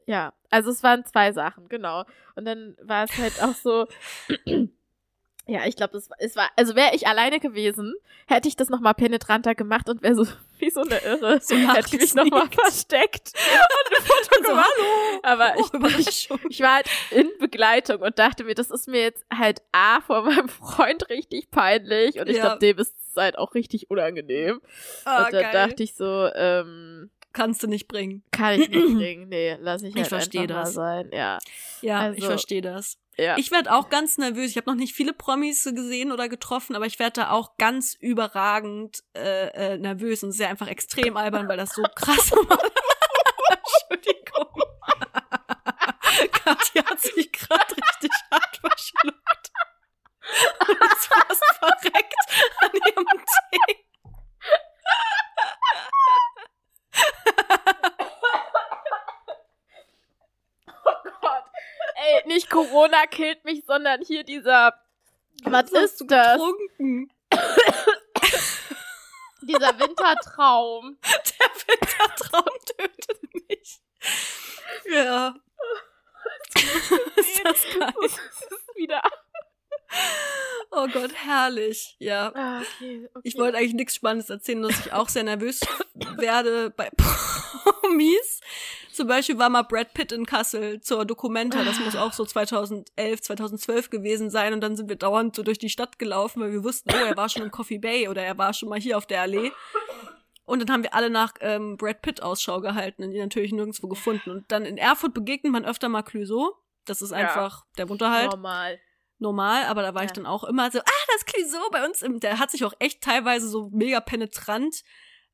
ja, 0.06 0.32
also 0.50 0.70
es 0.70 0.82
waren 0.82 1.04
zwei 1.04 1.32
Sachen, 1.32 1.68
genau. 1.68 2.04
Und 2.34 2.46
dann 2.46 2.76
war 2.80 3.04
es 3.04 3.18
halt 3.18 3.40
auch 3.42 3.54
so, 3.54 3.86
ja, 5.46 5.66
ich 5.66 5.76
glaube, 5.76 5.96
es, 5.96 6.08
war- 6.10 6.16
es 6.20 6.36
war, 6.36 6.48
also 6.56 6.76
wäre 6.76 6.94
ich 6.94 7.06
alleine 7.06 7.40
gewesen, 7.40 7.94
hätte 8.26 8.48
ich 8.48 8.56
das 8.56 8.68
nochmal 8.68 8.94
penetranter 8.94 9.54
gemacht 9.54 9.88
und 9.88 10.02
wäre 10.02 10.14
so 10.14 10.26
wie 10.58 10.70
so 10.70 10.80
eine 10.82 10.98
Irre. 11.02 11.40
So 11.42 11.56
hätte 11.56 11.96
ich 11.96 12.00
mich 12.00 12.14
nochmal 12.14 12.48
versteckt 12.50 13.32
und 13.90 13.96
ein 13.98 14.04
Foto 14.04 14.42
So, 14.42 14.48
gemacht. 14.50 14.72
hallo. 14.76 15.20
Aber 15.22 15.52
Oh, 15.56 15.68
ich, 15.98 15.98
ich, 15.98 16.28
ich 16.50 16.60
war 16.60 16.74
halt 16.76 16.90
in 17.10 17.30
Begleitung 17.38 18.00
und 18.02 18.18
dachte 18.18 18.44
mir, 18.44 18.54
das 18.54 18.70
ist 18.70 18.88
mir 18.88 19.00
jetzt 19.02 19.24
halt 19.32 19.62
A 19.72 20.00
vor 20.00 20.22
meinem 20.22 20.48
Freund 20.48 21.08
richtig 21.10 21.50
peinlich 21.50 22.18
und 22.20 22.28
ich 22.28 22.36
Ja. 22.36 22.42
glaube, 22.42 22.58
dem 22.60 22.78
ist 22.78 22.94
es 23.08 23.16
halt 23.16 23.38
auch 23.38 23.54
richtig 23.54 23.90
unangenehm. 23.90 24.60
Ah, 25.04 25.24
und 25.26 25.32
dann 25.32 25.42
geil. 25.42 25.52
dachte 25.52 25.82
ich 25.82 25.94
so, 25.94 26.28
ähm, 26.34 27.10
Kannst 27.38 27.62
du 27.62 27.68
nicht 27.68 27.86
bringen. 27.86 28.24
kann 28.32 28.60
ich 28.60 28.68
nicht 28.68 28.94
bringen. 28.96 29.28
Nee, 29.28 29.56
lass 29.60 29.82
ich 29.82 29.90
Ich 29.90 29.96
halt 29.96 30.08
verstehe 30.08 30.40
einfach 30.42 30.54
mal 30.56 30.60
das. 30.64 30.74
sein. 30.74 31.10
Ja. 31.12 31.38
Ja, 31.82 32.10
ich 32.10 32.16
Also- 32.16 32.26
verstehe 32.26 32.62
das. 32.62 32.98
Ja. 33.16 33.36
Ich 33.38 33.50
werde 33.52 33.72
auch 33.72 33.90
ganz 33.90 34.18
nervös. 34.18 34.50
Ich 34.50 34.56
habe 34.56 34.68
noch 34.70 34.76
nicht 34.76 34.92
viele 34.94 35.12
Promis 35.12 35.64
gesehen 35.64 36.10
oder 36.12 36.28
getroffen, 36.28 36.74
aber 36.76 36.86
ich 36.86 36.98
werde 36.98 37.20
da 37.20 37.30
auch 37.30 37.56
ganz 37.56 37.94
überragend 37.94 39.02
äh, 39.16 39.74
äh, 39.74 39.78
nervös 39.78 40.22
und 40.24 40.32
sehr 40.32 40.48
einfach 40.48 40.66
extrem 40.68 41.16
albern, 41.16 41.48
weil 41.48 41.56
das 41.56 41.70
so 41.74 41.82
krass 41.94 42.30
war. 42.32 42.58
Entschuldigung. 43.90 44.62
Katja 46.32 46.84
hat 46.86 47.00
sich 47.00 47.30
gerade 47.32 47.74
richtig 47.76 48.10
hart 48.32 48.56
verschluckt. 48.56 49.50
Und 50.60 50.70
ist 50.92 51.06
fast 51.06 51.44
verreckt 51.58 52.14
an 52.60 52.70
ihrem 52.74 53.06
Tee. 53.06 53.84
oh 60.84 61.10
Gott. 61.20 61.44
Corona 62.98 63.06
killt 63.06 63.44
mich, 63.44 63.64
sondern 63.66 64.02
hier 64.02 64.24
dieser, 64.24 64.74
was, 65.44 65.70
ist 65.70 66.04
das? 66.08 66.38
getrunken? 66.38 67.10
Dieser 69.42 69.78
Wintertraum. 69.78 70.98
Der 71.04 71.50
Wintertraum 71.66 72.58
tötet 72.66 73.48
mich. 73.48 73.80
Ja. 74.90 75.34
ist 77.16 77.44
das 77.44 77.64
geil. 77.78 77.92
Das 78.00 78.12
ist 78.12 78.76
wieder. 78.76 79.02
Oh 80.70 80.86
Gott, 80.92 81.14
herrlich. 81.14 81.96
Ja. 81.98 82.32
Ah, 82.34 82.60
okay, 82.60 83.08
okay. 83.14 83.20
Ich 83.22 83.38
wollte 83.38 83.56
eigentlich 83.56 83.74
nichts 83.74 83.94
Spannendes 83.94 84.28
erzählen, 84.28 84.62
dass 84.62 84.78
ich 84.86 84.92
auch 84.92 85.08
sehr 85.08 85.24
nervös 85.24 85.60
werde 86.16 86.70
bei 86.70 86.90
Promis. 87.88 88.40
Zum 88.92 89.06
Beispiel 89.08 89.38
war 89.38 89.48
mal 89.48 89.62
Brad 89.62 89.94
Pitt 89.94 90.12
in 90.12 90.26
Kassel 90.26 90.80
zur 90.80 91.04
Documenta. 91.04 91.64
Das 91.64 91.78
muss 91.80 91.96
auch 91.96 92.12
so 92.12 92.24
2011, 92.24 93.20
2012 93.22 93.90
gewesen 93.90 94.30
sein. 94.30 94.52
Und 94.52 94.60
dann 94.60 94.76
sind 94.76 94.88
wir 94.88 94.96
dauernd 94.96 95.36
so 95.36 95.42
durch 95.42 95.58
die 95.58 95.68
Stadt 95.70 95.98
gelaufen, 95.98 96.42
weil 96.42 96.52
wir 96.52 96.64
wussten, 96.64 96.90
oh, 96.92 97.04
er 97.06 97.16
war 97.16 97.28
schon 97.28 97.42
in 97.42 97.50
Coffee 97.50 97.78
Bay 97.78 98.08
oder 98.08 98.22
er 98.22 98.36
war 98.38 98.52
schon 98.52 98.68
mal 98.68 98.80
hier 98.80 98.98
auf 98.98 99.06
der 99.06 99.22
Allee. 99.22 99.52
Und 100.44 100.60
dann 100.60 100.70
haben 100.72 100.82
wir 100.82 100.94
alle 100.94 101.10
nach 101.10 101.34
ähm, 101.40 101.76
Brad 101.76 102.00
Pitt 102.02 102.22
Ausschau 102.22 102.60
gehalten 102.60 103.04
und 103.04 103.10
die 103.10 103.18
natürlich 103.18 103.52
nirgendwo 103.52 103.86
gefunden. 103.86 104.30
Und 104.30 104.50
dann 104.50 104.64
in 104.64 104.78
Erfurt 104.78 105.14
begegnet 105.14 105.52
man 105.52 105.64
öfter 105.64 105.88
mal 105.88 106.02
Clouseau. 106.02 106.56
Das 106.86 107.02
ist 107.02 107.10
Ja. 107.10 107.18
einfach, 107.18 107.66
der 107.76 107.88
wohnt 107.90 108.00
da 108.00 108.10
halt 108.10 108.30
normal. 108.30 108.78
normal, 109.18 109.64
aber 109.64 109.82
da 109.82 109.94
war 109.94 110.04
ich 110.04 110.10
Ja. 110.10 110.14
dann 110.14 110.26
auch 110.26 110.44
immer 110.44 110.70
so, 110.70 110.78
ah, 110.80 111.06
das 111.12 111.26
Clouseau 111.26 111.68
bei 111.70 111.84
uns 111.84 112.00
im, 112.02 112.18
der 112.18 112.38
hat 112.38 112.50
sich 112.50 112.64
auch 112.64 112.72
echt 112.78 113.02
teilweise 113.02 113.46
so 113.48 113.68
mega 113.72 114.00
penetrant 114.00 114.82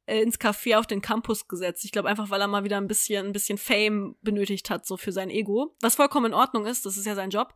ins 0.07 0.39
Café 0.39 0.77
auf 0.79 0.87
den 0.87 1.01
Campus 1.01 1.49
gesetzt. 1.49 1.85
Ich 1.85 1.93
glaube 1.93 2.09
einfach, 2.09 2.31
weil 2.31 2.41
er 2.41 2.49
mal 2.49 2.65
wieder 2.65 2.77
ein 2.77 2.87
bisschen, 2.87 3.27
ein 3.27 3.33
bisschen 3.33 3.59
Fame 3.59 4.17
benötigt 4.23 4.71
hat, 4.71 4.87
so 4.87 4.97
für 4.97 5.13
sein 5.13 5.31
Ego. 5.31 5.75
Was 5.81 5.97
vollkommen 5.97 6.27
in 6.27 6.35
Ordnung 6.35 6.67
ist, 6.67 6.85
das 6.85 6.97
ist 6.97 7.07
ja 7.07 7.15
sein 7.15 7.31
Job. 7.31 7.55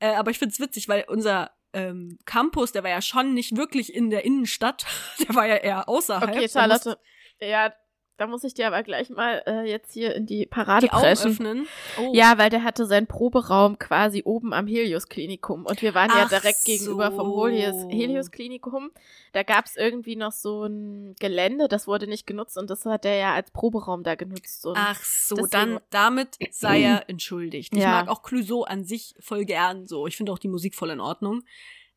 Äh, 0.00 0.14
aber 0.14 0.30
ich 0.30 0.38
find's 0.38 0.58
witzig, 0.58 0.88
weil 0.88 1.04
unser 1.06 1.52
ähm, 1.72 2.18
Campus, 2.24 2.72
der 2.72 2.82
war 2.82 2.90
ja 2.90 3.02
schon 3.02 3.34
nicht 3.34 3.56
wirklich 3.56 3.94
in 3.94 4.10
der 4.10 4.24
Innenstadt, 4.24 4.86
der 5.26 5.34
war 5.34 5.46
ja 5.46 5.56
eher 5.56 5.88
außerhalb. 5.88 6.30
Okay, 6.30 6.48
Charlotte. 6.48 6.98
Ja, 7.40 7.72
da 8.16 8.26
muss 8.28 8.44
ich 8.44 8.54
dir 8.54 8.66
aber 8.68 8.82
gleich 8.82 9.10
mal 9.10 9.42
äh, 9.46 9.68
jetzt 9.68 9.92
hier 9.92 10.14
in 10.14 10.24
die 10.26 10.46
Parade 10.46 10.86
die 10.86 10.90
preschen. 10.90 11.32
öffnen. 11.32 11.66
Oh. 12.00 12.12
Ja, 12.14 12.38
weil 12.38 12.48
der 12.50 12.62
hatte 12.62 12.86
seinen 12.86 13.06
Proberaum 13.06 13.78
quasi 13.78 14.22
oben 14.24 14.52
am 14.52 14.66
Helios-Klinikum. 14.66 15.66
Und 15.66 15.82
wir 15.82 15.94
waren 15.94 16.10
ja 16.10 16.22
Ach 16.24 16.28
direkt 16.28 16.64
gegenüber 16.64 17.10
vom 17.10 17.28
so. 17.30 17.48
Helios- 17.48 17.86
Helios-Klinikum. 17.90 18.90
Da 19.32 19.42
gab's 19.42 19.76
irgendwie 19.76 20.14
noch 20.16 20.32
so 20.32 20.64
ein 20.64 21.16
Gelände, 21.18 21.66
das 21.68 21.86
wurde 21.88 22.06
nicht 22.06 22.26
genutzt 22.26 22.56
und 22.56 22.70
das 22.70 22.84
hat 22.86 23.04
er 23.04 23.16
ja 23.16 23.34
als 23.34 23.50
Proberaum 23.50 24.02
da 24.04 24.14
genutzt. 24.14 24.64
Ach 24.74 25.02
so, 25.02 25.34
Deswegen- 25.34 25.50
dann 25.50 25.80
damit 25.90 26.38
sei 26.50 26.82
er 26.84 27.08
entschuldigt. 27.08 27.74
Ich 27.74 27.82
Ja. 27.82 27.90
mag 27.90 28.08
auch 28.08 28.22
Clouseau 28.22 28.62
an 28.62 28.84
sich 28.84 29.14
voll 29.18 29.44
gern 29.44 29.86
so. 29.86 30.06
Ich 30.06 30.16
finde 30.16 30.30
auch 30.32 30.38
die 30.38 30.48
Musik 30.48 30.74
voll 30.76 30.90
in 30.90 31.00
Ordnung. 31.00 31.42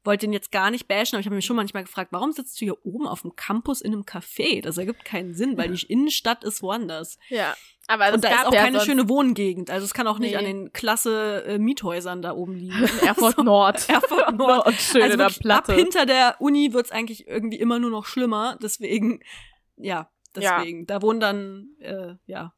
Wollte 0.07 0.25
ihn 0.25 0.33
jetzt 0.33 0.51
gar 0.53 0.71
nicht 0.71 0.87
bashen, 0.87 1.15
aber 1.15 1.19
ich 1.19 1.25
habe 1.25 1.35
mich 1.35 1.45
schon 1.45 1.55
manchmal 1.57 1.83
gefragt, 1.83 2.11
warum 2.13 2.31
sitzt 2.31 2.59
du 2.61 2.65
hier 2.65 2.85
oben 2.85 3.07
auf 3.07 3.21
dem 3.23 3.35
Campus 3.35 3.81
in 3.81 3.91
einem 3.93 4.03
Café? 4.03 4.61
Das 4.61 4.77
ergibt 4.77 5.03
keinen 5.03 5.33
Sinn, 5.35 5.57
weil 5.57 5.69
die 5.71 5.85
Innenstadt 5.91 6.43
ist 6.45 6.61
woanders. 6.63 7.17
ja, 7.29 7.55
aber 7.89 8.07
Und 8.09 8.15
es 8.15 8.21
da 8.21 8.29
ist 8.29 8.45
auch 8.47 8.53
ja 8.53 8.63
keine 8.63 8.79
schöne 8.81 9.07
Wohngegend. 9.09 9.69
Also 9.69 9.83
es 9.85 9.93
kann 9.93 10.07
auch 10.07 10.19
nicht 10.19 10.31
Nee. 10.31 10.37
an 10.37 10.45
den 10.45 10.73
klasse 10.73 11.43
äh, 11.45 11.57
Miethäusern 11.57 12.21
da 12.21 12.33
oben 12.33 12.53
liegen. 12.55 12.73
Erfurt 13.05 13.37
Nord. 13.43 13.87
Erfurt 13.89 14.35
Nord. 14.37 14.65
Und 14.67 14.75
schön 14.75 15.01
also 15.03 15.13
in 15.13 15.19
der 15.19 15.27
wirklich 15.29 15.51
ab 15.51 15.65
Platte. 15.65 15.73
hinter 15.75 16.05
der 16.05 16.35
Uni 16.39 16.73
wird's 16.73 16.91
eigentlich 16.91 17.27
irgendwie 17.27 17.57
immer 17.59 17.77
nur 17.79 17.89
noch 17.91 18.05
schlimmer. 18.05 18.57
Deswegen, 18.61 19.19
ja, 19.75 20.09
Ja. 20.37 20.57
deswegen. 20.59 20.85
Da 20.87 21.01
wohnen 21.01 21.19
dann, 21.19 21.67
äh, 21.79 22.15
ja, 22.27 22.53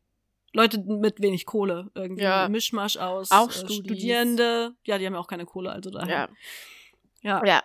Leute 0.54 0.80
mit 0.80 1.22
wenig 1.22 1.46
Kohle. 1.46 1.90
Irgendwie 1.96 2.24
Ja. 2.24 2.48
Mischmasch 2.50 2.98
aus 2.98 3.30
Auch 3.32 3.50
äh. 3.50 3.72
Studierende. 3.72 4.76
Ja, 4.84 4.98
die 4.98 5.06
haben 5.06 5.14
ja 5.14 5.20
auch 5.20 5.28
keine 5.28 5.46
Kohle, 5.46 5.72
also 5.72 5.90
daher. 5.92 6.10
Ja. 6.16 6.30
Ja. 7.22 7.44
Ja, 7.46 7.62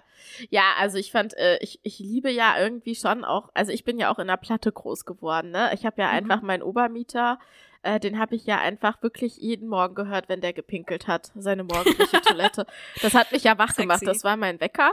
ja, 0.50 0.62
also 0.78 0.98
ich 0.98 1.12
fand, 1.12 1.36
äh, 1.36 1.58
ich, 1.60 1.78
ich 1.82 1.98
liebe 1.98 2.30
ja 2.30 2.58
irgendwie 2.58 2.94
schon 2.94 3.24
auch, 3.24 3.50
also 3.54 3.70
ich 3.72 3.84
bin 3.84 3.98
ja 3.98 4.10
auch 4.12 4.18
in 4.18 4.26
der 4.26 4.36
Platte 4.36 4.72
groß 4.72 5.04
geworden, 5.04 5.50
ne? 5.50 5.70
Ich 5.74 5.86
habe 5.86 6.00
ja 6.00 6.08
Mhm. 6.08 6.14
einfach 6.14 6.42
meinen 6.42 6.62
Obermieter, 6.62 7.38
äh, 7.82 8.00
den 8.00 8.18
habe 8.18 8.34
ich 8.34 8.46
ja 8.46 8.58
einfach 8.58 9.02
wirklich 9.02 9.36
jeden 9.36 9.68
Morgen 9.68 9.94
gehört, 9.94 10.28
wenn 10.28 10.40
der 10.40 10.52
gepinkelt 10.52 11.06
hat, 11.06 11.30
seine 11.36 11.62
morgendliche 11.64 12.20
Toilette. 12.22 12.66
Das 13.02 13.14
hat 13.14 13.30
mich 13.32 13.44
ja 13.44 13.56
wach 13.58 13.68
Sexy. 13.68 13.82
gemacht, 13.82 14.06
das 14.06 14.24
war 14.24 14.36
mein 14.36 14.60
Wecker. 14.60 14.92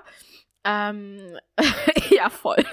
Ähm, 0.63 1.38
ja, 2.12 2.30
voll. 2.30 2.58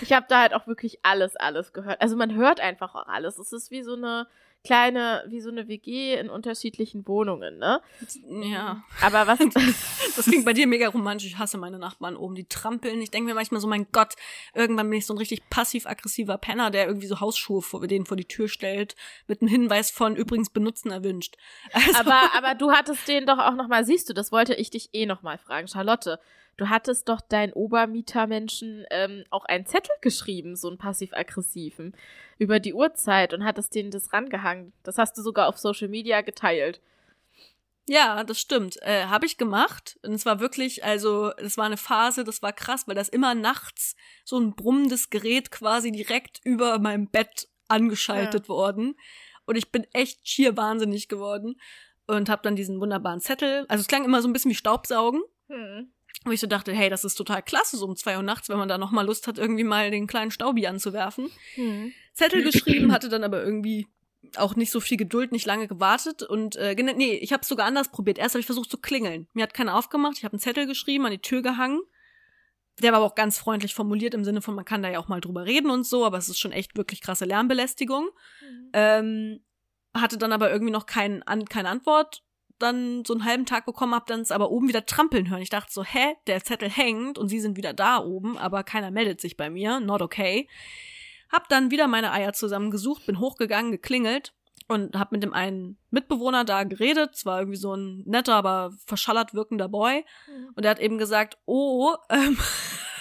Ich 0.00 0.12
habe 0.12 0.26
da 0.28 0.40
halt 0.40 0.54
auch 0.54 0.66
wirklich 0.66 1.00
alles, 1.02 1.36
alles 1.36 1.72
gehört. 1.72 2.00
Also 2.00 2.16
man 2.16 2.34
hört 2.34 2.60
einfach 2.60 2.94
auch 2.94 3.06
alles. 3.06 3.38
Es 3.38 3.52
ist 3.52 3.70
wie 3.70 3.82
so 3.82 3.94
eine 3.94 4.26
kleine, 4.64 5.24
wie 5.28 5.40
so 5.40 5.50
eine 5.50 5.68
WG 5.68 6.14
in 6.14 6.28
unterschiedlichen 6.28 7.06
Wohnungen, 7.06 7.58
ne? 7.58 7.80
Ja. 8.42 8.82
Aber 9.00 9.26
was, 9.26 9.38
Das 10.16 10.26
klingt 10.26 10.44
bei 10.44 10.52
dir 10.52 10.66
mega 10.66 10.88
romantisch. 10.88 11.28
Ich 11.28 11.38
hasse 11.38 11.58
meine 11.58 11.78
Nachbarn 11.78 12.16
oben, 12.16 12.34
die 12.34 12.44
trampeln. 12.44 13.00
Ich 13.00 13.10
denke 13.10 13.28
mir 13.28 13.34
manchmal 13.34 13.60
so, 13.60 13.66
mein 13.66 13.86
Gott, 13.92 14.14
irgendwann 14.54 14.88
bin 14.90 14.98
ich 14.98 15.06
so 15.06 15.14
ein 15.14 15.18
richtig 15.18 15.48
passiv-aggressiver 15.48 16.38
Penner, 16.38 16.70
der 16.70 16.86
irgendwie 16.86 17.06
so 17.06 17.20
Hausschuhe 17.20 17.62
vor, 17.62 17.86
denen 17.86 18.06
vor 18.06 18.16
die 18.16 18.26
Tür 18.26 18.48
stellt, 18.48 18.96
mit 19.26 19.40
einem 19.40 19.50
Hinweis 19.50 19.90
von 19.90 20.16
übrigens 20.16 20.50
benutzen 20.50 20.90
erwünscht. 20.90 21.36
Also, 21.72 21.98
Aber, 22.00 22.34
aber 22.36 22.54
du 22.54 22.72
hattest 22.72 23.08
den 23.08 23.26
doch 23.26 23.38
auch 23.38 23.54
nochmal, 23.54 23.84
siehst 23.84 24.08
du, 24.08 24.12
das 24.12 24.32
wollte 24.32 24.54
ich 24.54 24.70
dich 24.70 24.90
eh 24.92 25.06
nochmal 25.06 25.38
fragen, 25.38 25.66
Charlotte. 25.66 26.20
Du 26.60 26.68
hattest 26.68 27.08
doch 27.08 27.22
deinen 27.22 27.54
Obermietermenschen 27.54 28.84
ähm, 28.90 29.24
auch 29.30 29.46
einen 29.46 29.64
Zettel 29.64 29.94
geschrieben, 30.02 30.56
so 30.56 30.68
einen 30.68 30.76
passiv-aggressiven, 30.76 31.96
über 32.36 32.60
die 32.60 32.74
Uhrzeit 32.74 33.32
und 33.32 33.44
hattest 33.44 33.74
denen 33.74 33.90
das 33.90 34.12
rangehangen. 34.12 34.74
Das 34.82 34.98
hast 34.98 35.16
du 35.16 35.22
sogar 35.22 35.48
auf 35.48 35.56
Social 35.56 35.88
Media 35.88 36.20
geteilt. 36.20 36.82
Ja, 37.88 38.24
das 38.24 38.38
stimmt. 38.38 38.76
Äh, 38.82 39.06
Habe 39.06 39.24
ich 39.24 39.38
gemacht. 39.38 39.98
Und 40.02 40.12
es 40.12 40.26
war 40.26 40.38
wirklich, 40.38 40.84
also, 40.84 41.32
es 41.38 41.56
war 41.56 41.64
eine 41.64 41.78
Phase, 41.78 42.24
das 42.24 42.42
war 42.42 42.52
krass, 42.52 42.86
weil 42.86 42.94
das 42.94 43.08
immer 43.08 43.34
nachts 43.34 43.96
so 44.26 44.38
ein 44.38 44.54
brummendes 44.54 45.08
Gerät 45.08 45.50
quasi 45.50 45.90
direkt 45.90 46.42
über 46.44 46.78
meinem 46.78 47.08
Bett 47.08 47.48
angeschaltet 47.68 48.50
worden. 48.50 48.96
Und 49.46 49.56
ich 49.56 49.72
bin 49.72 49.86
echt 49.94 50.28
schier 50.28 50.58
wahnsinnig 50.58 51.08
geworden. 51.08 51.58
Und 52.06 52.28
habe 52.28 52.42
dann 52.42 52.54
diesen 52.54 52.82
wunderbaren 52.82 53.20
Zettel. 53.20 53.64
Also 53.68 53.80
es 53.80 53.88
klang 53.88 54.04
immer 54.04 54.20
so 54.20 54.28
ein 54.28 54.34
bisschen 54.34 54.50
wie 54.50 54.56
Staubsaugen. 54.56 55.22
Hm. 55.48 55.90
Wo 56.24 56.32
ich 56.32 56.40
so 56.40 56.46
dachte, 56.46 56.72
hey, 56.72 56.90
das 56.90 57.04
ist 57.04 57.14
total 57.14 57.42
klasse, 57.42 57.76
so 57.76 57.86
um 57.86 57.96
zwei 57.96 58.16
Uhr 58.16 58.22
nachts, 58.22 58.48
wenn 58.48 58.58
man 58.58 58.68
da 58.68 58.76
noch 58.76 58.90
mal 58.90 59.06
Lust 59.06 59.26
hat, 59.26 59.38
irgendwie 59.38 59.64
mal 59.64 59.90
den 59.90 60.06
kleinen 60.06 60.30
Staubi 60.30 60.66
anzuwerfen. 60.66 61.30
Hm. 61.54 61.92
Zettel 62.12 62.42
geschrieben, 62.42 62.92
hatte 62.92 63.08
dann 63.08 63.24
aber 63.24 63.42
irgendwie 63.42 63.86
auch 64.36 64.54
nicht 64.54 64.70
so 64.70 64.80
viel 64.80 64.98
Geduld, 64.98 65.32
nicht 65.32 65.46
lange 65.46 65.66
gewartet 65.66 66.22
und 66.22 66.56
äh, 66.56 66.74
nee, 66.74 67.14
ich 67.14 67.32
habe 67.32 67.40
es 67.40 67.48
sogar 67.48 67.66
anders 67.66 67.90
probiert. 67.90 68.18
Erst 68.18 68.34
habe 68.34 68.40
ich 68.40 68.46
versucht 68.46 68.70
zu 68.70 68.78
klingeln. 68.78 69.28
Mir 69.32 69.42
hat 69.44 69.54
keiner 69.54 69.76
aufgemacht. 69.76 70.18
Ich 70.18 70.24
habe 70.24 70.34
einen 70.34 70.40
Zettel 70.40 70.66
geschrieben, 70.66 71.06
an 71.06 71.12
die 71.12 71.18
Tür 71.18 71.42
gehangen. 71.42 71.80
Der 72.80 72.92
war 72.92 72.98
aber 72.98 73.06
auch 73.06 73.14
ganz 73.14 73.38
freundlich 73.38 73.74
formuliert 73.74 74.14
im 74.14 74.24
Sinne 74.24 74.42
von, 74.42 74.54
man 74.54 74.64
kann 74.64 74.82
da 74.82 74.90
ja 74.90 74.98
auch 74.98 75.08
mal 75.08 75.20
drüber 75.20 75.44
reden 75.44 75.70
und 75.70 75.84
so, 75.84 76.04
aber 76.04 76.18
es 76.18 76.28
ist 76.28 76.38
schon 76.38 76.52
echt 76.52 76.76
wirklich 76.76 77.00
krasse 77.00 77.24
Lärmbelästigung. 77.24 78.10
Ähm, 78.72 79.40
hatte 79.94 80.18
dann 80.18 80.32
aber 80.32 80.50
irgendwie 80.50 80.72
noch 80.72 80.86
kein, 80.86 81.22
an, 81.24 81.46
keine 81.46 81.68
Antwort. 81.68 82.22
Dann 82.60 83.04
so 83.04 83.14
einen 83.14 83.24
halben 83.24 83.46
Tag 83.46 83.66
bekommen, 83.66 83.94
hab 83.94 84.06
dann 84.06 84.20
es 84.20 84.30
aber 84.30 84.50
oben 84.50 84.68
wieder 84.68 84.86
trampeln 84.86 85.28
hören. 85.30 85.42
Ich 85.42 85.50
dachte 85.50 85.72
so, 85.72 85.82
hä, 85.82 86.14
der 86.26 86.44
Zettel 86.44 86.70
hängt 86.70 87.18
und 87.18 87.28
sie 87.28 87.40
sind 87.40 87.56
wieder 87.56 87.72
da 87.72 87.98
oben, 87.98 88.38
aber 88.38 88.62
keiner 88.62 88.90
meldet 88.90 89.20
sich 89.20 89.36
bei 89.36 89.50
mir. 89.50 89.80
Not 89.80 90.02
okay. 90.02 90.48
Hab 91.30 91.48
dann 91.48 91.70
wieder 91.70 91.88
meine 91.88 92.12
Eier 92.12 92.32
zusammengesucht, 92.32 93.06
bin 93.06 93.18
hochgegangen, 93.18 93.72
geklingelt 93.72 94.34
und 94.68 94.96
hab 94.96 95.10
mit 95.10 95.22
dem 95.22 95.32
einen 95.32 95.78
Mitbewohner 95.90 96.44
da 96.44 96.64
geredet. 96.64 97.14
Es 97.14 97.26
war 97.26 97.40
irgendwie 97.40 97.58
so 97.58 97.74
ein 97.74 98.02
netter, 98.06 98.34
aber 98.34 98.72
verschallert 98.86 99.34
wirkender 99.34 99.68
Boy. 99.68 100.04
Und 100.54 100.64
er 100.64 100.70
hat 100.70 100.80
eben 100.80 100.98
gesagt, 100.98 101.38
oh, 101.46 101.94
ähm, 102.08 102.38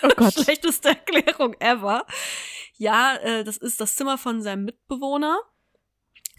Oh 0.02 0.10
Gott. 0.16 0.34
schlechteste 0.34 0.90
Erklärung 0.90 1.56
ever. 1.60 2.06
Ja, 2.78 3.16
äh, 3.18 3.44
das 3.44 3.58
ist 3.58 3.82
das 3.82 3.96
Zimmer 3.96 4.18
von 4.18 4.42
seinem 4.42 4.66
Mitbewohner. 4.66 5.40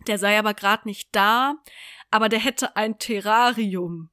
Der 0.07 0.19
sei 0.19 0.39
aber 0.39 0.55
gerade 0.55 0.89
nicht 0.89 1.11
da, 1.13 1.57
aber 2.11 2.29
der 2.29 2.39
hätte 2.41 2.77
ein 2.77 2.99
Terrarium. 2.99 4.11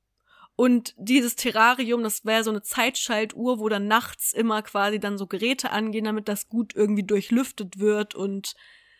Und 0.56 0.96
dieses 0.98 1.36
Terrarium, 1.36 2.02
das 2.02 2.26
wäre 2.26 2.44
so 2.44 2.50
eine 2.50 2.64
Zeitschaltuhr, 2.64 3.60
wo 3.60 3.70
dann 3.70 3.88
nachts 3.88 4.34
immer 4.34 4.64
quasi 4.64 5.00
dann 5.00 5.18
so 5.20 5.28
Geräte 5.28 5.72
angehen, 5.72 6.06
damit 6.06 6.28
das 6.28 6.50
gut 6.50 6.76
irgendwie 6.76 7.04
durchlüftet 7.04 7.78
wird 7.80 8.16
und 8.16 8.56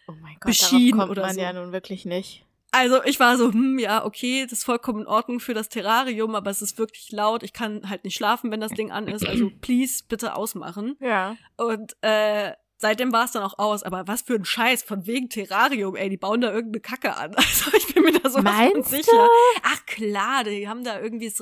Oh 0.08 0.14
mein 0.22 0.36
Gott, 0.36 0.46
Beschieden 0.46 1.00
darauf 1.00 1.10
kommt 1.10 1.18
oder 1.18 1.28
man 1.28 1.36
so. 1.36 1.42
ja 1.42 1.54
nun 1.54 1.72
wirklich 1.72 2.06
nicht. 2.06 2.46
also 2.72 3.04
ich 3.04 3.20
war 3.20 3.38
so, 3.38 3.52
hm, 3.52 3.80
ja, 3.80 4.06
okay, 4.06 4.44
das 4.44 4.60
ist 4.60 4.66
vollkommen 4.66 5.02
in 5.02 5.08
Ordnung 5.08 5.40
für 5.40 5.54
das 5.56 5.68
Terrarium, 5.68 6.36
aber 6.36 6.52
es 6.52 6.62
ist 6.62 6.78
wirklich 6.78 7.12
laut. 7.12 7.42
Ich 7.42 7.54
kann 7.54 7.90
halt 7.90 8.04
nicht 8.04 8.16
schlafen, 8.16 8.52
wenn 8.52 8.62
das 8.62 8.72
Ding 8.72 8.92
an 8.92 9.08
ist. 9.08 9.26
Also 9.26 9.50
please, 9.62 10.04
bitte 10.08 10.36
ausmachen. 10.36 10.96
Ja. 11.00 11.36
Und 11.58 11.98
äh, 12.02 12.54
seitdem 12.78 13.12
war 13.12 13.26
es 13.26 13.32
dann 13.32 13.44
auch 13.44 13.58
aus. 13.60 13.84
Aber 13.84 14.08
was 14.08 14.22
für 14.22 14.36
ein 14.36 14.46
Scheiß, 14.46 14.84
von 14.84 15.06
wegen 15.06 15.30
Terrarium, 15.30 15.96
ey, 15.96 16.10
die 16.10 16.18
bauen 16.18 16.42
da 16.42 16.52
irgendeine 16.52 16.82
Kacke 16.82 17.16
an. 17.16 17.36
Also 17.48 17.76
ich 17.76 17.94
bin 17.94 18.04
mir 18.04 18.20
da 18.20 18.30
so 18.30 18.42
sicher. 18.84 19.12
du? 19.12 19.28
Ach 19.64 19.86
klar, 19.86 20.44
die 20.44 20.68
haben 20.68 20.84
da 20.84 21.00
irgendwie, 21.00 21.28
es 21.28 21.42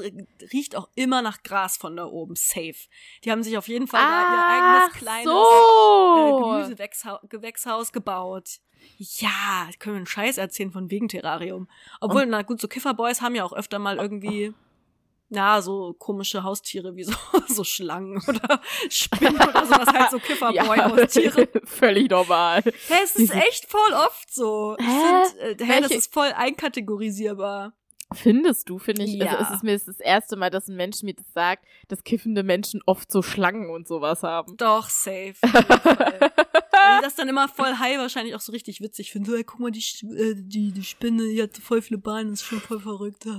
riecht 0.53 0.75
auch 0.75 0.89
immer 0.95 1.21
nach 1.21 1.43
Gras 1.43 1.77
von 1.77 1.95
da 1.95 2.05
oben, 2.05 2.36
safe. 2.36 2.75
Die 3.23 3.31
haben 3.31 3.43
sich 3.43 3.57
auf 3.57 3.67
jeden 3.67 3.88
Fall 3.88 4.01
da 4.01 4.33
ihr 4.33 4.45
eigenes 4.45 4.89
Ach 4.93 4.97
kleines 4.97 5.25
so. 5.25 6.15
äh, 6.17 6.41
Gemüsegewächshaus 6.41 7.19
Gewächshaus 7.29 7.91
gebaut. 7.91 8.59
Ja, 8.97 9.67
können 9.79 9.95
wir 9.95 9.97
einen 9.97 10.05
Scheiß 10.05 10.38
erzählen 10.38 10.71
von 10.71 10.89
wegen 10.91 11.07
Terrarium. 11.07 11.67
Obwohl, 12.01 12.25
na 12.25 12.41
gut, 12.43 12.61
so 12.61 12.67
Kifferboys 12.67 13.21
haben 13.21 13.36
ja 13.36 13.43
auch 13.43 13.53
öfter 13.53 13.79
mal 13.79 13.97
irgendwie, 13.97 14.53
ja, 15.30 15.61
so 15.61 15.93
komische 15.97 16.43
Haustiere 16.43 16.95
wie 16.95 17.03
so, 17.03 17.13
so 17.47 17.63
Schlangen 17.63 18.21
oder 18.28 18.61
Spinnen 18.89 19.36
oder 19.36 19.65
sowas, 19.65 19.88
halt 19.88 20.11
so 20.11 20.17
Kifferboy-Haustiere. 20.19 21.47
völlig 21.65 22.09
normal. 22.09 22.61
Hä, 22.61 22.93
es 23.03 23.15
ist 23.15 23.34
echt 23.34 23.69
voll 23.69 23.93
oft 23.93 24.34
so. 24.34 24.76
Hä? 24.80 24.86
find, 24.86 25.61
äh, 25.61 25.65
hä, 25.65 25.82
das 25.82 25.91
ist 25.91 26.13
voll 26.13 26.32
einkategorisierbar. 26.36 27.73
Findest 28.16 28.70
du, 28.70 28.80
finde 28.80 29.03
ich, 29.03 29.13
Ja. 29.16 29.28
also 29.28 29.43
es 29.43 29.51
ist 29.57 29.63
mir 29.63 29.74
das, 29.74 29.86
das 29.86 29.99
erste 29.99 30.36
Mal, 30.36 30.49
dass 30.49 30.68
ein 30.68 30.76
Mensch 30.76 31.03
mir 31.03 31.13
das 31.13 31.32
sagt, 31.34 31.66
dass 31.88 32.03
kiffende 32.03 32.43
Menschen 32.43 32.82
oft 32.86 33.11
so 33.11 33.22
Schlangen 33.22 33.70
und 33.70 33.88
sowas 33.88 34.24
haben. 34.24 34.57
Doch, 34.57 34.89
safe. 34.89 35.36
Weil 35.43 37.01
das 37.01 37.16
dann 37.16 37.30
immer 37.30 37.47
voll 37.47 37.74
high 37.80 37.97
wahrscheinlich 37.97 38.36
auch 38.36 38.39
so 38.41 38.51
richtig 38.51 38.82
witzig 38.82 39.11
finden. 39.11 39.30
So, 39.32 39.36
ey, 39.36 39.43
guck 39.43 39.59
mal, 39.59 39.72
die, 39.72 39.80
äh, 39.80 40.36
die, 40.38 40.72
die 40.72 40.84
Spinne, 40.84 41.24
die 41.28 41.41
hat 41.41 41.57
voll 41.57 41.82
viele 41.82 41.97
Beine, 41.97 42.32
ist 42.32 42.43
schon 42.43 42.59
voll 42.59 42.80
verrückt. 42.80 43.26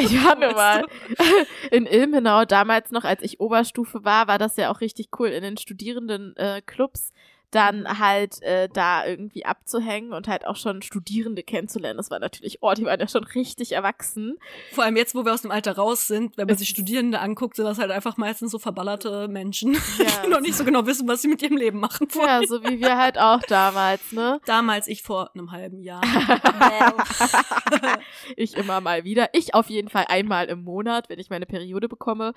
Ich 0.00 0.14
war 0.24 0.36
nur 0.36 0.54
Weißt 0.54 0.56
mal 0.56 0.84
in 1.72 1.84
Ilmenau, 1.84 2.44
damals 2.44 2.92
noch, 2.92 3.02
als 3.02 3.20
ich 3.22 3.40
Oberstufe 3.40 4.04
war, 4.04 4.28
war 4.28 4.38
das 4.38 4.56
ja 4.56 4.70
auch 4.70 4.80
richtig 4.80 5.08
cool 5.18 5.26
in 5.28 5.42
den 5.42 5.56
Studierenden 5.56 6.36
äh, 6.36 6.62
Clubs 6.64 7.10
dann 7.50 7.98
halt 7.98 8.42
äh, 8.42 8.68
da 8.68 9.06
irgendwie 9.06 9.44
abzuhängen 9.44 10.12
und 10.12 10.28
halt 10.28 10.46
auch 10.46 10.56
schon 10.56 10.82
Studierende 10.82 11.42
kennenzulernen. 11.42 11.96
Das 11.96 12.10
war 12.10 12.18
natürlich, 12.18 12.58
oh, 12.60 12.72
die 12.74 12.84
waren 12.84 13.00
ja 13.00 13.08
schon 13.08 13.24
richtig 13.24 13.72
erwachsen. 13.72 14.38
Vor 14.72 14.84
allem 14.84 14.96
jetzt, 14.96 15.14
wo 15.14 15.24
wir 15.24 15.32
aus 15.32 15.42
dem 15.42 15.50
Alter 15.50 15.76
raus 15.76 16.06
sind, 16.06 16.36
wenn 16.36 16.46
man 16.46 16.56
sich 16.56 16.68
Studierende 16.68 17.20
anguckt, 17.20 17.56
sind 17.56 17.64
das 17.64 17.78
halt 17.78 17.90
einfach 17.90 18.16
meistens 18.16 18.52
so 18.52 18.58
verballerte 18.58 19.28
Menschen, 19.28 19.74
Ja. 19.98 20.06
die 20.24 20.28
noch 20.28 20.40
nicht 20.40 20.56
so 20.56 20.64
genau 20.64 20.86
wissen, 20.86 21.08
was 21.08 21.22
sie 21.22 21.28
mit 21.28 21.42
ihrem 21.42 21.56
Leben 21.56 21.80
machen 21.80 22.08
wollen. 22.14 22.42
Ja, 22.42 22.46
so 22.46 22.62
wie 22.64 22.80
wir 22.80 22.98
halt 22.98 23.18
auch 23.18 23.40
damals, 23.42 24.12
ne? 24.12 24.40
Damals 24.46 24.86
ich 24.86 25.02
vor 25.02 25.30
einem 25.34 25.52
halben 25.52 25.82
Jahr. 25.82 26.02
ich 28.36 28.56
immer 28.56 28.80
mal 28.80 29.04
wieder. 29.04 29.30
Ich 29.32 29.54
auf 29.54 29.70
jeden 29.70 29.88
Fall 29.88 30.06
einmal 30.08 30.46
im 30.46 30.64
Monat, 30.64 31.08
wenn 31.08 31.18
ich 31.18 31.30
meine 31.30 31.46
Periode 31.46 31.88
bekomme. 31.88 32.34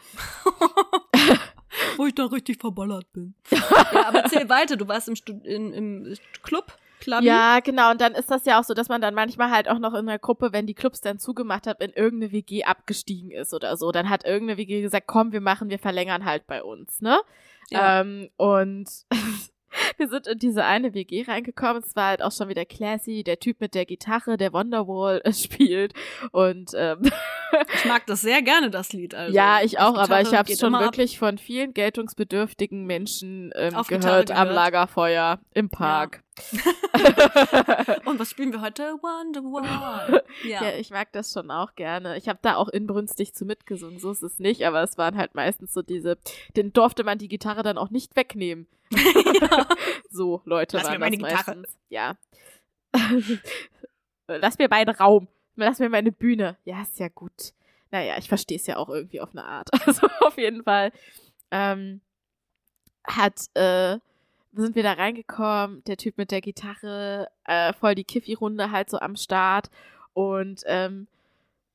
wo 1.98 2.06
ich 2.06 2.16
dann 2.16 2.28
richtig 2.28 2.60
verballert 2.60 3.12
bin. 3.14 3.34
ja, 3.50 4.08
aber 4.08 4.20
erzähl 4.24 4.50
weiter, 4.50 4.78
du 4.78 4.88
warst 4.88 5.08
im, 5.08 5.16
Stud 5.16 5.46
in, 5.46 5.74
im 5.74 6.18
Club, 6.44 6.78
Clubby? 7.02 7.26
Ja, 7.26 7.60
genau. 7.60 7.92
Und 7.92 8.00
dann 8.00 8.14
ist 8.14 8.32
das 8.32 8.46
ja 8.46 8.60
auch 8.60 8.64
so, 8.64 8.74
dass 8.74 8.88
man 8.88 9.02
dann 9.02 9.14
manchmal 9.14 9.52
halt 9.52 9.68
auch 9.68 9.80
noch 9.80 9.94
in 9.94 10.06
der 10.06 10.20
Gruppe, 10.20 10.54
wenn 10.54 10.68
die 10.68 10.74
Clubs 10.74 11.02
dann 11.02 11.20
zugemacht 11.20 11.68
haben, 11.68 11.82
in 11.82 11.92
irgendeine 11.92 12.32
WG 12.32 12.64
abgestiegen 12.64 13.32
ist 13.32 13.54
oder 13.54 13.76
so. 13.76 13.92
Dann 13.92 14.10
hat 14.10 14.24
irgendeine 14.24 14.58
WG 14.58 14.82
gesagt, 14.82 15.08
komm, 15.08 15.34
wir 15.34 15.42
machen, 15.42 15.70
wir 15.70 15.80
verlängern 15.80 16.24
halt 16.24 16.48
bei 16.48 16.64
uns, 16.64 17.02
ne? 17.02 17.20
Ja. 17.70 18.02
Ähm, 18.02 18.30
und 18.38 18.88
wir 19.98 20.08
sind 20.08 20.28
in 20.28 20.40
diese 20.40 20.64
eine 20.66 20.94
WG 20.94 21.24
reingekommen. 21.24 21.84
Es 21.86 21.96
war 21.96 22.08
halt 22.08 22.22
auch 22.22 22.32
schon 22.32 22.50
wieder 22.50 22.66
classy. 22.66 23.24
Der 23.24 23.40
Typ 23.40 23.60
mit 23.62 23.76
der 23.76 23.86
Gitarre, 23.86 24.38
der 24.38 24.54
Wonderwall 24.54 25.22
äh, 25.24 25.34
spielt. 25.34 25.94
Und 26.32 26.72
ähm, 26.76 27.12
Ich 27.74 27.86
mag 27.86 28.06
das 28.06 28.22
sehr 28.22 28.42
gerne, 28.42 28.70
das 28.70 28.94
Lied. 28.94 29.14
Also. 29.14 29.36
ja, 29.36 29.62
ich 29.62 29.80
auch, 29.80 29.98
aber 29.98 30.22
ich 30.22 30.34
habe 30.34 30.52
es 30.52 30.60
schon 30.60 30.70
immer 30.70 30.80
ab. 30.80 30.86
wirklich 30.86 31.20
von 31.20 31.38
vielen 31.38 31.74
geltungsbedürftigen 31.74 32.86
Menschen 32.86 33.52
ähm, 33.56 33.70
Gitarre 33.70 33.86
gehört 33.88 34.32
am 34.32 34.48
gehört. 34.48 34.56
Lagerfeuer 34.56 35.40
im 35.54 35.70
Park. 35.70 36.24
Und 38.06 38.20
was 38.20 38.30
spielen 38.32 38.54
wir 38.54 38.62
heute? 38.62 38.94
Wonderwall. 39.02 40.24
Ja. 40.44 40.64
Ja, 40.64 40.76
ich 40.78 40.90
mag 40.90 41.12
das 41.12 41.34
schon 41.34 41.52
auch 41.52 41.76
gerne. 41.76 42.18
Ich 42.18 42.30
habe 42.30 42.40
da 42.42 42.56
auch 42.56 42.70
inbrünstig 42.70 43.34
zu 43.34 43.46
mitgesungen, 43.46 44.00
so 44.00 44.12
ist 44.12 44.24
es 44.24 44.40
nicht, 44.40 44.66
aber 44.66 44.82
es 44.82 44.98
waren 44.98 45.18
halt 45.18 45.36
meistens 45.36 45.74
so 45.74 45.82
diese, 45.82 46.18
den 46.56 46.72
durfte 46.74 47.04
man 47.04 47.18
die 47.18 47.28
Gitarre 47.28 47.64
dann 47.64 47.78
auch 47.78 47.90
nicht 47.90 48.16
wegnehmen. 48.16 48.68
So, 50.10 50.42
Leute 50.44 50.76
Lass 50.78 50.88
waren 50.88 50.94
mir 50.94 51.00
meine 51.00 51.18
das 51.18 51.30
Gitarre. 51.30 51.58
meistens. 51.58 51.78
Ja. 51.90 52.18
Lass 54.28 54.58
mir 54.58 54.68
meinen 54.70 54.94
Raum. 54.94 55.28
Lass 55.56 55.80
mir 55.80 55.90
meine 55.90 56.12
Bühne. 56.12 56.58
Ja, 56.66 56.82
ist 56.82 57.00
ja 57.00 57.08
gut. 57.08 57.54
Naja, 57.92 58.16
ich 58.18 58.28
verstehe 58.28 58.58
es 58.58 58.68
ja 58.68 58.78
auch 58.78 58.90
irgendwie 58.90 59.22
auf 59.22 59.32
eine 59.32 59.46
Art. 59.46 59.70
Also 59.86 60.08
auf 60.22 60.38
jeden 60.38 60.64
Fall 60.64 60.92
ähm, 61.52 62.02
hat, 63.06 63.40
äh, 63.54 64.00
sind 64.54 64.76
wir 64.76 64.84
da 64.84 64.94
reingekommen, 64.94 65.84
der 65.86 65.98
Typ 65.98 66.18
mit 66.18 66.32
der 66.32 66.42
Gitarre, 66.42 67.30
äh, 67.46 67.74
voll 67.74 67.96
die 67.96 68.04
Kiffi-Runde 68.04 68.72
halt 68.72 68.90
so 68.90 69.00
am 69.00 69.16
Start. 69.16 69.70
Und 70.14 70.64
ähm, 70.66 71.08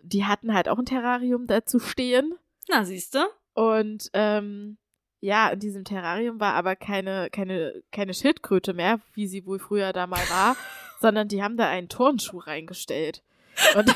die 0.01 0.25
hatten 0.25 0.53
halt 0.55 0.69
auch 0.69 0.79
ein 0.79 0.85
Terrarium 0.87 1.47
dazu 1.47 1.79
stehen. 1.79 2.35
Na, 2.69 2.85
siehst 2.85 3.15
du? 3.15 3.27
Und 3.55 4.11
ähm, 4.13 4.77
ja, 5.21 5.49
in 5.49 5.61
diesem 5.61 5.85
Terrarium 5.85 6.39
war 6.39 6.55
aber 6.55 6.77
keine, 6.77 7.31
keine, 7.31 7.83
keine 7.93 8.13
Schildkröte 8.13 8.75
mehr, 8.75 9.01
wie 9.15 9.27
sie 9.27 9.47
wohl 9.47 9.59
früher 9.59 9.93
da 9.93 10.07
mal 10.07 10.29
war, 10.29 10.57
sondern 11.01 11.29
die 11.29 11.43
haben 11.43 11.57
da 11.57 11.69
einen 11.69 11.89
Turnschuh 11.89 12.39
reingestellt. 12.39 13.23
Und, 13.75 13.95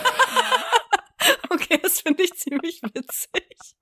Okay, 1.51 1.81
das 1.83 2.01
finde 2.01 2.22
ich 2.22 2.33
ziemlich 2.35 2.81
witzig. 2.83 3.74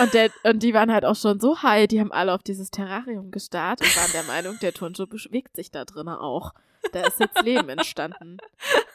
Und, 0.00 0.14
der, 0.14 0.30
und 0.44 0.62
die 0.62 0.74
waren 0.74 0.92
halt 0.92 1.04
auch 1.04 1.16
schon 1.16 1.40
so 1.40 1.62
high, 1.62 1.86
die 1.88 2.00
haben 2.00 2.12
alle 2.12 2.32
auf 2.34 2.42
dieses 2.42 2.70
Terrarium 2.70 3.30
gestarrt 3.30 3.80
und 3.80 3.96
waren 3.96 4.12
der 4.12 4.22
Meinung, 4.24 4.58
der 4.60 4.72
Turnschuh 4.72 5.06
bewegt 5.06 5.56
sich 5.56 5.70
da 5.70 5.84
drinnen 5.84 6.14
auch. 6.14 6.52
Da 6.92 7.06
ist 7.06 7.18
jetzt 7.18 7.42
Leben 7.42 7.68
entstanden. 7.68 8.38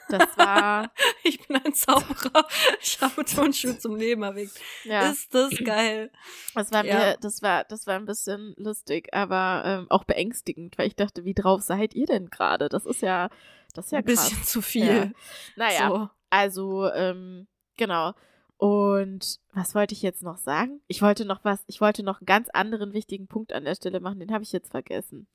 Das 0.09 0.37
war, 0.37 0.89
Ich 1.23 1.45
bin 1.45 1.57
ein 1.57 1.73
Zauberer. 1.73 2.47
Ich 2.81 2.99
habe 3.01 3.25
Turnschuhe 3.25 3.77
zum 3.77 3.97
Leben 3.97 4.23
erweckt. 4.23 4.57
ja, 4.85 5.09
Ist 5.11 5.33
das 5.35 5.51
geil. 5.63 6.09
das 6.55 6.71
war 6.71 6.85
ja. 6.85 6.95
mir, 6.95 7.17
das 7.19 7.41
war, 7.41 7.65
das 7.65 7.85
war 7.85 7.95
ein 7.95 8.05
bisschen 8.05 8.53
lustig, 8.57 9.13
aber 9.13 9.63
ähm, 9.65 9.87
auch 9.89 10.05
beängstigend, 10.05 10.77
weil 10.77 10.87
ich 10.87 10.95
dachte, 10.95 11.25
wie 11.25 11.33
drauf 11.33 11.61
seid 11.61 11.93
ihr 11.93 12.05
denn 12.05 12.29
gerade? 12.29 12.69
Das 12.69 12.85
ist 12.85 13.01
ja, 13.01 13.29
das 13.73 13.85
ist 13.87 13.91
ja 13.91 13.99
Ein 13.99 14.05
krass. 14.05 14.29
bisschen 14.29 14.43
zu 14.43 14.61
viel. 14.61 14.85
Ja. 14.95 15.11
Naja, 15.57 15.87
So. 15.89 16.09
also, 16.29 16.89
ähm, 16.93 17.47
genau. 17.77 18.13
Und 18.57 19.39
was 19.53 19.75
wollte 19.75 19.93
ich 19.93 20.01
jetzt 20.01 20.23
noch 20.23 20.37
sagen? 20.37 20.81
Ich 20.87 21.01
wollte 21.01 21.25
noch 21.25 21.43
was, 21.43 21.63
ich 21.67 21.81
wollte 21.81 22.03
noch 22.03 22.19
einen 22.21 22.25
ganz 22.25 22.49
anderen 22.49 22.93
wichtigen 22.93 23.27
Punkt 23.27 23.51
an 23.51 23.65
der 23.65 23.75
Stelle 23.75 23.99
machen, 23.99 24.19
den 24.19 24.31
habe 24.31 24.43
ich 24.43 24.51
jetzt 24.51 24.71
vergessen. 24.71 25.27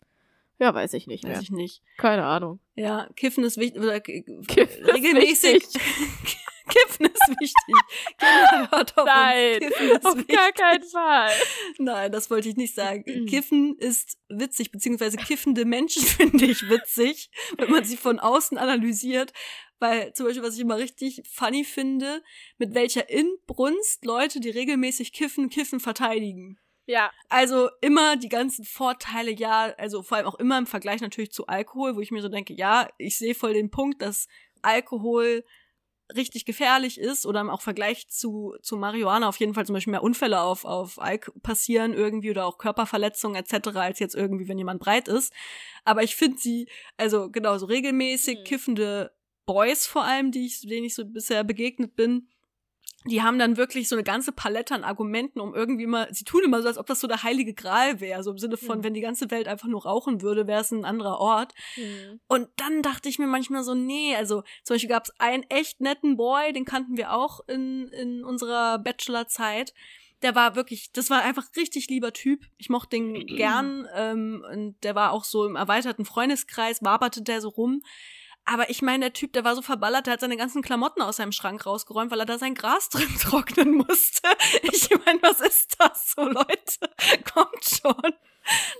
Ja, 0.61 0.75
weiß 0.75 0.95
ich 0.95 1.07
nicht 1.07 1.25
Weiß 1.25 1.33
mehr. 1.33 1.41
ich 1.43 1.51
nicht. 1.51 1.83
Keine 1.99 2.25
Ahnung. 2.25 2.59
Ja, 2.75 3.09
Kiffen 3.15 3.45
ist 3.45 3.59
wichtig. 3.59 3.81
Oder 3.81 4.01
Kiffen 4.01 4.41
ist 4.41 4.93
regelmäßig. 4.93 5.55
wichtig. 5.55 5.83
Kiffen 6.69 7.07
ist 7.07 7.29
wichtig. 7.41 7.75
Kinder, 8.19 8.71
hört 8.71 8.93
auf 8.99 9.05
uns. 9.05 9.07
Nein, 9.07 9.63
ist 9.63 10.05
auf 10.07 10.17
wichtig. 10.17 10.37
gar 10.37 10.53
keinen 10.53 10.83
Fall. 10.83 11.31
Nein, 11.79 12.13
das 12.13 12.29
wollte 12.31 12.49
ich 12.49 12.57
nicht 12.57 12.75
sagen. 12.75 13.05
Mhm. 13.07 13.27
Kiffen 13.27 13.77
ist 13.79 14.19
witzig, 14.29 14.71
beziehungsweise 14.71 15.17
kiffende 15.17 15.65
Menschen 15.65 16.03
finde 16.07 16.45
ich 16.45 16.69
witzig, 16.69 17.31
wenn 17.57 17.71
man 17.71 17.85
sie 17.85 17.97
von 17.97 18.19
außen 18.19 18.59
analysiert. 18.59 19.33
Weil 19.79 20.13
zum 20.13 20.27
Beispiel, 20.27 20.43
was 20.43 20.55
ich 20.55 20.61
immer 20.61 20.79
richtig 20.79 21.23
funny 21.31 21.65
finde, 21.65 22.23
mit 22.59 22.75
welcher 22.75 23.09
Inbrunst 23.09 24.05
Leute, 24.05 24.41
die 24.41 24.51
regelmäßig 24.51 25.13
kiffen, 25.13 25.49
Kiffen 25.51 25.81
verteidigen. 25.81 26.59
Ja, 26.87 27.11
Also 27.29 27.69
immer 27.83 28.17
die 28.17 28.31
ganzen 28.31 28.65
Vorteile, 28.65 29.31
ja, 29.31 29.75
also 29.77 30.03
vor 30.03 30.17
allem 30.17 30.27
auch 30.27 30.37
immer 30.37 30.57
im 30.57 30.67
Vergleich 30.67 31.03
natürlich 31.03 31.33
zu 31.33 31.47
Alkohol, 31.47 31.97
wo 31.97 32.01
ich 32.01 32.11
mir 32.11 32.23
so 32.23 32.31
denke, 32.31 32.55
ja, 32.55 32.89
ich 32.97 33.19
sehe 33.19 33.35
voll 33.35 33.53
den 33.53 33.71
Punkt, 33.71 34.01
dass 34.01 34.27
Alkohol 34.63 35.45
richtig 36.17 36.47
gefährlich 36.47 36.99
ist 36.99 37.27
oder 37.27 37.43
im 37.43 37.51
auch 37.51 37.61
Vergleich 37.61 38.09
zu, 38.09 38.55
zu 38.63 38.79
Marihuana 38.79 39.29
auf 39.29 39.37
jeden 39.39 39.53
Fall 39.53 39.67
zum 39.67 39.75
Beispiel 39.75 39.91
mehr 39.91 40.03
Unfälle 40.03 40.41
auf, 40.41 40.65
auf 40.65 40.99
Alk 40.99 41.31
passieren 41.43 41.93
irgendwie 41.93 42.31
oder 42.31 42.47
auch 42.47 42.57
Körperverletzungen 42.57 43.37
etc. 43.37 43.77
als 43.77 43.99
jetzt 43.99 44.15
irgendwie, 44.15 44.49
wenn 44.49 44.57
jemand 44.57 44.81
breit 44.81 45.09
ist. 45.09 45.35
Aber 45.85 46.03
ich 46.03 46.17
finde 46.17 46.39
sie, 46.39 46.67
also 46.97 47.31
genau, 47.31 47.59
so 47.59 47.67
regelmäßig 47.67 48.39
Mhm. 48.39 48.45
kiffende 48.45 49.13
Boys 49.49 49.87
vor 49.87 50.05
allem, 50.05 50.31
die 50.31 50.45
ich, 50.47 50.61
denen 50.61 50.85
ich 50.85 50.95
so 50.95 51.05
bisher 51.07 51.43
begegnet 51.43 51.97
bin, 51.97 52.29
die 53.07 53.23
haben 53.23 53.39
dann 53.39 53.57
wirklich 53.57 53.89
so 53.89 53.95
eine 53.95 54.03
ganze 54.03 54.33
Palette 54.33 54.75
an 54.75 54.85
Argumenten, 54.85 55.41
um 55.41 55.55
irgendwie 55.55 55.85
immer, 55.85 56.13
sie 56.13 56.25
tun 56.25 56.43
immer 56.45 56.61
so, 56.61 56.69
als 56.69 56.77
ob 56.79 56.87
das 56.87 57.01
so 57.01 57.07
der 57.07 57.23
heilige 57.23 57.55
Gral 57.55 58.01
wäre, 58.01 58.23
so 58.23 58.33
im 58.33 58.39
Sinne 58.39 58.57
von, 58.59 58.79
Mhm. 58.79 58.85
wenn 58.85 58.95
die 58.95 59.01
ganze 59.01 59.31
Welt 59.31 59.49
einfach 59.49 59.69
nur 59.69 59.85
rauchen 59.85 60.21
würde, 60.21 60.47
wäre 60.47 60.61
es 60.61 60.73
ein 60.73 60.85
anderer 60.85 61.19
Ort. 61.19 61.55
Und 62.27 62.49
dann 62.57 62.83
dachte 62.83 63.09
ich 63.09 63.19
mir 63.19 63.29
manchmal 63.29 63.63
so, 63.65 63.75
nee, 63.75 64.15
also 64.17 64.43
zum 64.65 64.75
Beispiel 64.75 64.91
gab 64.91 65.05
es 65.05 65.13
einen 65.19 65.45
echt 65.49 65.81
netten 65.81 66.17
Boy, 66.17 66.53
den 66.53 66.65
kannten 66.67 66.97
wir 66.99 67.13
auch 67.15 67.41
in, 67.49 67.89
in 67.89 68.25
unserer 68.25 68.79
Bachelorzeit. 68.81 69.73
Der 70.23 70.35
war 70.35 70.57
wirklich, 70.57 70.91
das 70.93 71.09
war 71.09 71.23
einfach 71.23 71.47
richtig 71.57 71.89
lieber 71.89 72.13
Typ. 72.13 72.45
Ich 72.59 72.69
mochte 72.69 72.97
den 72.97 73.27
gern. 73.37 73.89
Ähm, 73.95 74.45
und 74.53 74.83
der 74.83 74.95
war 74.97 75.13
auch 75.13 75.23
so 75.25 75.47
im 75.47 75.55
erweiterten 75.57 76.05
Freundeskreis, 76.05 76.83
waberte 76.83 77.23
der 77.23 77.41
so 77.41 77.49
rum. 77.49 77.81
Aber 78.51 78.71
ich 78.71 78.81
meine, 78.81 79.07
der 79.07 79.13
Typ, 79.13 79.35
der 79.35 79.45
war 79.45 79.55
so 79.55 79.61
verballert, 79.61 80.07
der 80.07 80.15
hat 80.15 80.21
seine 80.21 80.39
ganzen 80.39 80.63
Klamotten 80.63 81.03
aus 81.03 81.17
seinem 81.17 81.33
Schrank 81.33 81.67
rausgeräumt, 81.67 82.11
weil 82.11 82.21
er 82.21 82.27
da 82.27 82.39
sein 82.39 82.55
Gras 82.55 82.89
drin 82.91 83.15
trocknen 83.21 83.75
musste. 83.75 84.27
Ich 84.63 84.89
meine, 85.05 85.21
was 85.21 85.41
ist 85.41 85.77
das 85.79 86.13
so, 86.13 86.23
Leute? 86.23 86.91
Kommt 87.31 87.63
schon. 87.63 88.15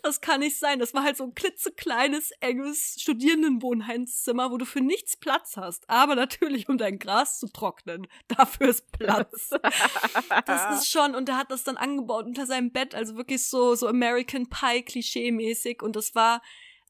das 0.03 0.23
kann 0.23 0.41
nicht 0.41 0.59
sein. 0.59 0.79
Das 0.79 0.95
war 0.95 1.03
halt 1.03 1.19
so 1.19 1.25
ein 1.25 1.35
klitzekleines, 1.35 2.31
enges 2.41 2.97
Studierendenwohnheimszimmer, 2.99 4.51
wo 4.51 4.57
du 4.57 4.65
für 4.65 4.81
nichts 4.81 5.19
Platz 5.19 5.59
hast. 5.59 5.89
Aber 5.91 6.15
natürlich, 6.15 6.71
um 6.71 6.79
dein 6.79 6.99
Gras 6.99 7.39
zu 7.39 7.49
trocknen. 7.49 8.07
Dafür 8.29 8.69
ist 8.69 8.91
Platz. 8.93 9.51
das 10.47 10.79
ist 10.79 10.91
schon, 10.91 11.15
und 11.15 11.29
er 11.29 11.37
hat 11.37 11.51
das 11.51 11.65
dann 11.65 11.77
angebaut 11.77 12.25
unter 12.25 12.47
seinem 12.47 12.73
Bett, 12.73 12.95
also 12.95 13.17
wirklich 13.17 13.45
so, 13.45 13.75
so 13.75 13.87
American 13.87 14.49
Pie 14.49 14.83
Klischee-mäßig. 14.83 15.83
Und 15.83 15.95
das 15.95 16.15
war, 16.15 16.41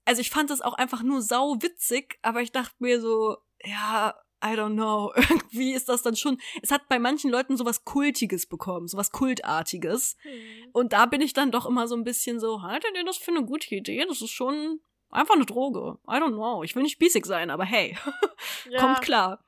also 0.08 0.22
ich 0.22 0.30
fand 0.30 0.48
das 0.48 0.62
auch 0.62 0.72
einfach 0.72 1.02
nur 1.02 1.20
sau 1.20 1.56
witzig, 1.60 2.18
aber 2.22 2.40
ich 2.40 2.50
dachte 2.50 2.74
mir 2.78 2.98
so, 2.98 3.36
ja, 3.62 4.14
I 4.42 4.54
don't 4.54 4.72
know, 4.72 5.12
irgendwie 5.16 5.74
ist 5.74 5.90
das 5.90 6.00
dann 6.00 6.16
schon, 6.16 6.40
es 6.62 6.70
hat 6.70 6.88
bei 6.88 6.98
manchen 6.98 7.30
Leuten 7.30 7.58
sowas 7.58 7.84
Kultiges 7.84 8.46
bekommen, 8.46 8.88
sowas 8.88 9.12
Kultartiges. 9.12 10.16
Mhm. 10.24 10.70
Und 10.72 10.94
da 10.94 11.04
bin 11.04 11.20
ich 11.20 11.34
dann 11.34 11.50
doch 11.50 11.66
immer 11.66 11.86
so 11.88 11.94
ein 11.94 12.04
bisschen 12.04 12.40
so, 12.40 12.62
haltet 12.62 12.92
ihr 12.96 13.04
das 13.04 13.18
für 13.18 13.32
eine 13.32 13.44
gute 13.44 13.74
Idee? 13.74 14.02
Das 14.08 14.22
ist 14.22 14.30
schon 14.30 14.80
einfach 15.10 15.34
eine 15.34 15.44
Droge. 15.44 15.98
I 16.08 16.12
don't 16.12 16.32
know. 16.32 16.62
Ich 16.62 16.74
will 16.74 16.84
nicht 16.84 16.92
spießig 16.92 17.26
sein, 17.26 17.50
aber 17.50 17.66
hey, 17.66 17.94
ja. 18.70 18.80
kommt 18.80 19.02
klar. 19.02 19.44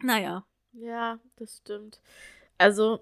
Naja. 0.00 0.46
Ja, 0.72 1.18
das 1.36 1.58
stimmt. 1.58 2.00
Also, 2.56 3.00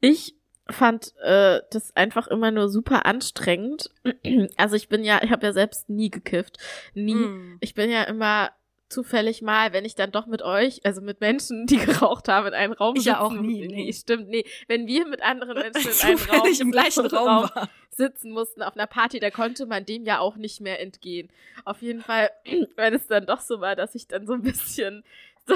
ich 0.00 0.39
fand 0.72 1.14
äh, 1.22 1.60
das 1.70 1.94
einfach 1.96 2.26
immer 2.26 2.50
nur 2.50 2.68
super 2.68 3.06
anstrengend. 3.06 3.90
Also 4.56 4.76
ich 4.76 4.88
bin 4.88 5.04
ja, 5.04 5.20
ich 5.22 5.30
habe 5.30 5.46
ja 5.46 5.52
selbst 5.52 5.88
nie 5.88 6.10
gekifft, 6.10 6.58
nie. 6.94 7.14
Mm. 7.14 7.58
Ich 7.60 7.74
bin 7.74 7.90
ja 7.90 8.02
immer 8.04 8.50
zufällig 8.90 9.40
mal, 9.40 9.72
wenn 9.72 9.84
ich 9.84 9.94
dann 9.94 10.10
doch 10.10 10.26
mit 10.26 10.42
euch, 10.42 10.84
also 10.84 11.00
mit 11.00 11.20
Menschen, 11.20 11.66
die 11.66 11.76
geraucht 11.86 12.28
haben, 12.28 12.48
in 12.48 12.54
einem 12.54 12.72
Raum 12.72 12.96
ich 12.96 13.04
sitzen. 13.04 13.14
ja 13.14 13.20
auch 13.20 13.32
nie. 13.32 13.66
Nee, 13.66 13.84
nee, 13.84 13.92
stimmt, 13.92 14.28
nee. 14.28 14.44
Wenn 14.66 14.86
wir 14.86 15.06
mit 15.06 15.22
anderen 15.22 15.54
Menschen 15.72 15.90
in 15.90 16.06
einem 16.06 16.18
Raum, 16.18 16.48
im 16.60 16.72
gleichen 16.72 17.06
Raum, 17.06 17.44
Raum 17.44 17.68
sitzen 17.90 18.32
mussten 18.32 18.62
auf 18.62 18.76
einer 18.76 18.86
Party, 18.86 19.20
da 19.20 19.30
konnte 19.30 19.66
man 19.66 19.86
dem 19.86 20.04
ja 20.04 20.18
auch 20.18 20.36
nicht 20.36 20.60
mehr 20.60 20.80
entgehen. 20.80 21.28
Auf 21.64 21.80
jeden 21.82 22.02
Fall, 22.02 22.30
wenn 22.76 22.94
es 22.94 23.06
dann 23.06 23.26
doch 23.26 23.40
so 23.40 23.60
war, 23.60 23.76
dass 23.76 23.94
ich 23.94 24.08
dann 24.08 24.26
so 24.26 24.34
ein 24.34 24.42
bisschen 24.42 25.04
so 25.46 25.54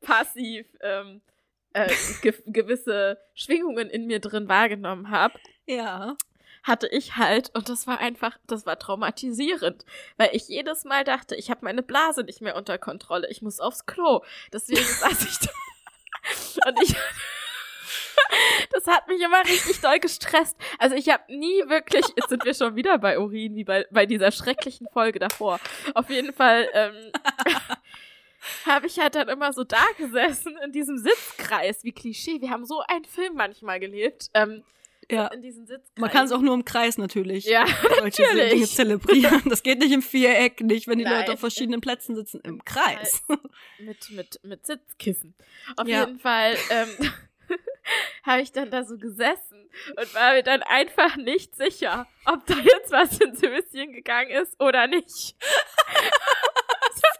passiv 0.00 0.66
ähm, 0.80 1.20
äh, 1.72 1.92
ge 2.22 2.34
gewisse 2.46 3.18
Schwingungen 3.34 3.90
in 3.90 4.06
mir 4.06 4.20
drin 4.20 4.48
wahrgenommen 4.48 5.10
habe. 5.10 5.38
Ja 5.66 6.16
hatte 6.62 6.88
ich 6.88 7.16
halt, 7.16 7.50
und 7.54 7.68
das 7.68 7.86
war 7.86 7.98
einfach, 7.98 8.36
das 8.46 8.66
war 8.66 8.78
traumatisierend, 8.78 9.84
weil 10.16 10.30
ich 10.32 10.48
jedes 10.48 10.84
Mal 10.84 11.04
dachte, 11.04 11.34
ich 11.34 11.50
habe 11.50 11.64
meine 11.64 11.82
Blase 11.82 12.22
nicht 12.22 12.40
mehr 12.40 12.56
unter 12.56 12.78
Kontrolle, 12.78 13.28
ich 13.30 13.42
muss 13.42 13.60
aufs 13.60 13.86
Klo. 13.86 14.22
Deswegen 14.52 14.80
saß 14.84 15.24
ich 15.24 15.38
da. 15.38 16.68
Und 16.68 16.82
ich. 16.82 16.94
Das 18.72 18.86
hat 18.86 19.08
mich 19.08 19.20
immer 19.20 19.40
richtig 19.44 19.80
doll 19.80 19.98
gestresst. 19.98 20.56
Also 20.78 20.94
ich 20.94 21.08
habe 21.08 21.24
nie 21.34 21.68
wirklich, 21.68 22.04
jetzt 22.16 22.28
sind 22.28 22.44
wir 22.44 22.54
schon 22.54 22.76
wieder 22.76 22.98
bei 22.98 23.18
Urin, 23.18 23.56
wie 23.56 23.64
bei, 23.64 23.86
bei 23.90 24.06
dieser 24.06 24.30
schrecklichen 24.30 24.86
Folge 24.92 25.18
davor. 25.18 25.58
Auf 25.94 26.08
jeden 26.10 26.32
Fall 26.32 26.68
ähm, 26.72 26.94
habe 28.66 28.86
ich 28.86 28.98
halt 28.98 29.14
dann 29.14 29.28
immer 29.28 29.52
so 29.52 29.64
da 29.64 29.84
gesessen 29.98 30.56
in 30.64 30.72
diesem 30.72 30.98
Sitzkreis, 30.98 31.84
wie 31.84 31.92
Klischee. 31.92 32.40
Wir 32.40 32.50
haben 32.50 32.64
so 32.64 32.82
einen 32.86 33.04
Film 33.04 33.34
manchmal 33.34 33.80
gelebt. 33.80 34.30
Ähm, 34.34 34.62
ja. 35.10 35.26
in 35.28 35.42
diesen 35.42 35.66
Sitz. 35.66 35.90
Man 35.96 36.10
kann 36.10 36.26
es 36.26 36.32
auch 36.32 36.40
nur 36.40 36.54
im 36.54 36.64
Kreis 36.64 36.98
natürlich. 36.98 37.44
Ja, 37.44 37.66
solche 37.98 38.22
natürlich. 38.22 38.50
Dinge 38.50 38.66
zelebrieren. 38.66 39.42
Das 39.46 39.62
geht 39.62 39.78
nicht 39.78 39.92
im 39.92 40.02
Viereck, 40.02 40.60
nicht 40.60 40.88
wenn 40.88 40.98
die 40.98 41.04
Nein. 41.04 41.20
Leute 41.20 41.32
auf 41.32 41.40
verschiedenen 41.40 41.80
Plätzen 41.80 42.14
sitzen, 42.14 42.40
im 42.44 42.64
Kreis. 42.64 43.22
Mit, 43.78 44.10
mit, 44.10 44.40
mit 44.42 44.66
Sitzkissen. 44.66 45.34
Auf 45.76 45.88
ja. 45.88 46.00
jeden 46.00 46.18
Fall 46.18 46.56
ähm, 46.70 46.88
habe 48.22 48.42
ich 48.42 48.52
dann 48.52 48.70
da 48.70 48.84
so 48.84 48.98
gesessen 48.98 49.68
und 49.96 50.14
war 50.14 50.34
mir 50.34 50.42
dann 50.42 50.62
einfach 50.62 51.16
nicht 51.16 51.56
sicher, 51.56 52.06
ob 52.26 52.44
da 52.46 52.54
jetzt 52.54 52.90
was 52.90 53.18
ins 53.18 53.42
Höschen 53.42 53.92
gegangen 53.92 54.30
ist 54.30 54.60
oder 54.60 54.86
nicht. 54.86 55.34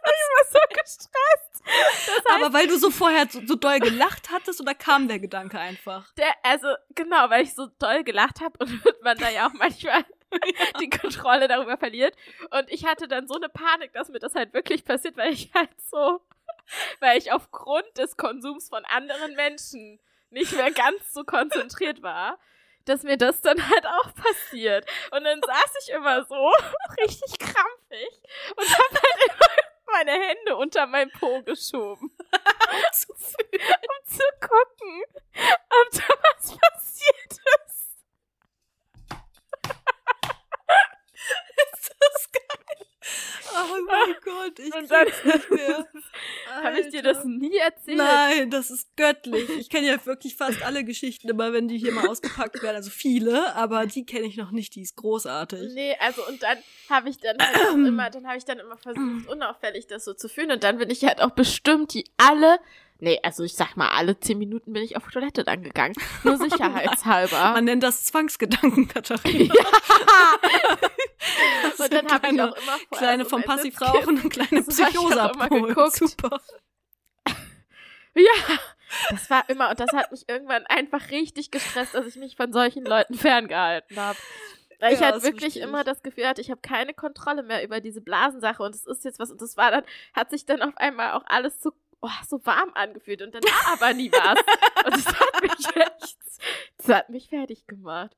Mich 0.04 0.20
immer 0.28 0.50
so 0.50 0.58
gestresst. 0.70 1.50
Das 1.64 2.24
heißt, 2.24 2.42
Aber 2.42 2.52
weil 2.52 2.66
du 2.66 2.78
so 2.78 2.90
vorher 2.90 3.26
so, 3.28 3.40
so, 3.46 3.54
doll 3.54 3.78
gelacht 3.80 4.30
hattest 4.30 4.60
oder 4.60 4.74
kam 4.74 5.08
der 5.08 5.18
Gedanke 5.18 5.58
einfach? 5.58 6.12
Der, 6.14 6.32
also 6.42 6.68
genau, 6.94 7.28
weil 7.30 7.44
ich 7.44 7.54
so 7.54 7.66
doll 7.78 8.02
gelacht 8.04 8.40
habe 8.40 8.58
und 8.64 9.02
man 9.02 9.18
da 9.18 9.28
ja 9.28 9.48
auch 9.48 9.52
manchmal 9.52 10.04
die 10.80 10.90
Kontrolle 10.90 11.48
darüber 11.48 11.76
verliert. 11.76 12.16
Und 12.50 12.70
ich 12.70 12.86
hatte 12.86 13.08
dann 13.08 13.26
so 13.26 13.34
eine 13.34 13.48
Panik, 13.48 13.92
dass 13.92 14.08
mir 14.08 14.18
das 14.20 14.34
halt 14.34 14.54
wirklich 14.54 14.84
passiert, 14.84 15.16
weil 15.16 15.32
ich 15.32 15.52
halt 15.54 15.70
so, 15.80 16.20
weil 17.00 17.18
ich 17.18 17.32
aufgrund 17.32 17.98
des 17.98 18.16
Konsums 18.16 18.68
von 18.68 18.84
anderen 18.86 19.34
Menschen 19.34 20.00
nicht 20.30 20.52
mehr 20.52 20.70
ganz 20.70 21.12
so 21.12 21.24
konzentriert 21.24 22.02
war, 22.02 22.38
dass 22.84 23.02
mir 23.02 23.16
das 23.16 23.40
dann 23.42 23.58
halt 23.70 23.86
auch 23.86 24.14
passiert. 24.14 24.86
Und 25.10 25.24
dann 25.24 25.40
saß 25.42 25.74
ich 25.82 25.92
immer 25.92 26.24
so, 26.24 26.34
richtig 27.00 27.38
krampfig 27.38 28.22
und 28.56 28.68
hab 28.68 28.92
halt 28.92 29.24
immer 29.24 29.59
meine 29.92 30.12
Hände 30.12 30.56
unter 30.56 30.86
mein 30.86 31.10
Po 31.10 31.42
geschoben. 31.42 32.10
um, 32.32 32.92
zu 32.92 33.12
um 33.12 34.06
zu 34.06 34.22
gucken, 34.40 35.04
ob 35.68 35.90
da 35.92 36.14
was 36.22 36.56
passiert 36.56 37.32
ist. 37.66 37.96
ist 41.72 41.96
das 41.98 42.32
geil. 42.32 42.86
Oh 43.52 43.76
mein 43.86 44.14
Gott, 44.24 44.58
ich 44.58 44.74
Und 44.74 44.90
dann 44.90 45.06
nicht 45.06 45.50
mehr. 45.50 45.88
Habe 46.62 46.80
ich 46.80 46.88
dir 46.88 47.02
das 47.02 47.24
nie 47.24 47.56
erzählt? 47.56 47.98
Nein, 47.98 48.50
das 48.50 48.70
ist 48.70 48.96
göttlich. 48.96 49.48
Ich 49.60 49.68
kenne 49.68 49.86
ja 49.86 50.06
wirklich 50.06 50.36
fast 50.36 50.62
alle 50.62 50.84
Geschichten 50.84 51.28
immer, 51.28 51.52
wenn 51.52 51.68
die 51.68 51.78
hier 51.78 51.92
mal 51.92 52.08
ausgepackt 52.08 52.62
werden. 52.62 52.76
Also 52.76 52.90
viele, 52.90 53.54
aber 53.54 53.86
die 53.86 54.04
kenne 54.04 54.26
ich 54.26 54.36
noch 54.36 54.50
nicht. 54.50 54.74
Die 54.74 54.82
ist 54.82 54.96
großartig. 54.96 55.74
Nee, 55.74 55.96
also 56.00 56.26
und 56.26 56.42
dann 56.42 56.58
habe 56.88 57.08
ich 57.10 57.18
dann 57.18 57.36
halt 57.38 57.74
immer, 57.74 58.10
dann 58.10 58.26
habe 58.26 58.38
ich 58.38 58.44
dann 58.44 58.58
immer 58.58 58.76
versucht, 58.78 59.28
unauffällig 59.28 59.86
das 59.86 60.04
so 60.04 60.14
zu 60.14 60.28
fühlen. 60.28 60.50
Und 60.50 60.64
dann 60.64 60.78
bin 60.78 60.90
ich 60.90 61.04
halt 61.04 61.20
auch 61.20 61.30
bestimmt 61.30 61.94
die 61.94 62.04
alle 62.16 62.58
Nee, 63.00 63.18
also 63.22 63.44
ich 63.44 63.54
sag 63.54 63.76
mal, 63.76 63.88
alle 63.88 64.18
zehn 64.20 64.38
Minuten 64.38 64.72
bin 64.72 64.82
ich 64.82 64.96
auf 64.96 65.08
Toilette 65.08 65.42
dann 65.42 65.62
gegangen. 65.62 65.94
Nur 66.22 66.36
sicherheitshalber. 66.38 67.52
Man 67.52 67.64
nennt 67.64 67.82
das 67.82 68.04
Zwangsgedanken, 68.04 68.88
Katharina. 68.88 69.54
ja. 69.54 70.78
und 71.78 71.92
dann 71.92 72.08
habe 72.10 72.26
ich 72.32 72.40
auch 72.40 72.56
immer 72.56 72.78
Kleine 72.90 73.24
vom 73.24 73.42
Passivrauchen 73.42 74.20
und 74.20 74.30
kleine 74.30 74.62
Psychose 74.62 75.22
abgeholt. 75.22 75.94
Super. 75.94 76.40
ja, 78.14 78.58
das 79.08 79.30
war 79.30 79.48
immer, 79.48 79.70
und 79.70 79.80
das 79.80 79.92
hat 79.94 80.10
mich 80.12 80.28
irgendwann 80.28 80.66
einfach 80.66 81.10
richtig 81.10 81.50
gestresst, 81.50 81.94
dass 81.94 82.06
ich 82.06 82.16
mich 82.16 82.36
von 82.36 82.52
solchen 82.52 82.84
Leuten 82.84 83.14
ferngehalten 83.14 83.96
habe. 83.96 84.18
Weil 84.78 84.94
ich 84.94 85.00
halt 85.02 85.22
wirklich 85.22 85.58
immer 85.58 85.84
das 85.84 86.02
Gefühl 86.02 86.26
hatte, 86.26 86.40
ich 86.40 86.50
habe 86.50 86.62
keine 86.62 86.94
Kontrolle 86.94 87.42
mehr 87.42 87.62
über 87.62 87.80
diese 87.80 88.00
Blasensache 88.00 88.62
und 88.62 88.74
es 88.74 88.86
ist 88.86 89.04
jetzt 89.04 89.18
was 89.18 89.30
und 89.30 89.40
das 89.40 89.58
war 89.58 89.70
dann, 89.70 89.84
hat 90.14 90.30
sich 90.30 90.46
dann 90.46 90.62
auf 90.62 90.74
einmal 90.78 91.12
auch 91.12 91.22
alles 91.26 91.60
so 91.60 91.72
oh, 92.00 92.08
so 92.28 92.44
warm 92.44 92.70
angefühlt 92.74 93.22
und 93.22 93.34
dann 93.34 93.42
war 93.42 93.74
aber 93.74 93.94
nie 93.94 94.10
was. 94.12 94.38
und 94.84 94.94
das 94.94 95.06
hat 95.06 95.42
mich 95.42 95.76
echt, 95.76 96.18
das 96.78 96.88
hat 96.88 97.10
mich 97.10 97.28
fertig 97.28 97.66
gemacht. 97.66 98.16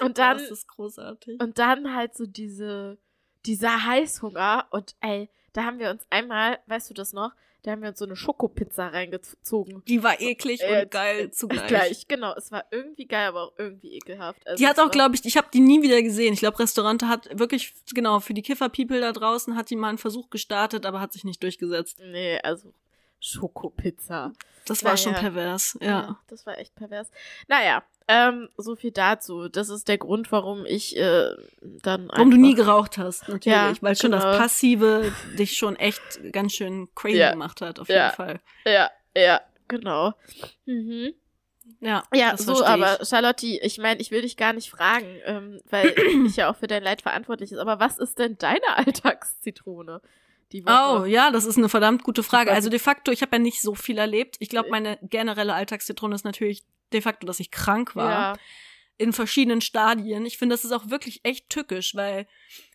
Und 0.00 0.18
dann, 0.18 0.36
oh, 0.36 0.40
das 0.40 0.50
ist 0.50 0.68
großartig. 0.68 1.40
Und 1.40 1.58
dann 1.58 1.94
halt 1.94 2.16
so 2.16 2.26
diese, 2.26 2.98
dieser 3.46 3.84
Heißhunger 3.84 4.68
und 4.70 4.94
ey, 5.00 5.28
da 5.52 5.64
haben 5.64 5.78
wir 5.78 5.90
uns 5.90 6.06
einmal, 6.10 6.60
weißt 6.66 6.90
du 6.90 6.94
das 6.94 7.12
noch, 7.12 7.32
da 7.62 7.72
haben 7.72 7.82
wir 7.82 7.90
uns 7.90 7.98
so 7.98 8.06
eine 8.06 8.16
Schokopizza 8.16 8.88
reingezogen. 8.88 9.82
Die 9.86 10.02
war 10.02 10.18
eklig 10.20 10.62
äh, 10.62 10.82
und 10.82 10.90
geil 10.90 11.30
zugleich. 11.30 11.68
Gleich, 11.68 12.08
genau. 12.08 12.34
Es 12.34 12.50
war 12.50 12.64
irgendwie 12.70 13.06
geil, 13.06 13.28
aber 13.28 13.42
auch 13.42 13.52
irgendwie 13.58 13.96
ekelhaft. 13.96 14.46
Also 14.46 14.62
die 14.62 14.66
hat 14.66 14.78
auch, 14.78 14.90
glaube 14.90 15.14
ich, 15.14 15.24
ich 15.26 15.36
habe 15.36 15.48
die 15.52 15.60
nie 15.60 15.82
wieder 15.82 16.00
gesehen. 16.00 16.32
Ich 16.32 16.40
glaube, 16.40 16.58
Restaurante 16.58 17.06
hat 17.08 17.38
wirklich, 17.38 17.74
genau, 17.94 18.20
für 18.20 18.32
die 18.32 18.42
Kiffer-People 18.42 19.00
da 19.00 19.12
draußen 19.12 19.56
hat 19.56 19.68
die 19.68 19.76
mal 19.76 19.90
einen 19.90 19.98
Versuch 19.98 20.30
gestartet, 20.30 20.86
aber 20.86 21.00
hat 21.00 21.12
sich 21.12 21.24
nicht 21.24 21.42
durchgesetzt. 21.42 21.98
Nee, 22.00 22.38
also 22.42 22.72
Schokopizza. 23.20 24.32
Das 24.66 24.84
war 24.84 24.92
naja. 24.92 25.02
schon 25.02 25.14
pervers, 25.14 25.78
ja. 25.80 25.88
ja. 25.88 26.18
Das 26.28 26.46
war 26.46 26.58
echt 26.58 26.74
pervers. 26.74 27.10
Naja, 27.48 27.82
ähm, 28.08 28.48
so 28.56 28.76
viel 28.76 28.90
dazu. 28.90 29.48
Das 29.48 29.68
ist 29.68 29.88
der 29.88 29.98
Grund, 29.98 30.32
warum 30.32 30.66
ich 30.66 30.96
äh, 30.96 31.30
dann. 31.60 32.08
Warum 32.08 32.30
du 32.30 32.36
nie 32.36 32.54
geraucht 32.54 32.98
hast, 32.98 33.28
natürlich. 33.28 33.56
Ja, 33.56 33.72
weil 33.80 33.96
schon 33.96 34.12
genau. 34.12 34.24
das 34.24 34.38
Passive 34.38 35.12
dich 35.38 35.56
schon 35.56 35.76
echt 35.76 36.02
ganz 36.32 36.52
schön 36.54 36.88
crazy 36.94 37.18
ja. 37.18 37.30
gemacht 37.30 37.60
hat, 37.60 37.78
auf 37.78 37.88
jeden 37.88 38.00
ja. 38.00 38.10
Fall. 38.10 38.40
Ja, 38.64 38.90
ja, 39.16 39.40
genau. 39.68 40.14
Mhm. 40.66 41.14
Ja, 41.80 42.02
ja 42.12 42.36
so, 42.36 42.64
aber 42.64 42.98
Charlotte, 43.04 43.46
ich 43.46 43.78
meine, 43.78 44.00
ich 44.00 44.10
will 44.10 44.22
dich 44.22 44.36
gar 44.36 44.52
nicht 44.52 44.70
fragen, 44.70 45.20
ähm, 45.24 45.60
weil 45.70 45.94
ich 46.26 46.36
ja 46.36 46.50
auch 46.50 46.56
für 46.56 46.66
dein 46.66 46.82
Leid 46.82 47.02
verantwortlich 47.02 47.52
ist. 47.52 47.58
Aber 47.58 47.80
was 47.80 47.98
ist 47.98 48.18
denn 48.18 48.36
deine 48.38 48.60
Alltagszitrone? 48.76 50.00
Die 50.52 50.64
Woche? 50.64 51.02
Oh, 51.02 51.04
ja, 51.04 51.30
das 51.30 51.44
ist 51.44 51.58
eine 51.58 51.68
verdammt 51.68 52.02
gute 52.02 52.22
Frage. 52.22 52.52
Also 52.52 52.68
de 52.68 52.78
facto, 52.78 53.10
ich 53.12 53.22
habe 53.22 53.36
ja 53.36 53.38
nicht 53.38 53.62
so 53.62 53.74
viel 53.74 53.98
erlebt. 53.98 54.36
Ich 54.40 54.48
glaube, 54.48 54.70
meine 54.70 54.98
generelle 55.02 55.54
Alltagszitrone 55.54 56.14
ist 56.14 56.24
natürlich 56.24 56.64
de 56.92 57.00
facto, 57.00 57.26
dass 57.26 57.40
ich 57.40 57.50
krank 57.50 57.96
war. 57.96 58.10
Ja. 58.10 58.36
In 58.98 59.12
verschiedenen 59.12 59.60
Stadien. 59.60 60.26
Ich 60.26 60.36
finde, 60.36 60.54
das 60.54 60.64
ist 60.64 60.72
auch 60.72 60.90
wirklich 60.90 61.20
echt 61.24 61.48
tückisch, 61.48 61.94
weil 61.94 62.26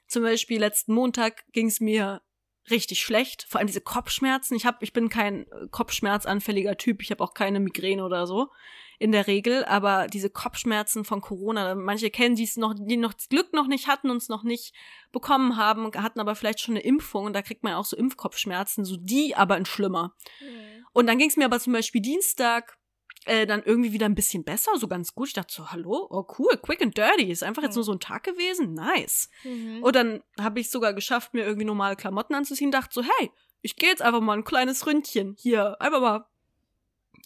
zum 0.08 0.24
Beispiel 0.24 0.60
letzten 0.60 0.94
Montag 0.94 1.46
ging 1.52 1.68
es 1.68 1.80
mir 1.80 2.22
richtig 2.70 3.02
schlecht. 3.02 3.46
Vor 3.50 3.60
allem 3.60 3.68
diese 3.68 3.82
Kopfschmerzen. 3.82 4.56
Ich 4.56 4.66
hab, 4.66 4.82
ich 4.82 4.94
bin 4.94 5.10
kein 5.10 5.46
Kopfschmerzanfälliger 5.72 6.78
Typ. 6.78 7.02
Ich 7.02 7.12
habe 7.12 7.24
auch 7.24 7.34
keine 7.34 7.60
Migräne 7.60 8.04
oder 8.04 8.28
so. 8.28 8.50
in 8.98 9.12
der 9.12 9.28
Regel, 9.28 9.66
aber 9.66 10.08
diese 10.08 10.30
Kopfschmerzen 10.30 11.04
von 11.04 11.22
Corona, 11.22 11.76
manche 11.76 12.10
kennen 12.10 12.36
die 12.36 12.44
es 12.44 12.58
noch, 12.58 12.74
die 12.78 12.98
noch 12.98 13.14
das 13.14 13.30
Glück 13.30 13.54
noch 13.54 13.68
nicht 13.68 13.88
hatten 13.88 14.10
und 14.10 14.18
es 14.18 14.30
noch 14.30 14.44
nicht 14.44 14.74
bekommen 15.12 15.58
haben, 15.58 15.92
hatten 15.96 16.20
aber 16.20 16.36
vielleicht 16.36 16.62
schon 16.62 16.76
eine 16.76 16.84
Impfung 16.84 17.26
und 17.26 17.34
da 17.34 17.42
kriegt 17.42 17.64
man 17.64 17.74
ja 17.74 17.78
auch 17.78 17.86
so 17.86 17.98
Impfkopfschmerzen, 17.98 18.86
so 18.86 18.98
die 18.98 19.36
aber 19.36 19.58
in 19.58 19.66
schlimmer. 19.66 20.16
Mhm. 20.40 20.86
Und 20.94 21.08
dann 21.08 21.18
ging 21.18 21.30
es 21.30 21.36
mir 21.36 21.46
aber 21.46 21.60
zum 21.60 21.74
Beispiel 21.74 22.02
Dienstag 22.02 22.78
äh, 23.26 23.46
dann 23.46 23.64
irgendwie 23.64 23.92
wieder 23.92 24.06
ein 24.06 24.16
bisschen 24.16 24.44
besser, 24.44 24.78
so 24.78 24.88
ganz 24.88 25.14
gut. 25.14 25.30
Ich 25.30 25.34
dachte 25.34 25.54
so, 25.54 25.72
hallo, 25.72 26.08
oh 26.10 26.26
cool, 26.38 26.58
quick 26.62 26.82
and 26.82 26.98
dirty, 26.98 27.32
ist 27.32 27.44
einfach 27.44 27.64
jetzt 27.64 27.74
mhm. 27.74 27.80
nur 27.80 27.84
so 27.86 27.92
ein 27.92 28.00
Tag 28.00 28.24
gewesen, 28.24 28.74
nice. 28.74 29.30
Mhm. 29.44 29.84
Und 29.84 29.96
dann 29.96 30.24
habe 30.40 30.60
ich 30.60 30.70
sogar 30.70 30.94
geschafft, 30.94 31.34
mir 31.34 31.46
irgendwie 31.46 31.66
normale 31.66 31.96
Klamotten 31.96 32.36
anzuziehen, 32.36 32.72
dachte 32.72 32.94
so, 32.94 33.04
hey, 33.04 33.32
ich 33.62 33.76
gehe 33.76 33.90
jetzt 33.90 34.02
einfach 34.02 34.22
mal 34.22 34.38
ein 34.38 34.44
kleines 34.44 34.86
Ründchen 34.86 35.36
hier, 35.40 35.82
einfach 35.82 36.02
mal 36.02 36.28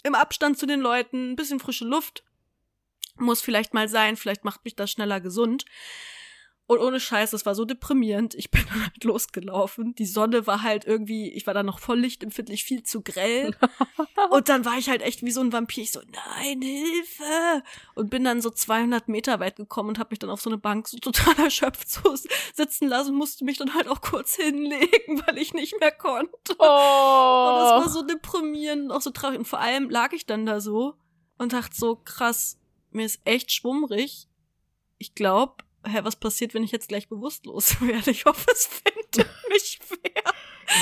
im 0.04 0.16
Abstand 0.16 0.58
zu 0.58 0.66
den 0.66 0.80
Leuten, 0.80 1.32
ein 1.32 1.36
bisschen 1.36 1.60
frische 1.60 1.86
Luft. 1.86 2.24
Muss 3.18 3.42
vielleicht 3.42 3.74
mal 3.74 3.90
sein, 3.90 4.16
vielleicht 4.16 4.46
macht 4.46 4.64
mich 4.64 4.76
das 4.76 4.92
schneller 4.92 5.20
gesund. 5.20 5.66
Und 6.70 6.82
ohne 6.82 7.00
Scheiß, 7.00 7.32
das 7.32 7.48
war 7.48 7.56
so 7.56 7.66
deprimierend. 7.66 8.36
Ich 8.36 8.52
bin 8.52 8.64
dann 8.70 8.82
halt 8.84 9.04
losgelaufen. 9.04 9.96
Die 9.96 10.06
Sonne 10.06 10.46
war 10.46 10.62
halt 10.62 10.86
irgendwie, 10.86 11.32
ich 11.32 11.48
war 11.48 11.56
da 11.56 11.64
noch 11.64 11.80
voll 11.80 12.00
lichtempfindlich, 12.00 12.64
viel 12.64 12.84
zu 12.84 13.02
grell. 13.02 13.56
und 14.30 14.50
dann 14.50 14.66
war 14.66 14.78
ich 14.78 14.88
halt 14.88 15.02
echt 15.02 15.24
wie 15.24 15.32
so 15.32 15.42
ein 15.42 15.52
Vampir. 15.52 15.82
Ich 15.82 15.92
so, 15.92 16.00
nein, 16.02 16.62
Hilfe! 16.62 17.64
Und 17.96 18.12
bin 18.12 18.24
dann 18.24 18.40
so 18.40 18.52
200 18.52 19.08
Meter 19.08 19.40
weit 19.40 19.56
gekommen 19.56 19.90
und 19.90 19.98
habe 19.98 20.12
mich 20.12 20.20
dann 20.20 20.30
auf 20.30 20.42
so 20.42 20.52
eine 20.52 20.60
Bank 20.60 20.88
so 20.88 21.00
total 21.00 21.40
erschöpft 21.44 21.90
so 21.90 22.16
sitzen 22.54 22.88
lassen, 22.88 23.16
musste 23.16 23.46
mich 23.46 23.58
dann 23.58 23.74
halt 23.74 23.88
auch 23.88 24.02
kurz 24.02 24.36
hinlegen, 24.36 25.24
weil 25.26 25.40
ich 25.40 25.56
nicht 25.56 25.80
mehr 25.80 25.92
konnte. 25.92 26.54
Oh. 26.60 27.48
Und 27.50 27.56
das 27.62 27.72
war 27.72 27.90
so 27.90 28.04
deprimierend, 28.04 28.92
auch 28.92 29.02
so 29.02 29.10
traurig. 29.10 29.40
Und 29.40 29.48
vor 29.48 29.60
allem 29.60 29.90
lag 29.90 30.14
ich 30.14 30.28
dann 30.28 30.46
da 30.46 30.62
so 30.62 30.94
und 31.40 31.52
dachte 31.52 31.76
so, 31.76 31.96
krass, 31.96 32.60
mir 32.92 33.08
ist 33.08 33.22
echt 33.26 33.52
schwummrig. 33.52 34.28
Ich 35.00 35.16
glaube, 35.16 35.64
hä, 35.86 36.00
was 36.04 36.16
passiert, 36.16 36.54
wenn 36.54 36.64
ich 36.64 36.72
jetzt 36.72 36.90
gleich 36.90 37.08
bewusstlos 37.08 37.82
werde? 37.82 38.12
Ich 38.12 38.26
hoffe, 38.26 38.46
es 38.52 38.68
findet 38.68 39.30
mich 39.50 39.80
fair. 39.82 40.34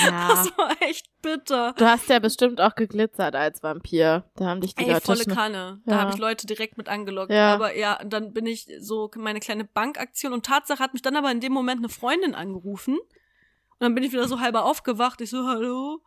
Ja. 0.03 0.27
Das 0.27 0.57
war 0.57 0.71
echt 0.81 1.09
bitter. 1.21 1.73
Du 1.77 1.85
hast 1.85 2.09
ja 2.09 2.19
bestimmt 2.19 2.59
auch 2.59 2.75
geglitzert 2.75 3.35
als 3.35 3.63
Vampir. 3.63 4.25
Da 4.35 4.45
haben 4.45 4.61
dich 4.61 4.75
die 4.75 4.83
Ey, 4.83 4.91
Leute 4.91 5.05
volle 5.05 5.25
Kanne. 5.25 5.81
Da 5.85 5.93
ja. 5.93 6.01
habe 6.01 6.11
ich 6.11 6.17
Leute 6.17 6.45
direkt 6.45 6.77
mit 6.77 6.89
angelockt. 6.89 7.31
Ja. 7.31 7.53
Aber 7.53 7.75
ja, 7.75 7.97
dann 8.05 8.33
bin 8.33 8.45
ich 8.45 8.67
so 8.79 9.09
meine 9.15 9.39
kleine 9.39 9.63
Bankaktion 9.63 10.33
und 10.33 10.45
Tatsache 10.45 10.79
hat 10.79 10.93
mich 10.93 11.01
dann 11.01 11.15
aber 11.15 11.31
in 11.31 11.39
dem 11.39 11.53
Moment 11.53 11.79
eine 11.79 11.89
Freundin 11.89 12.35
angerufen. 12.35 12.97
Und 12.97 13.79
dann 13.79 13.95
bin 13.95 14.03
ich 14.03 14.11
wieder 14.11 14.27
so 14.27 14.39
halber 14.39 14.65
aufgewacht. 14.65 15.21
Ich 15.21 15.29
so, 15.29 15.47
hallo? 15.47 16.01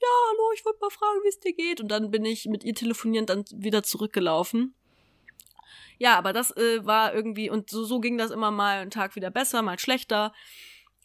Ja, 0.00 0.08
hallo, 0.30 0.52
ich 0.54 0.64
wollte 0.64 0.78
mal 0.80 0.90
fragen, 0.90 1.20
wie 1.24 1.28
es 1.28 1.40
dir 1.40 1.54
geht. 1.54 1.80
Und 1.80 1.88
dann 1.88 2.10
bin 2.10 2.24
ich 2.24 2.46
mit 2.46 2.62
ihr 2.62 2.74
telefonierend 2.74 3.30
dann 3.30 3.44
wieder 3.52 3.82
zurückgelaufen. 3.82 4.74
Ja, 5.98 6.16
aber 6.16 6.32
das 6.32 6.56
äh, 6.56 6.84
war 6.84 7.14
irgendwie, 7.14 7.50
und 7.50 7.70
so, 7.70 7.84
so 7.84 8.00
ging 8.00 8.18
das 8.18 8.30
immer 8.30 8.50
mal 8.50 8.78
einen 8.78 8.90
Tag 8.90 9.16
wieder 9.16 9.30
besser, 9.30 9.62
mal 9.62 9.78
schlechter. 9.78 10.32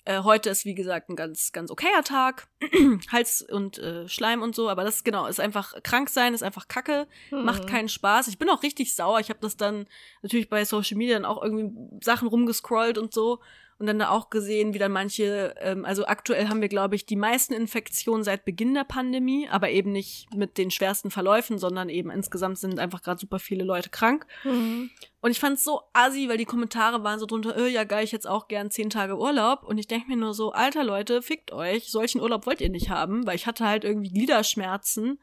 Äh, 0.04 0.24
heute 0.24 0.50
ist, 0.50 0.66
wie 0.66 0.74
gesagt, 0.74 1.10
ein 1.10 1.16
ganz, 1.16 1.52
ganz 1.52 1.70
okayer 1.70 2.04
Tag. 2.04 2.48
Hals 3.12 3.44
und 3.44 3.78
äh, 3.78 4.08
Schleim 4.08 4.42
und 4.42 4.56
so, 4.56 4.68
aber 4.68 4.84
das 4.84 5.04
genau, 5.04 5.28
ist 5.28 5.40
einfach 5.40 5.76
krank 5.84 6.10
sein, 6.10 6.34
ist 6.34 6.42
einfach 6.42 6.68
Kacke, 6.68 7.08
mhm. 7.30 7.46
macht 7.46 7.68
keinen 7.68 7.90
Spaß. 7.90 8.28
Ich 8.28 8.40
bin 8.40 8.50
auch 8.50 8.64
richtig 8.64 8.96
sauer. 8.96 9.20
Ich 9.20 9.30
habe 9.30 9.40
das 9.42 9.58
dann 9.58 9.88
natürlich 10.24 10.50
bei 10.50 10.66
Social 10.66 10.98
Media 10.98 11.16
dann 11.16 11.26
auch 11.26 11.44
irgendwie 11.44 11.72
Sachen 12.04 12.28
rumgescrollt 12.28 12.98
und 12.98 13.14
so 13.14 13.40
und 13.82 13.88
dann 13.88 14.04
auch 14.04 14.30
gesehen, 14.30 14.76
wie 14.76 14.78
dann 14.78 14.92
manche, 14.92 15.56
ähm, 15.58 15.86
also 15.86 16.06
aktuell 16.06 16.50
haben 16.50 16.62
wir, 16.62 16.68
glaube 16.70 16.94
ich, 16.94 17.08
die 17.08 17.16
meisten 17.16 17.52
Infektionen 17.56 18.24
seit 18.24 18.46
Beginn 18.46 18.76
der 18.76 18.84
Pandemie, 18.84 19.50
aber 19.50 19.72
eben 19.72 19.92
nicht 19.92 20.32
mit 20.36 20.60
den 20.60 20.70
schwersten 20.70 21.10
Verläufen, 21.10 21.58
sondern 21.58 21.90
eben 21.90 22.12
insgesamt 22.12 22.60
sind 22.60 22.78
einfach 22.78 23.02
gerade 23.02 23.20
super 23.20 23.40
viele 23.40 23.64
Leute 23.64 23.90
krank. 23.90 24.28
Mhm. 24.44 24.92
Und 25.20 25.32
ich 25.32 25.40
fand 25.40 25.58
es 25.58 25.64
so 25.64 25.82
assi, 25.94 26.30
weil 26.30 26.38
die 26.38 26.46
Kommentare 26.46 27.04
waren 27.04 27.18
so 27.18 27.26
drunter, 27.26 27.58
äh, 27.58 27.70
ja 27.70 27.84
geil, 27.84 28.04
ich 28.04 28.12
jetzt 28.12 28.28
auch 28.28 28.48
gern 28.48 28.70
zehn 28.70 28.92
Tage 28.92 29.18
Urlaub. 29.18 29.64
Und 29.64 29.80
ich 29.80 29.88
denke 29.88 30.10
mir 30.10 30.18
nur 30.18 30.36
so, 30.36 30.52
alter 30.52 30.84
Leute, 30.84 31.24
fickt 31.24 31.52
euch, 31.52 31.90
solchen 31.90 32.22
Urlaub 32.22 32.46
wollt 32.46 32.62
ihr 32.62 32.70
nicht 32.70 32.92
haben, 32.92 33.26
weil 33.26 33.36
ich 33.36 33.48
hatte 33.48 33.66
halt 33.66 33.84
irgendwie 33.84 34.12
Gliederschmerzen 34.12 35.18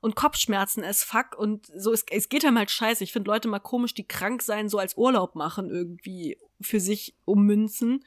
und 0.00 0.14
Kopfschmerzen 0.14 0.84
as 0.84 1.02
fuck 1.02 1.36
und 1.36 1.66
so, 1.76 1.92
es, 1.92 2.04
es 2.08 2.28
geht 2.28 2.44
einem 2.44 2.58
halt 2.58 2.70
scheiße. 2.70 3.02
Ich 3.02 3.12
finde 3.12 3.32
Leute 3.32 3.48
mal 3.48 3.58
komisch, 3.58 3.94
die 3.94 4.06
krank 4.06 4.42
sein, 4.42 4.68
so 4.68 4.78
als 4.78 4.96
Urlaub 4.96 5.34
machen 5.34 5.70
irgendwie 5.70 6.38
für 6.60 6.80
sich 6.80 7.16
ummünzen. 7.24 8.04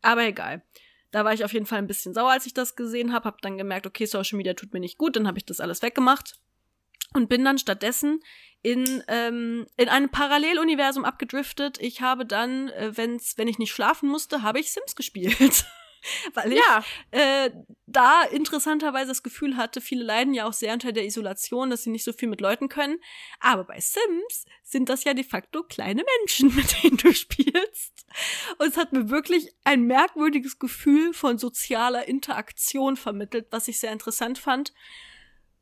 Aber 0.00 0.24
egal. 0.24 0.62
Da 1.10 1.24
war 1.24 1.34
ich 1.34 1.44
auf 1.44 1.52
jeden 1.52 1.66
Fall 1.66 1.78
ein 1.78 1.86
bisschen 1.86 2.14
sauer, 2.14 2.30
als 2.30 2.46
ich 2.46 2.54
das 2.54 2.74
gesehen 2.74 3.12
habe. 3.12 3.26
Hab 3.26 3.42
dann 3.42 3.58
gemerkt, 3.58 3.86
okay, 3.86 4.06
Social 4.06 4.36
Media 4.36 4.54
tut 4.54 4.72
mir 4.72 4.80
nicht 4.80 4.98
gut. 4.98 5.16
Dann 5.16 5.26
habe 5.26 5.38
ich 5.38 5.44
das 5.44 5.60
alles 5.60 5.82
weggemacht 5.82 6.40
und 7.14 7.28
bin 7.28 7.44
dann 7.44 7.58
stattdessen 7.58 8.20
in 8.62 9.02
ähm, 9.08 9.66
in 9.76 9.88
einem 9.88 10.08
Paralleluniversum 10.08 11.04
abgedriftet. 11.04 11.78
Ich 11.80 12.00
habe 12.00 12.24
dann, 12.24 12.68
äh, 12.70 12.96
wenn's, 12.96 13.36
wenn 13.36 13.48
ich 13.48 13.58
nicht 13.58 13.72
schlafen 13.72 14.08
musste, 14.08 14.42
habe 14.42 14.60
ich 14.60 14.72
Sims 14.72 14.96
gespielt. 14.96 15.66
Weil 16.34 16.52
ich 16.52 16.58
ja. 16.58 16.84
äh, 17.10 17.50
da 17.86 18.22
interessanterweise 18.24 19.08
das 19.08 19.22
Gefühl 19.22 19.56
hatte, 19.56 19.80
viele 19.80 20.04
leiden 20.04 20.34
ja 20.34 20.46
auch 20.46 20.52
sehr 20.52 20.72
unter 20.72 20.92
der 20.92 21.04
Isolation, 21.04 21.70
dass 21.70 21.82
sie 21.82 21.90
nicht 21.90 22.04
so 22.04 22.12
viel 22.12 22.28
mit 22.28 22.40
Leuten 22.40 22.68
können. 22.68 22.98
Aber 23.40 23.64
bei 23.64 23.80
Sims 23.80 24.46
sind 24.62 24.88
das 24.88 25.04
ja 25.04 25.14
de 25.14 25.24
facto 25.24 25.62
kleine 25.62 26.04
Menschen, 26.18 26.54
mit 26.54 26.82
denen 26.82 26.96
du 26.96 27.12
spielst. 27.12 28.06
Und 28.58 28.68
es 28.68 28.76
hat 28.76 28.92
mir 28.92 29.10
wirklich 29.10 29.54
ein 29.64 29.82
merkwürdiges 29.82 30.58
Gefühl 30.58 31.12
von 31.12 31.38
sozialer 31.38 32.08
Interaktion 32.08 32.96
vermittelt, 32.96 33.46
was 33.50 33.68
ich 33.68 33.78
sehr 33.78 33.92
interessant 33.92 34.38
fand. 34.38 34.72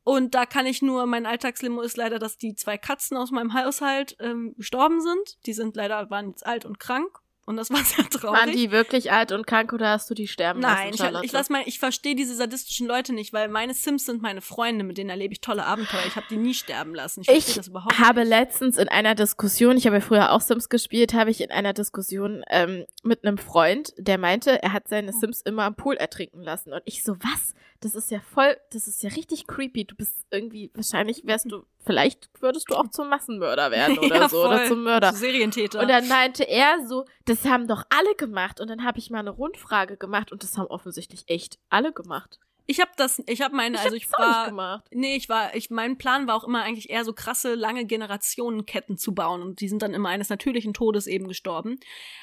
Und 0.03 0.34
da 0.34 0.47
kann 0.47 0.66
ich 0.66 0.80
nur, 0.80 1.07
mein 1.07 1.26
Alltagslimo 1.26 1.82
ist 1.82 1.97
leider, 1.97 2.18
dass 2.18 2.38
die 2.38 2.55
zwei 2.55 2.78
Katzen 2.78 3.16
aus 3.16 3.30
meinem 3.30 3.55
Haushalt 3.55 4.16
ähm, 4.18 4.55
gestorben 4.57 5.01
sind. 5.01 5.38
Die 5.47 5.53
sind 5.53 5.76
leider, 5.76 6.09
waren 6.11 6.30
jetzt 6.30 6.45
alt 6.47 6.64
und 6.64 6.80
krank 6.80 7.20
und 7.51 7.57
das 7.57 7.71
war 7.71 7.85
sehr 7.85 8.09
traurig. 8.09 8.41
Waren 8.41 8.53
die 8.53 8.71
wirklich 8.71 9.13
alt 9.13 9.33
und 9.33 9.47
krank 9.47 9.73
oder 9.73 9.91
hast 9.91 10.09
du 10.09 10.15
die 10.15 10.29
sterben 10.29 10.61
Nein, 10.61 10.93
lassen, 10.93 11.17
ich, 11.17 11.25
ich 11.25 11.33
lass 11.33 11.51
mal, 11.51 11.63
ich 11.67 11.79
verstehe 11.79 12.15
diese 12.15 12.35
sadistischen 12.35 12.87
Leute 12.87 13.13
nicht, 13.13 13.33
weil 13.33 13.49
meine 13.49 13.75
Sims 13.75 14.07
sind 14.07 14.23
meine 14.23 14.41
Freunde, 14.41 14.85
mit 14.85 14.97
denen 14.97 15.11
erlebe 15.11 15.33
ich 15.33 15.41
tolle 15.41 15.67
Abenteuer. 15.67 16.05
Ich 16.07 16.17
habe 16.17 16.27
die 16.31 16.37
nie 16.37 16.55
sterben 16.55 16.95
lassen. 16.95 17.23
Ich, 17.23 17.29
ich 17.29 17.55
das 17.55 17.69
überhaupt 17.69 17.99
habe 17.99 18.21
nicht. 18.21 18.29
letztens 18.29 18.79
in 18.79 18.89
einer 18.89 19.15
Diskussion, 19.15 19.77
ich 19.77 19.87
habe 19.87 19.97
ja 19.97 20.01
früher 20.01 20.33
auch 20.33 20.41
Sims 20.41 20.69
gespielt, 20.69 21.13
habe 21.13 21.31
ich 21.31 21.41
in 21.41 21.51
einer 21.51 21.73
Diskussion 21.73 22.45
ähm, 22.49 22.87
mit 23.03 23.25
einem 23.25 23.37
Freund, 23.37 23.93
der 23.99 24.17
meinte, 24.17 24.63
er 24.63 24.73
hat 24.73 24.89
seine 24.89 25.13
Sims 25.13 25.43
immer 25.43 25.65
am 25.65 25.75
Pool 25.75 25.97
ertrinken 25.97 26.43
lassen. 26.43 26.73
Und 26.73 26.83
ich 26.85 27.03
so, 27.03 27.17
was? 27.17 27.55
Das 27.81 27.95
ist 27.95 28.11
ja 28.11 28.21
voll, 28.21 28.57
das 28.73 28.87
ist 28.87 29.03
ja 29.03 29.09
richtig 29.11 29.47
creepy. 29.47 29.87
Du 29.87 29.97
bist 29.97 30.27
irgendwie, 30.31 30.71
wahrscheinlich 30.75 31.23
wärst 31.25 31.51
du, 31.51 31.65
vielleicht 31.85 32.28
würdest 32.41 32.70
du 32.70 32.74
auch 32.74 32.89
zum 32.89 33.09
Massenmörder 33.09 33.70
werden 33.70 33.99
oder 34.05 34.16
ja, 34.16 34.28
so, 34.28 34.43
voll. 34.43 34.55
oder 34.55 34.66
zum 34.66 34.83
Mörder. 34.83 35.12
Zu 35.12 35.18
Serientäter. 35.18 35.81
Und 35.81 35.89
dann 35.89 36.09
meinte 36.09 36.45
er 36.45 36.87
so, 36.87 37.05
das 37.24 37.45
haben 37.45 37.66
doch 37.66 37.85
alle 37.91 38.14
gemacht. 38.16 38.61
Und 38.61 38.68
dann 38.68 38.85
habe 38.85 38.99
ich 38.99 39.11
mal 39.11 39.20
eine 39.20 39.31
Rundfrage 39.31 39.97
gemacht 39.97 40.33
und 40.33 40.43
das 40.43 40.57
haben 40.59 40.66
offensichtlich 40.66 41.24
echt 41.28 41.59
alle 41.68 41.93
gemacht. 41.93 42.39
Ich 42.71 42.79
habe 42.79 42.93
das, 42.97 43.21
ich 43.27 43.41
habe 43.41 43.57
meine, 43.57 43.79
ich 43.79 43.83
also 43.83 43.97
ich 43.97 44.12
war, 44.12 44.47
gemacht. 44.47 44.85
nee, 44.93 45.16
ich 45.16 45.29
war, 45.29 45.57
ich, 45.57 45.71
mein 45.71 45.99
Plan 45.99 46.29
war 46.29 46.37
auch 46.37 46.45
immer 46.45 46.62
eigentlich 46.62 46.89
eher 46.89 47.05
so 47.05 47.12
krasse, 47.12 47.57
lange 47.57 47.85
Generationenketten 47.85 48.97
zu 48.97 49.12
bauen 49.12 49.43
und 49.43 49.61
die 49.61 49.68
sind 49.68 49.83
dann 49.83 49.93
immer 49.93 50.11
eines 50.11 50.29
natürlichen 50.29 50.73
Todes 50.73 51.09
eben 51.09 51.27
gestorben. 51.27 51.81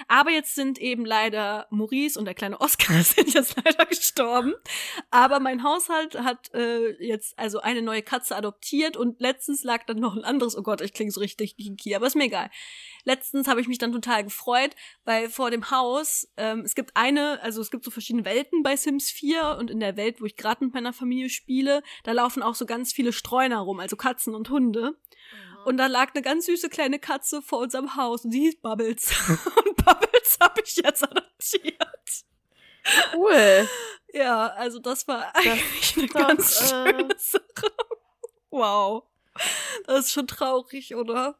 Aber 0.08 0.32
jetzt 0.32 0.56
sind 0.56 0.80
eben 0.80 1.04
leider 1.04 1.68
Maurice 1.70 2.18
und 2.18 2.24
der 2.24 2.34
kleine 2.34 2.62
Oscar 2.62 2.94
sind 3.04 3.34
jetzt 3.34 3.58
leider 3.58 3.86
gestorben. 3.88 4.54
Aber 5.12 5.42
mein 5.42 5.64
Haushalt 5.64 6.18
hat 6.18 6.54
äh, 6.54 6.92
jetzt 7.06 7.38
also 7.38 7.60
eine 7.60 7.82
neue 7.82 8.02
Katze 8.02 8.34
adoptiert 8.34 8.96
und 8.96 9.20
letztens 9.20 9.66
lag 9.66 9.86
dann 9.86 9.98
noch 9.98 10.16
ein 10.16 10.24
anderes, 10.24 10.58
oh 10.58 10.64
Gott, 10.64 10.80
ich 10.80 10.94
klinge 10.94 11.12
so 11.12 11.20
richtig 11.20 11.58
kinky, 11.58 11.94
aber 11.94 12.08
ist 12.08 12.16
mir 12.16 12.24
egal 12.24 12.50
letztens 13.08 13.48
habe 13.48 13.62
ich 13.62 13.68
mich 13.68 13.78
dann 13.78 13.94
total 13.94 14.24
gefreut, 14.24 14.76
weil 15.06 15.30
vor 15.30 15.50
dem 15.50 15.72
Haus, 15.72 16.30
ähm, 16.36 16.62
es 16.66 16.76
gibt 16.76 16.92
eine, 16.96 17.42
also 17.42 17.62
es 17.62 17.72
gibt 17.72 17.86
so 17.86 17.90
verschiedene 17.90 18.26
Welten 18.26 18.64
bei 18.64 18.76
Sims 18.76 19.10
4 19.10 19.56
und 19.58 19.72
in 19.72 19.80
der 19.80 19.96
Welt, 19.96 20.22
wo 20.22 20.26
ich 20.26 20.36
gerade 20.38 20.64
mit 20.64 20.74
meiner 20.74 20.94
Familie 20.94 21.30
spiele, 21.30 21.84
da 22.04 22.12
laufen 22.12 22.44
auch 22.44 22.56
so 22.56 22.66
ganz 22.66 22.94
viele 22.94 23.14
Streuner 23.14 23.60
rum, 23.60 23.80
also 23.80 23.96
Katzen 23.96 24.36
und 24.36 24.50
Hunde. 24.50 24.92
Mhm. 24.92 25.66
Und 25.66 25.78
da 25.78 25.88
lag 25.88 26.14
eine 26.14 26.22
ganz 26.22 26.46
süße 26.46 26.70
kleine 26.70 27.00
Katze 27.00 27.42
vor 27.42 27.60
unserem 27.60 27.96
Haus 27.96 28.24
und 28.26 28.32
die 28.32 28.42
hieß 28.42 28.62
Bubbles. 28.62 29.14
und 29.66 29.76
Bubbles 29.86 30.38
habe 30.40 30.62
ich 30.64 30.78
jetzt 30.78 31.04
adoptiert. 31.04 31.78
Cool. 33.14 33.68
Ja, 34.14 34.48
also 34.48 34.80
das 34.80 35.08
war 35.08 35.36
eigentlich 35.36 35.94
das 35.94 35.98
eine 35.98 36.08
ganz 36.08 36.62
äh... 36.62 36.68
schöne 36.68 37.16
Sache. 37.18 37.74
Wow. 38.50 39.04
Das 39.86 40.06
ist 40.06 40.14
schon 40.14 40.28
traurig, 40.28 40.96
oder? 40.96 41.38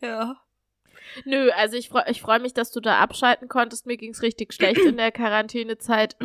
Ja. 0.00 0.40
Nö, 1.24 1.50
also 1.50 1.76
ich 1.76 1.88
freue 1.88 2.04
ich 2.08 2.20
freu 2.20 2.38
mich, 2.38 2.54
dass 2.54 2.70
du 2.70 2.80
da 2.80 2.98
abschalten 2.98 3.48
konntest. 3.48 3.86
Mir 3.86 3.96
ging's 3.96 4.22
richtig 4.22 4.52
schlecht 4.52 4.80
in 4.80 4.96
der 4.96 5.12
Quarantänezeit. 5.12 6.16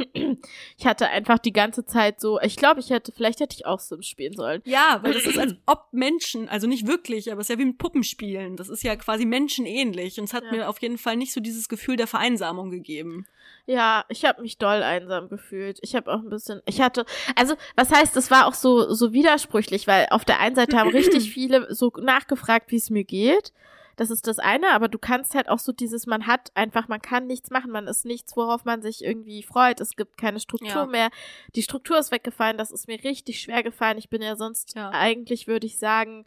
Ich 0.78 0.86
hatte 0.86 1.08
einfach 1.10 1.40
die 1.40 1.54
ganze 1.54 1.86
Zeit 1.86 2.20
so, 2.20 2.40
ich 2.42 2.56
glaube, 2.56 2.80
ich 2.80 2.90
hätte, 2.90 3.12
vielleicht 3.12 3.40
hätte 3.40 3.56
ich 3.56 3.66
auch 3.66 3.80
Sims 3.80 4.08
spielen 4.08 4.34
sollen. 4.34 4.62
Ja, 4.66 5.00
weil 5.02 5.14
das 5.14 5.26
ist 5.26 5.38
als 5.38 5.56
ob 5.66 5.88
Menschen, 5.92 6.50
also 6.50 6.68
nicht 6.68 6.88
wirklich, 6.88 7.32
aber 7.32 7.42
es 7.42 7.50
ist 7.50 7.54
ja 7.56 7.60
wie 7.60 7.66
mit 7.66 7.78
Puppenspielen. 7.78 8.56
Das 8.58 8.70
ist 8.70 8.84
ja 8.84 8.96
quasi 8.96 9.26
menschenähnlich 9.26 10.20
und 10.20 10.26
es 10.26 10.34
hat 10.34 10.44
Ja. 10.46 10.52
mir 10.52 10.70
auf 10.70 10.82
jeden 10.82 10.98
Fall 10.98 11.16
nicht 11.18 11.34
so 11.34 11.40
dieses 11.42 11.70
Gefühl 11.70 11.96
der 11.96 12.08
Vereinsamung 12.08 12.70
gegeben. 12.72 13.26
Ja, 13.66 14.04
ich 14.10 14.26
habe 14.26 14.42
mich 14.42 14.58
doll 14.58 14.84
einsam 14.84 15.30
gefühlt. 15.30 15.80
Ich 15.82 15.96
habe 15.96 16.12
auch 16.12 16.20
ein 16.20 16.30
bisschen, 16.30 16.62
ich 16.66 16.82
hatte, 16.82 17.06
also 17.36 17.56
was 17.76 17.92
heißt, 17.92 18.16
es 18.18 18.30
war 18.30 18.48
auch 18.48 18.54
so 18.54 18.94
so 18.94 19.14
widersprüchlich, 19.14 19.88
weil 19.88 20.08
auf 20.10 20.26
der 20.26 20.40
einen 20.40 20.56
Seite 20.56 20.78
haben 20.78 20.90
richtig 20.90 21.30
viele 21.34 21.74
so 21.74 21.92
nachgefragt, 22.02 22.72
wie 22.72 22.76
es 22.78 22.90
mir 22.90 23.04
geht. 23.06 23.54
Das 23.96 24.10
ist 24.10 24.28
das 24.28 24.39
eine, 24.39 24.72
aber 24.72 24.88
du 24.88 24.98
kannst 24.98 25.36
halt 25.36 25.50
auch 25.50 25.60
so 25.60 25.72
dieses, 25.72 26.08
man 26.08 26.26
hat 26.28 26.52
einfach, 26.56 26.88
man 26.88 27.02
kann 27.02 27.28
nichts 27.28 27.50
machen, 27.52 27.72
man 27.72 27.88
ist 27.88 28.06
nichts, 28.06 28.36
worauf 28.36 28.66
man 28.66 28.82
sich 28.82 29.04
irgendwie 29.04 29.44
freut. 29.44 29.80
Es 29.82 29.96
gibt 29.96 30.18
keine 30.18 30.39
Struktur 30.39 30.70
Ja. 30.70 30.86
mehr. 30.86 31.10
Die 31.56 31.62
Struktur 31.64 31.98
ist 32.00 32.12
weggefallen, 32.12 32.58
das 32.58 32.72
ist 32.72 32.88
mir 32.88 33.04
richtig 33.04 33.39
schwer 33.39 33.62
gefallen. 33.64 33.98
Ich 33.98 34.10
bin 34.10 34.22
ja 34.22 34.36
sonst 34.36 34.76
Ja. 34.76 34.89
eigentlich, 34.91 35.48
würde 35.48 35.68
ich 35.68 35.78
sagen, 35.78 36.26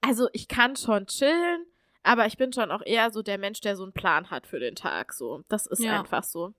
also 0.00 0.28
ich 0.32 0.48
kann 0.48 0.76
schon 0.76 1.06
chillen, 1.06 1.64
aber 2.02 2.26
ich 2.26 2.36
bin 2.36 2.52
schon 2.52 2.70
auch 2.70 2.82
eher 2.84 3.10
so 3.10 3.22
der 3.22 3.38
Mensch, 3.38 3.60
der 3.60 3.76
so 3.76 3.82
einen 3.84 3.92
Plan 3.92 4.30
hat 4.30 4.46
für 4.46 4.58
den 4.60 4.74
Tag. 4.76 5.12
So, 5.12 5.42
das 5.48 5.66
ist 5.66 5.80
Ja. 5.80 5.98
einfach 6.00 6.22
so. 6.24 6.54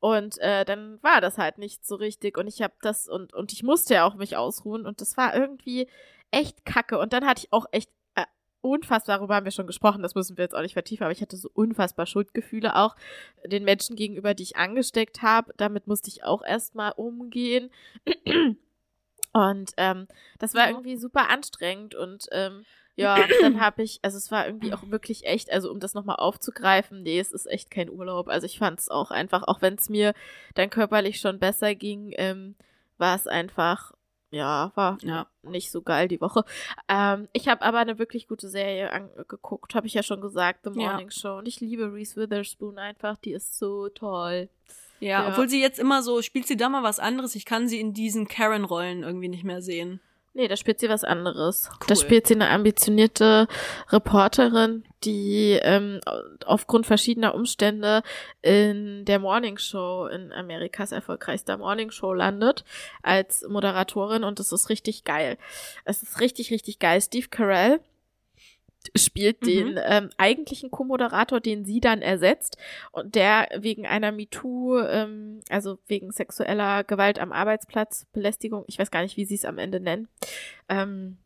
Und 0.00 0.38
äh, 0.38 0.64
dann 0.64 1.02
war 1.02 1.20
das 1.20 1.38
halt 1.38 1.58
nicht 1.58 1.86
so 1.86 1.94
richtig 1.94 2.36
und 2.36 2.48
ich 2.48 2.60
habe 2.60 2.74
das 2.82 3.08
und 3.08 3.32
und 3.34 3.52
ich 3.52 3.62
musste 3.62 3.94
ja 3.94 4.04
auch 4.04 4.14
mich 4.14 4.36
ausruhen 4.36 4.84
und 4.84 5.00
das 5.00 5.16
war 5.16 5.32
irgendwie 5.34 5.86
echt 6.32 6.64
kacke 6.64 6.98
und 6.98 7.12
dann 7.12 7.24
hatte 7.24 7.44
ich 7.44 7.52
auch 7.52 7.66
echt 7.70 7.88
unfassbar 8.62 9.18
darüber 9.18 9.34
haben 9.34 9.44
wir 9.44 9.52
schon 9.52 9.66
gesprochen, 9.66 10.02
das 10.02 10.14
müssen 10.14 10.36
wir 10.36 10.44
jetzt 10.44 10.54
auch 10.54 10.62
nicht 10.62 10.72
vertiefen, 10.72 11.04
aber 11.04 11.12
ich 11.12 11.20
hatte 11.20 11.36
so 11.36 11.50
unfassbar 11.52 12.06
Schuldgefühle 12.06 12.76
auch 12.76 12.96
den 13.44 13.64
Menschen 13.64 13.96
gegenüber, 13.96 14.34
die 14.34 14.44
ich 14.44 14.56
angesteckt 14.56 15.22
habe. 15.22 15.52
Damit 15.56 15.86
musste 15.86 16.08
ich 16.08 16.24
auch 16.24 16.42
erstmal 16.42 16.92
umgehen. 16.92 17.70
Und 19.32 19.72
ähm, 19.78 20.08
das 20.38 20.54
war 20.54 20.68
irgendwie 20.68 20.96
super 20.96 21.30
anstrengend 21.30 21.94
und 21.94 22.26
ähm, 22.32 22.64
ja, 22.96 23.16
dann 23.40 23.58
habe 23.60 23.82
ich, 23.82 23.98
also 24.02 24.18
es 24.18 24.30
war 24.30 24.46
irgendwie 24.46 24.74
auch 24.74 24.90
wirklich 24.90 25.24
echt, 25.24 25.50
also 25.50 25.70
um 25.70 25.80
das 25.80 25.94
nochmal 25.94 26.16
aufzugreifen, 26.16 27.02
nee, 27.02 27.18
es 27.18 27.32
ist 27.32 27.46
echt 27.46 27.70
kein 27.70 27.88
Urlaub. 27.88 28.28
Also 28.28 28.44
ich 28.44 28.58
fand 28.58 28.78
es 28.78 28.90
auch 28.90 29.10
einfach, 29.10 29.44
auch 29.44 29.62
wenn 29.62 29.76
es 29.76 29.88
mir 29.88 30.12
dann 30.54 30.68
körperlich 30.68 31.18
schon 31.18 31.38
besser 31.38 31.74
ging, 31.74 32.12
ähm, 32.18 32.54
war 32.98 33.16
es 33.16 33.26
einfach, 33.26 33.92
ja, 34.32 34.72
war 34.74 34.98
Ja. 35.02 35.26
nicht 35.42 35.70
so 35.70 35.82
geil 35.82 36.08
die 36.08 36.20
Woche. 36.20 36.44
Ähm, 36.88 37.28
ich 37.32 37.46
habe 37.46 37.62
aber 37.62 37.78
eine 37.78 37.98
wirklich 38.00 38.26
gute 38.26 38.48
Serie 38.48 38.90
angeguckt, 38.92 39.74
habe 39.76 39.86
ich 39.86 39.94
ja 39.94 40.02
schon 40.02 40.20
gesagt, 40.20 40.64
The 40.64 40.70
Ja. 40.80 40.88
Morning 40.90 41.10
Show. 41.10 41.38
Und 41.38 41.46
ich 41.46 41.60
liebe 41.60 41.92
Reese 41.92 42.16
Witherspoon 42.16 42.78
einfach, 42.78 43.16
die 43.18 43.32
ist 43.32 43.56
so 43.58 43.88
toll. 43.90 44.48
Ja, 44.98 45.22
Ja. 45.24 45.28
obwohl 45.28 45.48
sie 45.48 45.60
jetzt 45.60 45.78
immer 45.78 46.02
so, 46.02 46.22
spielt 46.22 46.46
sie 46.46 46.56
da 46.56 46.68
mal 46.68 46.82
was 46.82 46.98
anderes. 46.98 47.34
Ich 47.36 47.44
kann 47.44 47.68
sie 47.68 47.78
in 47.80 47.92
diesen 47.92 48.26
Karen-Rollen 48.26 49.02
irgendwie 49.04 49.28
nicht 49.28 49.44
mehr 49.44 49.60
sehen. 49.62 50.00
Nee, 50.34 50.48
da 50.48 50.56
spielt 50.56 50.80
sie 50.80 50.88
was 50.88 51.04
anderes. 51.04 51.68
Cool. 51.70 51.86
Da 51.88 51.96
spielt 51.96 52.26
sie 52.26 52.34
eine 52.34 52.48
ambitionierte 52.48 53.48
Reporterin, 53.90 54.84
die 55.04 55.58
ähm, 55.62 56.00
aufgrund 56.46 56.86
verschiedener 56.86 57.34
Umstände 57.34 58.02
in 58.40 59.04
der 59.04 59.18
Morning 59.18 59.58
Show, 59.58 60.06
in 60.06 60.32
Amerikas 60.32 60.90
erfolgreichster 60.90 61.58
Morning 61.58 61.90
Show 61.90 62.14
landet, 62.14 62.64
als 63.02 63.46
Moderatorin 63.46 64.24
und 64.24 64.38
das 64.38 64.52
ist 64.52 64.70
richtig 64.70 65.04
geil. 65.04 65.36
Es 65.84 66.02
ist 66.02 66.18
richtig, 66.20 66.50
richtig 66.50 66.78
geil. 66.78 67.02
Steve 67.02 67.28
Carell 67.28 67.80
spielt 68.96 69.42
Mhm. 69.42 69.46
den 69.46 69.80
ähm, 69.82 70.10
eigentlichen 70.16 70.70
Co-Moderator, 70.70 71.40
den 71.40 71.64
sie 71.64 71.80
dann 71.80 72.02
ersetzt 72.02 72.56
und 72.90 73.14
der 73.14 73.48
wegen 73.56 73.86
einer 73.86 74.12
MeToo, 74.12 74.78
ähm, 74.78 75.40
also 75.50 75.78
wegen 75.86 76.12
sexueller 76.12 76.84
Gewalt 76.84 77.18
am 77.18 77.32
Arbeitsplatz, 77.32 78.06
Belästigung, 78.12 78.64
ich 78.66 78.78
weiß 78.78 78.90
gar 78.90 79.02
nicht, 79.02 79.16
wie 79.16 79.24
sie 79.24 79.34
es 79.34 79.44
am 79.44 79.58
Ende 79.58 79.80
nennen, 79.80 80.08
ähm, 80.68 81.18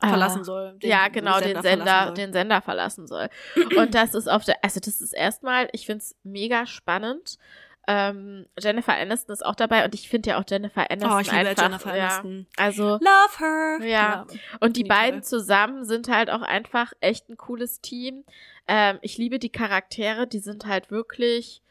Verlassen 0.00 0.40
ah, 0.40 0.44
soll. 0.44 0.72
Den 0.74 0.90
ja, 0.90 1.08
genau, 1.08 1.40
den 1.40 1.62
Sender, 1.62 1.62
verlassen 1.62 2.06
soll. 2.06 2.14
den 2.14 2.32
Sender 2.32 2.62
verlassen 2.62 3.06
soll. 3.06 3.28
Und 3.76 3.94
das 3.94 4.14
ist 4.14 4.28
auf 4.28 4.44
der, 4.44 4.56
also 4.62 4.80
das 4.80 5.00
ist 5.00 5.12
erstmal, 5.12 5.68
ich 5.72 5.86
find's 5.86 6.16
mega 6.24 6.66
spannend. 6.66 7.38
Ähm, 7.86 8.46
Jennifer 8.58 8.94
Aniston 8.96 9.32
ist 9.34 9.44
auch 9.44 9.54
dabei 9.54 9.84
und 9.84 9.94
ich 9.94 10.08
finde 10.08 10.30
ja 10.30 10.38
auch 10.40 10.44
Jennifer 10.48 10.90
Aniston 10.90 11.12
Oh, 11.12 11.18
ich 11.20 11.30
liebe 11.30 11.48
einfach, 11.48 11.62
Jennifer 11.62 11.96
ja, 11.96 12.04
Aniston. 12.08 12.46
also 12.56 12.84
Love 12.98 13.38
her. 13.38 13.78
Ja. 13.86 14.26
und 14.60 14.76
die 14.76 14.84
beiden 14.84 15.20
toll. 15.20 15.28
zusammen 15.28 15.84
sind 15.84 16.08
halt 16.08 16.30
auch 16.30 16.42
einfach 16.42 16.92
echt 17.00 17.28
ein 17.28 17.36
cooles 17.36 17.80
Team. 17.80 18.24
Ähm, 18.66 18.98
ich 19.02 19.18
liebe 19.18 19.38
die 19.38 19.50
Charaktere, 19.50 20.26
die 20.26 20.38
sind 20.38 20.64
halt 20.66 20.90
wirklich, 20.90 21.62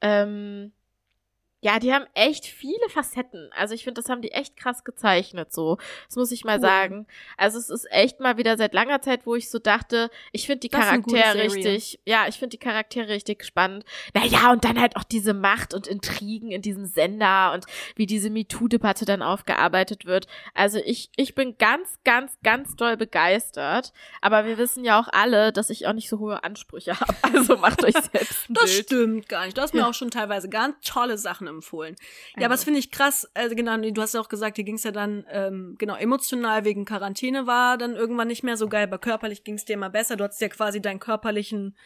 ähm, 0.00 0.72
ja, 1.62 1.78
die 1.78 1.92
haben 1.92 2.04
echt 2.14 2.44
viele 2.46 2.88
Facetten. 2.90 3.50
Also 3.56 3.74
ich 3.74 3.82
finde, 3.84 4.00
das 4.00 4.10
haben 4.10 4.22
die 4.22 4.30
echt 4.32 4.56
krass 4.56 4.84
gezeichnet, 4.84 5.52
so. 5.52 5.78
Das 6.06 6.16
muss 6.16 6.30
ich 6.30 6.44
mal 6.44 6.56
Cool. 6.56 6.60
sagen. 6.62 7.06
Also 7.36 7.58
es 7.58 7.70
ist 7.70 7.86
echt 7.90 8.20
mal 8.20 8.36
wieder 8.36 8.56
seit 8.56 8.74
langer 8.74 9.00
Zeit, 9.02 9.26
wo 9.26 9.34
ich 9.34 9.50
so 9.50 9.58
dachte, 9.58 10.10
ich 10.32 10.46
finde 10.46 10.60
die 10.60 10.68
Das 10.68 10.80
Charaktere 10.82 11.34
richtig, 11.34 11.98
ja, 12.04 12.26
ich 12.28 12.36
finde 12.38 12.56
die 12.56 12.64
Charaktere 12.64 13.08
richtig 13.08 13.44
spannend. 13.44 13.84
Naja, 14.14 14.52
und 14.52 14.64
dann 14.64 14.80
halt 14.80 14.96
auch 14.96 15.02
diese 15.04 15.34
Macht 15.34 15.74
und 15.74 15.86
Intrigen 15.86 16.50
in 16.52 16.62
diesem 16.62 16.84
Sender 16.86 17.52
und 17.54 17.64
wie 17.96 18.06
diese 18.06 18.30
MeToo-Debatte 18.30 19.04
dann 19.04 19.22
aufgearbeitet 19.22 20.04
wird. 20.04 20.26
Also 20.54 20.78
ich, 20.84 21.10
ich 21.16 21.34
bin 21.34 21.56
ganz, 21.58 21.98
ganz, 22.04 22.36
ganz 22.44 22.76
doll 22.76 22.96
begeistert. 22.96 23.92
Aber 24.20 24.44
wir 24.46 24.58
wissen 24.58 24.84
ja 24.84 25.00
auch 25.00 25.08
alle, 25.10 25.52
dass 25.52 25.70
ich 25.70 25.86
auch 25.86 25.92
nicht 25.94 26.08
so 26.08 26.18
hohe 26.18 26.44
Ansprüche 26.44 26.98
habe. 27.00 27.14
Also 27.22 27.56
macht 27.56 27.82
euch 27.82 27.94
selbst 27.94 28.46
Das 28.50 28.64
Bild. 28.64 28.84
stimmt 28.84 29.28
gar 29.28 29.46
nicht. 29.46 29.56
Du 29.56 29.62
hast 29.62 29.74
mir 29.74 29.80
Ja. 29.80 29.88
auch 29.88 29.94
schon 29.94 30.10
teilweise 30.10 30.48
ganz 30.48 30.76
tolle 30.86 31.18
Sachen 31.18 31.45
empfohlen. 31.46 31.96
Ja, 32.34 32.42
Ja. 32.42 32.46
aber 32.46 32.54
das 32.54 32.64
finde 32.64 32.80
ich 32.80 32.90
krass. 32.90 33.28
Also 33.34 33.54
genau, 33.56 33.76
du 33.76 34.02
hast 34.02 34.14
ja 34.14 34.20
auch 34.20 34.28
gesagt, 34.28 34.56
dir 34.58 34.64
ging 34.64 34.76
es 34.76 34.84
ja 34.84 34.92
dann 34.92 35.24
ähm, 35.30 35.76
genau 35.78 35.96
emotional 35.96 36.64
wegen 36.64 36.84
Quarantäne 36.84 37.46
war 37.46 37.78
dann 37.78 37.94
irgendwann 37.96 38.28
nicht 38.28 38.42
mehr 38.42 38.56
so 38.56 38.68
geil, 38.68 38.84
aber 38.84 38.98
körperlich 38.98 39.44
ging 39.44 39.54
es 39.54 39.64
dir 39.64 39.74
immer 39.74 39.90
besser. 39.90 40.16
Du 40.16 40.24
hattest 40.24 40.40
ja 40.40 40.48
quasi 40.48 40.80
deinen 40.80 41.00
körperlichen 41.00 41.76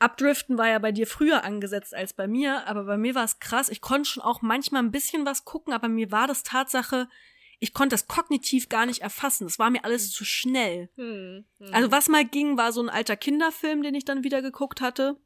Abdriften 0.00 0.58
war 0.58 0.68
ja 0.68 0.78
bei 0.78 0.92
dir 0.92 1.06
früher 1.08 1.42
angesetzt 1.42 1.92
als 1.94 2.12
bei 2.12 2.28
mir, 2.28 2.66
aber 2.68 2.84
bei 2.84 2.96
mir 2.96 3.14
war 3.16 3.24
es 3.24 3.40
krass. 3.40 3.68
Ich 3.68 3.80
konnte 3.80 4.08
schon 4.08 4.22
auch 4.22 4.42
manchmal 4.42 4.82
ein 4.82 4.92
bisschen 4.92 5.26
was 5.26 5.44
gucken, 5.44 5.72
aber 5.72 5.88
mir 5.88 6.12
war 6.12 6.28
das 6.28 6.44
Tatsache, 6.44 7.08
ich 7.58 7.74
konnte 7.74 7.94
das 7.94 8.06
kognitiv 8.06 8.68
gar 8.68 8.86
nicht 8.86 9.02
erfassen. 9.02 9.44
Das 9.48 9.58
war 9.58 9.70
mir 9.70 9.84
alles 9.84 10.12
zu 10.12 10.24
schnell. 10.24 10.88
Hm, 10.94 11.44
hm. 11.58 11.74
Also 11.74 11.90
was 11.90 12.08
mal 12.08 12.24
ging, 12.24 12.56
war 12.56 12.70
so 12.72 12.80
ein 12.80 12.88
alter 12.88 13.16
Kinderfilm, 13.16 13.82
den 13.82 13.96
ich 13.96 14.04
dann 14.04 14.22
wieder 14.22 14.40
geguckt 14.40 14.80
hatte. 14.80 15.16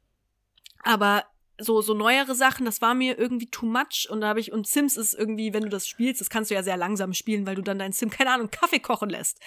Aber 0.81 1.23
so, 1.59 1.81
so 1.81 1.93
neuere 1.93 2.35
Sachen, 2.35 2.65
das 2.65 2.81
war 2.81 2.93
mir 2.93 3.17
irgendwie 3.17 3.49
too 3.49 3.65
much. 3.65 4.07
Und 4.09 4.21
da 4.21 4.27
habe 4.27 4.39
ich, 4.39 4.51
und 4.51 4.67
Sims 4.67 4.97
ist 4.97 5.13
irgendwie, 5.13 5.53
wenn 5.53 5.63
du 5.63 5.69
das 5.69 5.87
spielst, 5.87 6.21
das 6.21 6.29
kannst 6.29 6.51
du 6.51 6.55
ja 6.55 6.63
sehr 6.63 6.77
langsam 6.77 7.13
spielen, 7.13 7.45
weil 7.45 7.55
du 7.55 7.61
dann 7.61 7.79
deinen 7.79 7.93
Sim, 7.93 8.09
keine 8.09 8.31
Ahnung, 8.31 8.49
Kaffee 8.49 8.79
kochen 8.79 9.09
lässt. 9.09 9.39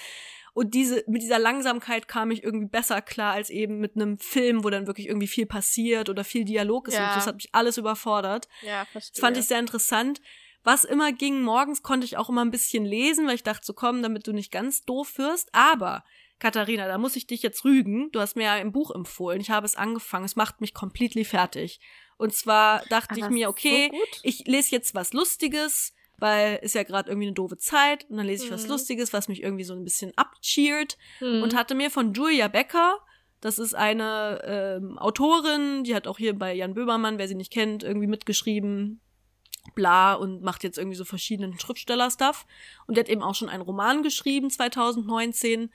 Und 0.55 0.73
diese, 0.73 1.05
mit 1.07 1.21
dieser 1.21 1.39
Langsamkeit 1.39 2.09
kam 2.09 2.31
ich 2.31 2.43
irgendwie 2.43 2.69
besser 2.69 3.03
klar 3.03 3.35
als 3.35 3.51
eben 3.51 3.79
mit 3.79 3.95
einem 3.95 4.19
Film, 4.19 4.65
wo 4.65 4.71
dann 4.71 4.87
wirklich 4.87 5.07
irgendwie 5.07 5.27
viel 5.27 5.45
passiert 5.45 6.09
oder 6.09 6.25
viel 6.25 6.47
Dialog 6.47 6.89
ist. 6.89 6.95
Ja. 6.95 7.09
Und 7.09 7.17
das 7.17 7.27
hat 7.27 7.35
mich 7.35 7.51
alles 7.53 7.77
überfordert. 7.77 8.49
ja, 8.63 8.87
verstehe. 8.87 9.13
Das 9.13 9.21
fand 9.21 9.37
ich 9.37 9.45
sehr 9.47 9.59
interessant. 9.59 10.23
Was 10.65 10.85
immer 10.85 11.13
ging, 11.13 11.43
morgens 11.43 11.83
konnte 11.83 12.07
ich 12.07 12.17
auch 12.17 12.31
immer 12.31 12.43
ein 12.45 12.51
bisschen 12.51 12.87
lesen, 12.87 13.27
weil 13.27 13.35
ich 13.35 13.43
dachte, 13.43 13.67
so 13.67 13.75
komm, 13.75 14.03
damit 14.03 14.27
du 14.27 14.33
nicht 14.33 14.51
ganz 14.51 14.85
doof 14.85 15.19
wirst. 15.19 15.51
Aber, 15.53 16.05
Katharina, 16.39 16.87
da 16.87 16.99
muss 16.99 17.17
ich 17.17 17.27
dich 17.27 17.43
jetzt 17.43 17.65
rügen. 17.65 18.11
Du 18.13 18.21
hast 18.21 18.37
mir 18.37 18.45
ja 18.45 18.53
ein 18.55 18.73
Buch 18.73 18.91
empfohlen. 18.91 19.41
Ich 19.41 19.51
habe 19.51 19.65
es 19.67 19.77
angefangen. 19.77 20.25
Es 20.27 20.37
macht 20.37 20.61
mich 20.61 20.75
completely 20.75 21.25
fertig. 21.25 21.81
Und 22.19 22.35
zwar 22.35 22.81
dachte 22.91 23.11
Aber 23.13 23.19
ich 23.19 23.25
es 23.25 23.31
mir, 23.31 23.49
okay, 23.49 23.91
so 23.93 24.21
ich 24.23 24.47
lese 24.47 24.71
jetzt 24.73 24.95
was 24.95 25.13
Lustiges, 25.13 25.95
weil 26.19 26.59
ist 26.63 26.75
ja 26.75 26.83
gerade 26.83 27.11
irgendwie 27.11 27.27
eine 27.29 27.35
doofe 27.35 27.57
Zeit. 27.57 28.07
Und 28.11 28.19
dann 28.19 28.27
lese 28.27 28.47
ich 28.47 28.51
was 28.51 28.65
Mhm. 28.65 28.71
Lustiges, 28.71 29.13
was 29.13 29.29
mich 29.29 29.43
irgendwie 29.43 29.65
so 29.65 29.75
ein 29.75 29.85
bisschen 29.85 30.13
abcheert 30.17 30.97
Hm. 31.19 31.43
und 31.43 31.55
hatte 31.55 31.75
mir 31.75 31.91
von 31.91 32.13
Julia 32.15 32.49
Becker, 32.49 32.99
das 33.41 33.59
ist 33.59 33.75
eine 33.75 34.41
ähm, 34.45 34.99
Autorin, 34.99 35.85
die 35.85 35.95
hat 35.95 36.07
auch 36.07 36.17
hier 36.19 36.37
bei 36.39 36.55
Jan 36.55 36.75
Böhmermann, 36.75 37.19
wer 37.19 37.29
sie 37.29 37.35
nicht 37.35 37.53
kennt, 37.53 37.83
irgendwie 37.83 38.07
mitgeschrieben, 38.07 39.01
bla, 39.75 40.15
und 40.15 40.43
macht 40.43 40.65
jetzt 40.65 40.79
irgendwie 40.79 40.97
so 40.97 41.05
verschiedenen 41.05 41.59
Schriftsteller-Stuff. 41.59 42.47
Und 42.87 42.97
die 42.97 43.01
hat 43.01 43.09
eben 43.11 43.23
auch 43.23 43.35
schon 43.35 43.49
einen 43.51 43.63
Roman 43.63 44.03
geschrieben, 44.03 44.49
2019. 44.51 45.71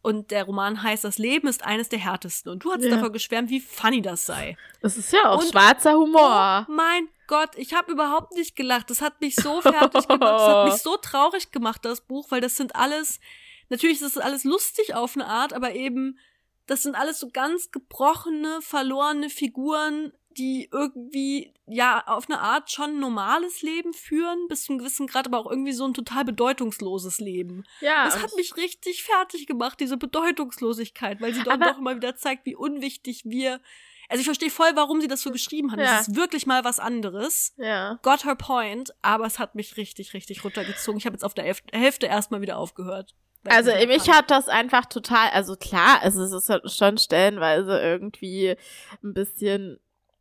Und 0.00 0.30
der 0.30 0.44
Roman 0.44 0.82
heißt 0.82 1.02
Das 1.04 1.18
Leben 1.18 1.48
ist 1.48 1.64
eines 1.64 1.88
der 1.88 1.98
härtesten. 1.98 2.52
Und 2.52 2.64
du 2.64 2.72
hast 2.72 2.82
Ja. 2.84 2.90
davon 2.96 3.12
geschwärmt, 3.12 3.50
wie 3.50 3.60
funny 3.60 4.00
das 4.00 4.26
sei. 4.26 4.56
Das 4.80 4.96
ist 4.96 5.12
ja 5.12 5.28
auch 5.30 5.40
Und- 5.42 5.50
schwarzer 5.50 5.94
Humor. 5.94 6.66
Oh 6.68 6.72
mein 6.72 7.08
Gott, 7.26 7.50
ich 7.56 7.74
habe 7.74 7.90
überhaupt 7.92 8.32
nicht 8.34 8.56
gelacht. 8.56 8.88
Das 8.90 9.00
hat 9.02 9.20
mich 9.20 9.34
so 9.34 9.60
fertig 9.60 10.06
gemacht. 10.08 10.22
Das 10.22 10.42
hat 10.48 10.64
mich 10.72 10.74
so 10.82 10.96
traurig 10.96 11.50
gemacht, 11.50 11.84
das 11.84 12.00
Buch, 12.00 12.30
weil 12.30 12.40
das 12.40 12.56
sind 12.56 12.74
alles, 12.76 13.20
natürlich 13.68 14.00
ist 14.00 14.16
das 14.16 14.22
alles 14.22 14.44
lustig 14.44 14.94
auf 14.94 15.14
eine 15.16 15.26
Art, 15.26 15.52
aber 15.52 15.72
eben, 15.74 16.18
das 16.66 16.84
sind 16.84 16.94
alles 16.94 17.18
so 17.18 17.28
ganz 17.30 17.70
gebrochene, 17.70 18.60
verlorene 18.62 19.28
Figuren, 19.30 20.12
die 20.38 20.68
irgendwie, 20.72 21.52
ja, 21.66 22.02
auf 22.06 22.30
eine 22.30 22.40
Art 22.40 22.70
schon 22.70 22.90
ein 22.90 23.00
normales 23.00 23.62
Leben 23.62 23.92
führen, 23.92 24.46
bis 24.48 24.64
zu 24.64 24.72
einem 24.72 24.78
gewissen 24.78 25.06
Grad, 25.06 25.26
aber 25.26 25.38
auch 25.38 25.50
irgendwie 25.50 25.72
so 25.72 25.84
ein 25.84 25.94
total 25.94 26.24
bedeutungsloses 26.24 27.18
Leben. 27.18 27.64
Ja. 27.80 28.04
Das 28.04 28.22
hat 28.22 28.34
mich 28.36 28.56
richtig 28.56 29.02
fertig 29.02 29.46
gemacht, 29.46 29.80
diese 29.80 29.96
Bedeutungslosigkeit, 29.96 31.20
weil 31.20 31.34
sie 31.34 31.40
Aber- 31.48 31.66
doch 31.66 31.78
immer 31.78 31.96
wieder 31.96 32.16
zeigt, 32.16 32.46
wie 32.46 32.56
unwichtig 32.56 33.22
wir. 33.24 33.60
Also 34.08 34.20
ich 34.20 34.26
verstehe 34.26 34.50
voll, 34.50 34.70
warum 34.74 35.00
sie 35.02 35.08
das 35.08 35.20
so 35.20 35.30
geschrieben 35.30 35.70
hat. 35.72 35.80
Ja. 35.80 35.98
Das 35.98 36.08
ist 36.08 36.16
wirklich 36.16 36.46
mal 36.46 36.64
was 36.64 36.78
anderes. 36.80 37.52
ja. 37.58 37.98
Got 38.02 38.24
her 38.24 38.36
point, 38.36 38.94
aber 39.02 39.26
es 39.26 39.38
hat 39.38 39.54
mich 39.54 39.76
richtig, 39.76 40.14
richtig 40.14 40.44
runtergezogen. 40.44 40.98
Ich 40.98 41.04
habe 41.04 41.14
jetzt 41.14 41.24
auf 41.24 41.34
der 41.34 41.44
Hälf- 41.44 41.62
Hälfte 41.72 42.06
erstmal 42.06 42.40
wieder 42.40 42.56
aufgehört. 42.56 43.14
Also 43.44 43.70
ich 43.70 43.86
mich 43.86 44.10
hat 44.10 44.30
das 44.30 44.48
einfach 44.48 44.86
total, 44.86 45.30
also 45.30 45.56
klar, 45.56 46.00
also 46.02 46.22
es 46.22 46.32
ist 46.32 46.76
schon 46.76 46.98
stellenweise 46.98 47.78
irgendwie 47.80 48.56
ein 49.02 49.14
bisschen 49.14 49.78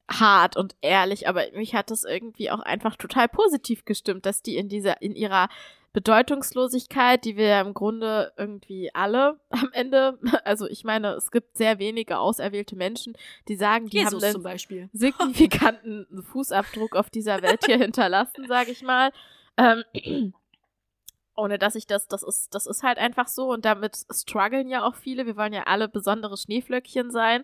hart 0.10 0.55
und 0.55 0.76
ehrlich, 0.82 1.28
aber 1.28 1.43
mich 1.53 1.76
hat 1.76 1.91
das 1.91 2.03
irgendwie 2.03 2.49
auch 2.49 2.60
einfach 2.60 2.95
total 2.95 3.28
positiv 3.28 3.86
gestimmt, 3.86 4.26
dass 4.26 4.41
die 4.41 4.55
in 4.55 4.70
dieser, 4.70 5.01
in 5.01 5.16
ihrer 5.16 5.49
Bedeutungslosigkeit, 5.93 7.26
die 7.26 7.38
wir 7.38 7.47
ja 7.47 7.62
im 7.62 7.74
Grunde 7.74 8.32
irgendwie 8.38 8.93
alle 8.93 9.39
am 9.49 9.70
Ende, 9.74 10.20
also 10.43 10.68
ich 10.68 10.84
meine, 10.84 11.14
es 11.14 11.32
gibt 11.32 11.58
sehr 11.58 11.80
wenige 11.80 12.20
auserwählte 12.20 12.76
Menschen, 12.76 13.18
die 13.47 13.55
sagen, 13.55 13.88
die 13.88 14.05
haben 14.05 14.14
Jesus 14.14 14.34
zum 14.34 14.43
Beispiel. 14.43 14.89
signifikanten 14.93 16.05
Fußabdruck 16.32 16.95
auf 16.95 17.10
dieser 17.10 17.41
Welt 17.41 17.66
hier 17.66 17.78
hinterlassen, 17.78 18.45
sage 18.47 18.72
ich 18.72 18.84
mal. 18.84 19.12
Ähm, 19.58 20.34
ohne 21.36 21.58
dass 21.58 21.76
ich 21.76 21.88
das, 21.88 22.08
das 22.08 22.24
ist, 22.24 22.53
das 22.53 22.66
ist 22.66 22.84
halt 22.84 22.97
einfach 22.97 23.28
so 23.28 23.51
und 23.51 23.66
damit 23.66 23.97
strugglen 24.12 24.70
ja 24.70 24.84
auch 24.84 24.95
viele. 24.95 25.26
Wir 25.26 25.36
wollen 25.36 25.53
ja 25.53 25.64
alle 25.64 25.88
besondere 25.88 26.38
Schneeflöckchen 26.38 27.12
sein. 27.12 27.43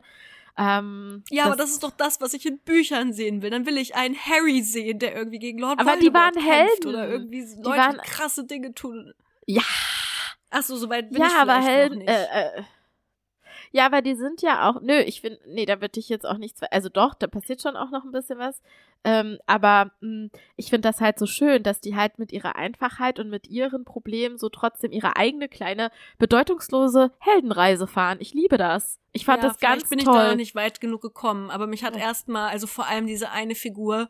Ähm, 0.58 1.24
Ja, 1.32 1.46
aber 1.46 1.56
das 1.56 1.72
ist 1.72 1.84
doch 1.84 1.92
das, 1.92 2.22
was 2.22 2.34
ich 2.34 2.46
in 2.46 2.60
Büchern 2.60 3.12
sehen 3.14 3.42
will. 3.42 3.50
Dann 3.50 3.66
will 3.66 3.78
ich 3.78 3.96
einen 3.96 4.16
Harry 4.16 4.62
sehen, 4.62 5.00
der 5.00 5.16
irgendwie 5.16 5.40
gegen 5.40 5.58
Lord 5.60 5.80
Aber 5.80 5.96
die 5.96 6.06
Voldemort 6.14 6.36
waren 6.36 6.44
kämpft 6.46 6.48
Helden. 6.76 6.88
Oder 6.90 7.08
irgendwie 7.10 7.40
Leute, 7.42 7.56
die, 7.58 7.64
waren- 7.70 7.98
krasse 7.98 8.46
Dinge 8.46 8.74
tun. 8.74 9.14
Ja. 9.48 9.62
Ach 10.52 10.62
so, 10.64 10.76
soweit 10.76 11.10
bin 11.10 11.20
ja, 11.22 11.28
ich 11.28 11.34
aber 11.34 11.60
Helden, 11.62 12.00
noch 12.00 12.06
nicht. 12.06 12.10
äh, 12.10 12.60
äh, 12.60 12.64
ja, 13.76 13.88
aber 13.88 14.02
die 14.04 14.14
sind 14.14 14.42
ja 14.44 14.70
auch, 14.70 14.82
nö, 14.82 15.00
ich 15.00 15.22
finde, 15.22 15.40
nee, 15.48 15.66
da 15.66 15.82
würde 15.82 16.00
ich 16.00 16.08
jetzt 16.08 16.26
auch 16.28 16.38
nichts, 16.38 16.62
also 16.64 16.90
doch, 16.90 17.16
da 17.16 17.26
passiert 17.28 17.62
schon 17.62 17.76
auch 17.76 17.90
noch 17.90 18.04
ein 18.06 18.12
bisschen 18.12 18.38
was, 18.38 18.62
ähm, 19.04 19.40
aber 19.48 19.92
mh, 20.00 20.30
ich 20.56 20.70
finde 20.70 20.88
das 20.88 21.02
halt 21.02 21.18
so 21.18 21.26
schön, 21.26 21.64
dass 21.64 21.82
die 21.82 21.96
halt 21.96 22.20
mit 22.20 22.32
ihrer 22.32 22.56
Einfachheit 22.56 23.20
und 23.20 23.30
mit 23.30 23.48
ihren 23.48 23.84
Problemen 23.84 24.38
so 24.38 24.48
trotzdem 24.50 24.92
ihre 24.92 25.18
eigene 25.18 25.50
kleine, 25.50 25.92
bedeutungslose 26.20 27.12
Heldenreise 27.20 27.88
fahren. 27.88 28.20
Ich 28.22 28.34
liebe 28.34 28.58
das. 28.58 29.00
Ich 29.12 29.26
fand 29.26 29.42
ja, 29.44 29.50
das 29.50 29.60
ganz 29.60 29.74
vielleicht 29.74 29.90
bin 29.90 30.00
ich 30.00 30.06
toll. 30.06 30.14
da 30.16 30.36
nicht 30.36 30.56
weit 30.56 30.80
genug 30.80 31.02
gekommen, 31.02 31.50
aber 31.50 31.66
mich 31.68 31.84
hat 31.84 31.96
Ja. 31.96 32.04
erstmal, 32.04 32.50
also 32.50 32.68
vor 32.68 32.88
allem 32.88 33.08
diese 33.08 33.32
eine 33.32 33.56
Figur 33.56 34.10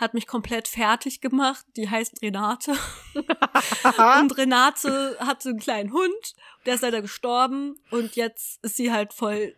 hat 0.00 0.14
mich 0.14 0.26
komplett 0.26 0.66
fertig 0.66 1.20
gemacht. 1.20 1.64
Die 1.76 1.88
heißt 1.88 2.22
Renate. 2.22 2.72
Und 3.14 4.36
Renate 4.36 5.16
hatte 5.20 5.50
einen 5.50 5.58
kleinen 5.58 5.92
Hund, 5.92 6.34
der 6.66 6.74
ist 6.74 6.80
leider 6.80 7.02
gestorben 7.02 7.76
und 7.90 8.16
jetzt 8.16 8.62
ist 8.64 8.76
sie 8.76 8.92
halt 8.92 9.12
voll 9.12 9.54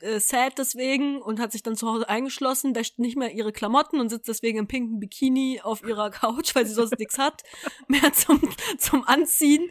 äh, 0.00 0.20
sad 0.20 0.58
deswegen 0.58 1.20
und 1.20 1.40
hat 1.40 1.52
sich 1.52 1.62
dann 1.62 1.76
zu 1.76 1.88
Hause 1.88 2.08
eingeschlossen, 2.08 2.74
wäscht 2.74 2.98
nicht 2.98 3.16
mehr 3.16 3.32
ihre 3.32 3.52
Klamotten 3.52 4.00
und 4.00 4.08
sitzt 4.08 4.28
deswegen 4.28 4.58
im 4.58 4.66
pinken 4.66 5.00
Bikini 5.00 5.60
auf 5.62 5.82
ihrer 5.82 6.10
Couch, 6.10 6.54
weil 6.54 6.66
sie 6.66 6.74
sonst 6.74 6.98
nichts 6.98 7.18
hat, 7.18 7.42
mehr 7.88 8.12
zum, 8.12 8.40
zum 8.78 9.06
Anziehen 9.06 9.70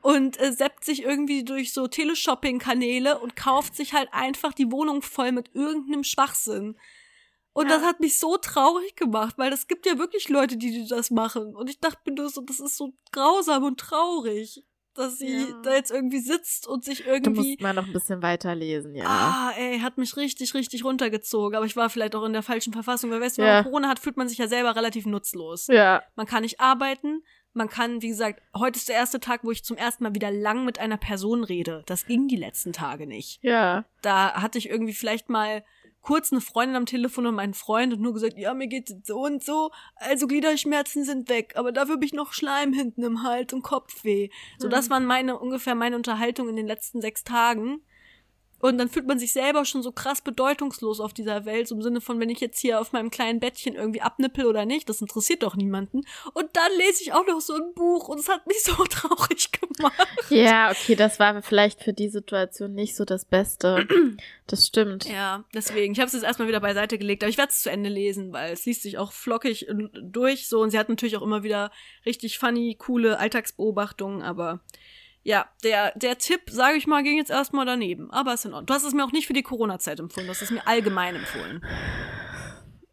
und 0.00 0.38
äh, 0.40 0.52
seppt 0.52 0.84
sich 0.84 1.02
irgendwie 1.02 1.44
durch 1.44 1.72
so 1.72 1.86
Teleshopping-Kanäle 1.86 3.18
und 3.18 3.36
kauft 3.36 3.76
sich 3.76 3.94
halt 3.94 4.08
einfach 4.12 4.52
die 4.52 4.70
Wohnung 4.70 5.02
voll 5.02 5.32
mit 5.32 5.54
irgendeinem 5.54 6.04
Schwachsinn. 6.04 6.76
Und 7.58 7.68
Ja. 7.68 7.76
das 7.78 7.84
hat 7.86 8.00
mich 8.00 8.18
so 8.18 8.36
traurig 8.36 8.94
gemacht, 8.96 9.34
weil 9.36 9.52
es 9.52 9.66
gibt 9.66 9.84
ja 9.86 9.98
wirklich 9.98 10.28
Leute, 10.28 10.56
die, 10.56 10.86
das 10.88 11.10
machen. 11.10 11.54
Und 11.56 11.68
ich 11.68 11.80
dachte 11.80 11.98
mir 12.06 12.14
nur 12.14 12.28
so, 12.30 12.40
das 12.42 12.60
ist 12.60 12.76
so 12.76 12.92
grausam 13.12 13.64
und 13.64 13.78
traurig, 13.80 14.62
dass 14.94 15.18
sie 15.18 15.26
Ja. 15.48 15.60
da 15.62 15.74
jetzt 15.74 15.90
irgendwie 15.90 16.18
sitzt 16.20 16.66
und 16.66 16.84
sich 16.84 17.04
Du 17.04 17.10
irgendwie. 17.10 17.50
musst 17.50 17.60
mal 17.60 17.72
noch 17.74 17.86
ein 17.86 17.92
bisschen 17.92 18.22
weiterlesen, 18.22 18.94
ja. 18.94 19.04
Ah, 19.06 19.52
ey, 19.56 19.78
hat 19.80 19.96
mich 19.98 20.16
richtig, 20.16 20.54
richtig 20.54 20.84
runtergezogen. 20.84 21.56
Aber 21.56 21.66
ich 21.66 21.76
war 21.76 21.88
vielleicht 21.90 22.14
auch 22.16 22.24
in 22.24 22.32
der 22.32 22.42
falschen 22.42 22.72
Verfassung. 22.72 23.10
Weil 23.10 23.20
weißt 23.20 23.38
du, 23.38 23.42
wenn 23.42 23.48
man 23.54 23.64
Corona 23.64 23.88
hat, 23.88 23.98
fühlt 23.98 24.16
man 24.16 24.28
sich 24.28 24.38
ja 24.38 24.48
selber 24.48 24.74
relativ 24.76 25.06
nutzlos. 25.06 25.66
Ja. 25.68 26.02
Man 26.16 26.26
kann 26.26 26.42
nicht 26.42 26.60
arbeiten. 26.60 27.22
Man 27.54 27.68
kann, 27.68 28.02
wie 28.02 28.08
gesagt, 28.08 28.40
heute 28.56 28.76
ist 28.78 28.88
der 28.88 28.96
erste 28.96 29.18
Tag, 29.20 29.42
wo 29.42 29.50
ich 29.50 29.64
zum 29.64 29.76
ersten 29.76 30.04
Mal 30.04 30.14
wieder 30.14 30.30
lang 30.30 30.64
mit 30.64 30.78
einer 30.78 30.96
Person 30.98 31.42
rede. 31.42 31.82
Das 31.86 32.06
ging 32.06 32.28
die 32.28 32.36
letzten 32.36 32.72
Tage 32.72 33.06
nicht. 33.06 33.42
Ja. 33.42 33.84
Da 34.02 34.34
hatte 34.34 34.58
ich 34.58 34.68
irgendwie 34.68 34.92
vielleicht 34.94 35.28
mal 35.28 35.64
kurz 36.00 36.32
eine 36.32 36.40
Freundin 36.40 36.76
am 36.76 36.86
Telefon 36.86 37.26
und 37.26 37.34
meinen 37.34 37.54
Freund 37.54 37.92
und 37.92 38.00
nur 38.00 38.14
gesagt, 38.14 38.38
ja, 38.38 38.54
mir 38.54 38.66
geht's 38.68 38.90
jetzt 38.90 39.06
so 39.06 39.18
und 39.18 39.44
so, 39.44 39.70
also 39.96 40.26
Gliederschmerzen 40.26 41.04
sind 41.04 41.28
weg, 41.28 41.54
aber 41.56 41.72
dafür 41.72 41.94
habe 41.96 42.04
ich 42.04 42.12
noch 42.12 42.32
Schleim 42.32 42.72
hinten 42.72 43.02
im 43.02 43.22
Hals 43.22 43.52
und 43.52 43.62
Kopfweh. 43.62 44.28
So, 44.58 44.64
Hm. 44.66 44.70
das 44.70 44.90
waren 44.90 45.04
meine, 45.04 45.38
ungefähr 45.38 45.74
meine 45.74 45.96
Unterhaltung 45.96 46.48
in 46.48 46.56
den 46.56 46.66
letzten 46.66 47.00
sechs 47.00 47.24
Tagen. 47.24 47.82
Und 48.60 48.78
dann 48.78 48.88
fühlt 48.88 49.06
man 49.06 49.18
sich 49.18 49.32
selber 49.32 49.64
schon 49.64 49.82
so 49.82 49.92
krass 49.92 50.20
bedeutungslos 50.20 51.00
auf 51.00 51.12
dieser 51.12 51.44
Welt, 51.44 51.68
so 51.68 51.74
im 51.74 51.82
Sinne 51.82 52.00
von, 52.00 52.18
wenn 52.20 52.30
ich 52.30 52.40
jetzt 52.40 52.58
hier 52.58 52.80
auf 52.80 52.92
meinem 52.92 53.10
kleinen 53.10 53.40
Bettchen 53.40 53.74
irgendwie 53.74 54.00
abnippel 54.00 54.46
oder 54.46 54.64
nicht, 54.64 54.88
das 54.88 55.00
interessiert 55.00 55.42
doch 55.42 55.54
niemanden. 55.54 56.02
Und 56.34 56.48
dann 56.54 56.72
lese 56.76 57.02
ich 57.02 57.12
auch 57.12 57.26
noch 57.26 57.40
so 57.40 57.54
ein 57.54 57.74
Buch 57.74 58.08
und 58.08 58.18
es 58.18 58.28
hat 58.28 58.46
mich 58.46 58.62
so 58.62 58.72
traurig 58.90 59.50
gemacht. 59.52 60.08
Ja, 60.30 60.70
okay, 60.70 60.96
das 60.96 61.20
war 61.20 61.40
vielleicht 61.42 61.82
für 61.82 61.92
die 61.92 62.08
Situation 62.08 62.74
nicht 62.74 62.96
so 62.96 63.04
das 63.04 63.24
Beste. 63.24 63.86
Das 64.46 64.66
stimmt. 64.66 65.04
Ja, 65.04 65.44
deswegen. 65.52 65.92
Ich 65.92 65.98
habe 65.98 66.06
es 66.06 66.14
jetzt 66.14 66.22
erstmal 66.22 66.48
wieder 66.48 66.60
beiseite 66.60 66.96
gelegt, 66.96 67.22
aber 67.22 67.28
ich 67.28 67.36
werde 67.36 67.50
es 67.50 67.60
zu 67.60 67.70
Ende 67.70 67.90
lesen, 67.90 68.32
weil 68.32 68.54
es 68.54 68.64
liest 68.64 68.82
sich 68.82 68.96
auch 68.96 69.12
flockig 69.12 69.68
äh, 69.68 69.74
durch 70.00 70.48
so 70.48 70.62
und 70.62 70.70
sie 70.70 70.78
hat 70.78 70.88
natürlich 70.88 71.18
auch 71.18 71.22
immer 71.22 71.42
wieder 71.42 71.70
richtig 72.06 72.38
funny, 72.38 72.74
coole 72.78 73.18
Alltagsbeobachtungen, 73.18 74.22
aber 74.22 74.60
ja, 75.28 75.46
der, 75.62 75.92
der 75.94 76.16
Tipp, 76.16 76.40
sage 76.46 76.78
ich 76.78 76.86
mal, 76.86 77.02
ging 77.02 77.18
jetzt 77.18 77.30
erstmal 77.30 77.66
daneben. 77.66 78.10
Aber 78.10 78.32
ist 78.32 78.46
in 78.46 78.54
Ordnung. 78.54 78.64
Du 78.64 78.72
hast 78.72 78.84
es 78.84 78.94
mir 78.94 79.04
auch 79.04 79.12
nicht 79.12 79.26
für 79.26 79.34
die 79.34 79.42
Corona-Zeit 79.42 80.00
empfohlen, 80.00 80.26
du 80.26 80.30
hast 80.30 80.40
es 80.40 80.50
mir 80.50 80.66
allgemein 80.66 81.16
empfohlen. 81.16 81.62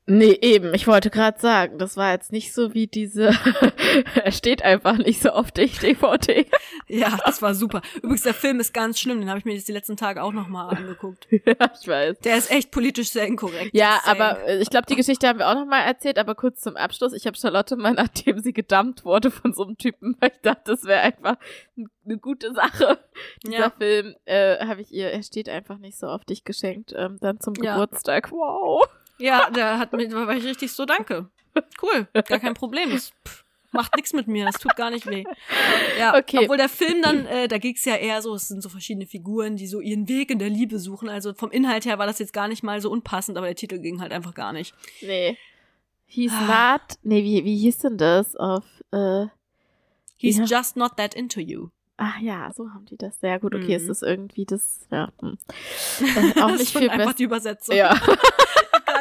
Nee, 0.08 0.38
eben. 0.42 0.76
Ich 0.76 0.86
wollte 0.86 1.10
gerade 1.10 1.40
sagen, 1.40 1.80
das 1.80 1.98
war 1.98 2.12
jetzt 2.12 2.32
nicht 2.32 2.54
so 2.54 2.76
wie 2.76 2.86
diese. 2.86 3.30
er 4.24 4.32
steht 4.32 4.62
einfach 4.62 4.98
nicht 5.00 5.20
so 5.20 5.30
auf 5.30 5.52
dich, 5.52 5.80
DVD. 5.80 6.46
Ja, 6.88 7.18
das 7.26 7.42
war 7.42 7.56
super. 7.56 7.82
Übrigens, 7.96 8.22
der 8.22 8.36
Film 8.36 8.60
ist 8.60 8.72
ganz 8.72 9.00
schlimm, 9.00 9.20
den 9.20 9.30
habe 9.30 9.40
ich 9.40 9.46
mir 9.46 9.56
jetzt 9.56 9.68
die 9.68 9.72
letzten 9.72 9.98
Tage 9.98 10.22
auch 10.22 10.32
nochmal 10.32 10.70
angeguckt. 10.78 11.26
ja, 11.32 11.40
ich 11.82 11.88
weiß. 11.88 12.20
Der 12.20 12.38
ist 12.38 12.52
echt 12.52 12.70
politisch 12.70 13.10
sehr 13.10 13.26
inkorrekt. 13.26 13.72
Ja, 13.74 14.00
aber 14.06 14.46
äh, 14.48 14.60
ich 14.62 14.70
glaube, 14.70 14.86
die 14.86 14.96
Geschichte 14.96 15.28
haben 15.28 15.40
wir 15.40 15.48
auch 15.50 15.56
noch 15.56 15.66
mal 15.66 15.82
erzählt, 15.82 16.20
aber 16.20 16.36
kurz 16.36 16.62
zum 16.62 16.76
Abschluss. 16.78 17.14
Ich 17.14 17.26
habe 17.26 17.36
Charlotte 17.36 17.76
mal, 17.76 17.94
nachdem 17.94 18.38
sie 18.38 18.54
gedumpt 18.54 19.06
wurde 19.06 19.32
von 19.32 19.54
so 19.54 19.64
einem 19.64 19.78
Typen, 19.80 20.16
weil 20.22 20.32
ich 20.36 20.42
dachte, 20.42 20.62
das 20.66 20.84
wäre 20.84 21.02
einfach 21.02 21.38
eine 22.06 22.18
gute 22.20 22.54
Sache. 22.54 23.00
Dieser 23.44 23.58
Ja. 23.58 23.70
Film 23.72 24.14
äh, 24.26 24.64
habe 24.68 24.82
ich 24.82 24.92
ihr, 24.92 25.10
er 25.10 25.24
steht 25.24 25.50
einfach 25.50 25.80
nicht 25.80 25.98
so 25.98 26.06
auf 26.06 26.26
dich 26.26 26.44
geschenkt, 26.44 26.94
ähm, 26.96 27.18
dann 27.22 27.40
zum 27.40 27.56
Ja. 27.56 27.74
Geburtstag. 27.74 28.32
Wow. 28.32 28.88
Ja, 29.18 29.50
der 29.50 29.80
hat 29.80 29.94
mir, 29.94 30.08
da 30.10 30.28
war 30.28 30.36
ich 30.36 30.44
richtig 30.44 30.72
so, 30.74 30.86
danke. 30.86 31.30
Cool, 31.82 32.08
gar 32.14 32.40
kein 32.40 32.54
Problem. 32.54 32.92
Das 32.92 33.12
pff, 33.26 33.46
macht 33.72 33.96
nichts 33.96 34.12
mit 34.14 34.28
mir, 34.28 34.46
das 34.46 34.56
tut 34.56 34.76
gar 34.76 34.90
nicht 34.92 35.06
weh. 35.08 35.24
Ja, 35.98 36.16
Okay. 36.18 36.40
obwohl 36.44 36.58
der 36.58 36.68
Film 36.70 37.02
dann, 37.02 37.26
äh, 37.26 37.48
da 37.48 37.58
ging's 37.58 37.86
ja 37.86 37.96
eher 37.96 38.22
so, 38.22 38.36
es 38.36 38.48
sind 38.50 38.62
so 38.62 38.68
verschiedene 38.70 39.06
Figuren, 39.06 39.56
die 39.56 39.68
so 39.68 39.80
ihren 39.80 40.08
Weg 40.10 40.32
in 40.32 40.40
der 40.40 40.50
Liebe 40.50 40.80
suchen. 40.80 41.08
Also 41.10 41.34
vom 41.34 41.52
Inhalt 41.52 41.86
her 41.86 41.98
war 41.98 42.08
das 42.08 42.20
jetzt 42.20 42.34
gar 42.34 42.48
nicht 42.50 42.62
mal 42.64 42.82
so 42.82 42.90
unpassend, 42.92 43.38
aber 43.38 43.48
der 43.48 43.56
Titel 43.56 43.80
ging 43.80 44.02
halt 44.02 44.12
einfach 44.12 44.34
gar 44.34 44.52
nicht. 44.54 44.74
Nee. 45.02 45.38
He's 46.08 46.32
Ah. 46.34 46.74
not. 46.78 46.98
Nee, 47.04 47.24
wie, 47.24 47.44
wie 47.46 47.58
hieß 47.58 47.80
denn 47.80 47.98
das 47.98 48.36
auf, 48.36 48.64
äh, 48.92 49.26
He's 50.18 50.38
Ja. 50.38 50.44
just 50.46 50.78
not 50.78 50.96
that 50.98 51.14
into 51.14 51.40
you. 51.42 51.70
Ach 51.98 52.20
ja, 52.20 52.52
so 52.54 52.70
haben 52.74 52.86
die 52.86 52.98
das. 52.98 53.20
Sehr 53.20 53.40
gut, 53.40 53.54
okay, 53.56 53.76
es 53.76 53.84
Mhm. 53.84 53.92
ist 53.92 54.04
irgendwie 54.04 54.46
das, 54.46 54.88
ja. 54.92 55.10
Hm. 55.22 55.38
Äh, 56.36 56.42
auch 56.42 56.48
Das 56.50 56.52
nicht 56.54 56.62
ist 56.62 56.72
schon 56.72 56.82
viel 56.84 56.90
einfach 56.90 57.14
die 57.14 57.24
Übersetzung. 57.24 57.76
Ja. 57.76 57.94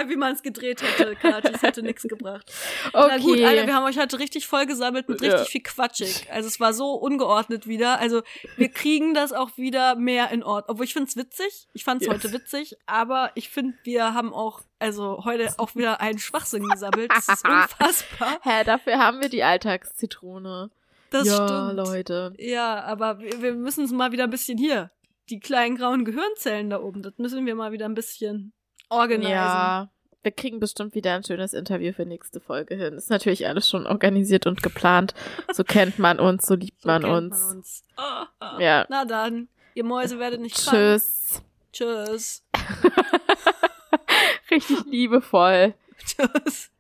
Egal 0.05 0.09
wie 0.11 0.17
man 0.17 0.33
es 0.35 0.43
gedreht 0.43 0.83
hätte, 0.83 1.17
Kathi, 1.17 1.53
es 1.55 1.63
hätte 1.63 1.83
nichts 1.83 2.03
gebracht. 2.05 2.53
Na 2.93 3.17
gut, 3.19 3.33
Okay. 3.35 3.47
Alter, 3.47 3.67
wir 3.67 3.75
haben 3.75 3.85
euch 3.85 3.99
heute 3.99 4.19
richtig 4.19 4.47
voll 4.47 4.67
gesammelt 4.67 5.09
mit 5.09 5.21
richtig 5.23 5.41
Ja. 5.41 5.45
viel 5.45 5.63
Quatschig. 5.63 6.27
Also 6.31 6.49
es 6.49 6.61
war 6.61 6.73
so 6.75 6.93
ungeordnet 6.95 7.67
wieder. 7.67 7.99
Also 8.01 8.23
wir 8.57 8.69
kriegen 8.69 9.15
das 9.15 9.33
auch 9.33 9.57
wieder 9.57 9.95
mehr 9.97 10.31
in 10.31 10.43
Ordnung. 10.43 10.75
Obwohl 10.75 10.85
ich 10.85 10.93
find's 10.93 11.17
witzig. 11.17 11.67
Ich 11.73 11.85
fand's 11.85 12.05
Yes. 12.07 12.15
heute 12.15 12.33
witzig. 12.33 12.77
Aber 12.87 13.31
ich 13.35 13.49
finde, 13.49 13.77
wir 13.85 14.15
haben 14.15 14.33
auch, 14.35 14.61
also 14.79 15.25
heute 15.25 15.53
auch 15.59 15.75
wieder 15.75 16.01
einen 16.01 16.19
Schwachsinn 16.19 16.69
gesammelt. 16.69 17.11
Das 17.11 17.29
ist 17.29 17.45
unfassbar. 17.49 18.39
Hä, 18.43 18.65
dafür 18.65 18.99
haben 18.99 19.21
wir 19.21 19.29
die 19.29 19.43
Alltagszitrone. 19.43 20.71
Das 21.11 21.27
ja, 21.29 21.35
stimmt. 21.47 21.77
Leute. 21.77 22.33
Ja, 22.39 22.83
aber 22.85 23.21
wir, 23.21 23.41
wir 23.41 23.55
müssen 23.55 23.85
es 23.85 23.93
mal 23.93 24.13
wieder 24.13 24.25
ein 24.25 24.31
bisschen 24.31 24.59
hier. 24.59 24.91
Die 25.31 25.39
kleinen 25.41 25.77
grauen 25.77 26.05
Gehirnzellen 26.05 26.69
da 26.71 26.81
oben, 26.81 27.03
das 27.03 27.15
müssen 27.17 27.47
wir 27.47 27.55
mal 27.55 27.73
wieder 27.73 27.87
ein 27.87 27.95
bisschen 27.95 28.53
organisieren. 28.91 29.33
Ja. 29.37 29.91
Wir 30.25 30.33
kriegen 30.33 30.59
bestimmt 30.59 30.95
wieder 30.95 31.15
ein 31.15 31.23
schönes 31.23 31.53
Interview 31.53 31.93
für 31.93 32.07
nächste 32.07 32.41
Folge 32.41 32.75
hin. 32.77 32.95
Ist 32.95 33.11
natürlich 33.11 33.47
alles 33.47 33.69
schon 33.69 33.87
organisiert 33.87 34.47
und 34.47 34.63
geplant. 34.63 35.15
So 35.53 35.65
kennt 35.65 35.99
man 35.99 36.19
uns, 36.19 36.47
so 36.47 36.55
liebt 36.55 36.81
So 36.83 36.89
man, 36.89 37.05
uns. 37.05 37.41
man 37.43 37.57
uns. 37.59 37.85
Ah, 37.97 38.27
ah. 38.41 38.59
Ja. 38.59 38.87
Na 38.89 39.05
dann, 39.05 39.49
ihr 39.75 39.85
Mäuse 39.85 40.19
werdet 40.19 40.41
nicht 40.41 40.57
krank. 40.57 40.75
Tschüss. 40.77 41.43
Tschüss. 41.73 42.43
Richtig 44.51 44.85
liebevoll. 44.87 45.75
Das- 46.17 46.71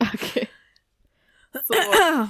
Okay. 0.00 0.48
So. 1.66 1.74
Oh 1.74 2.26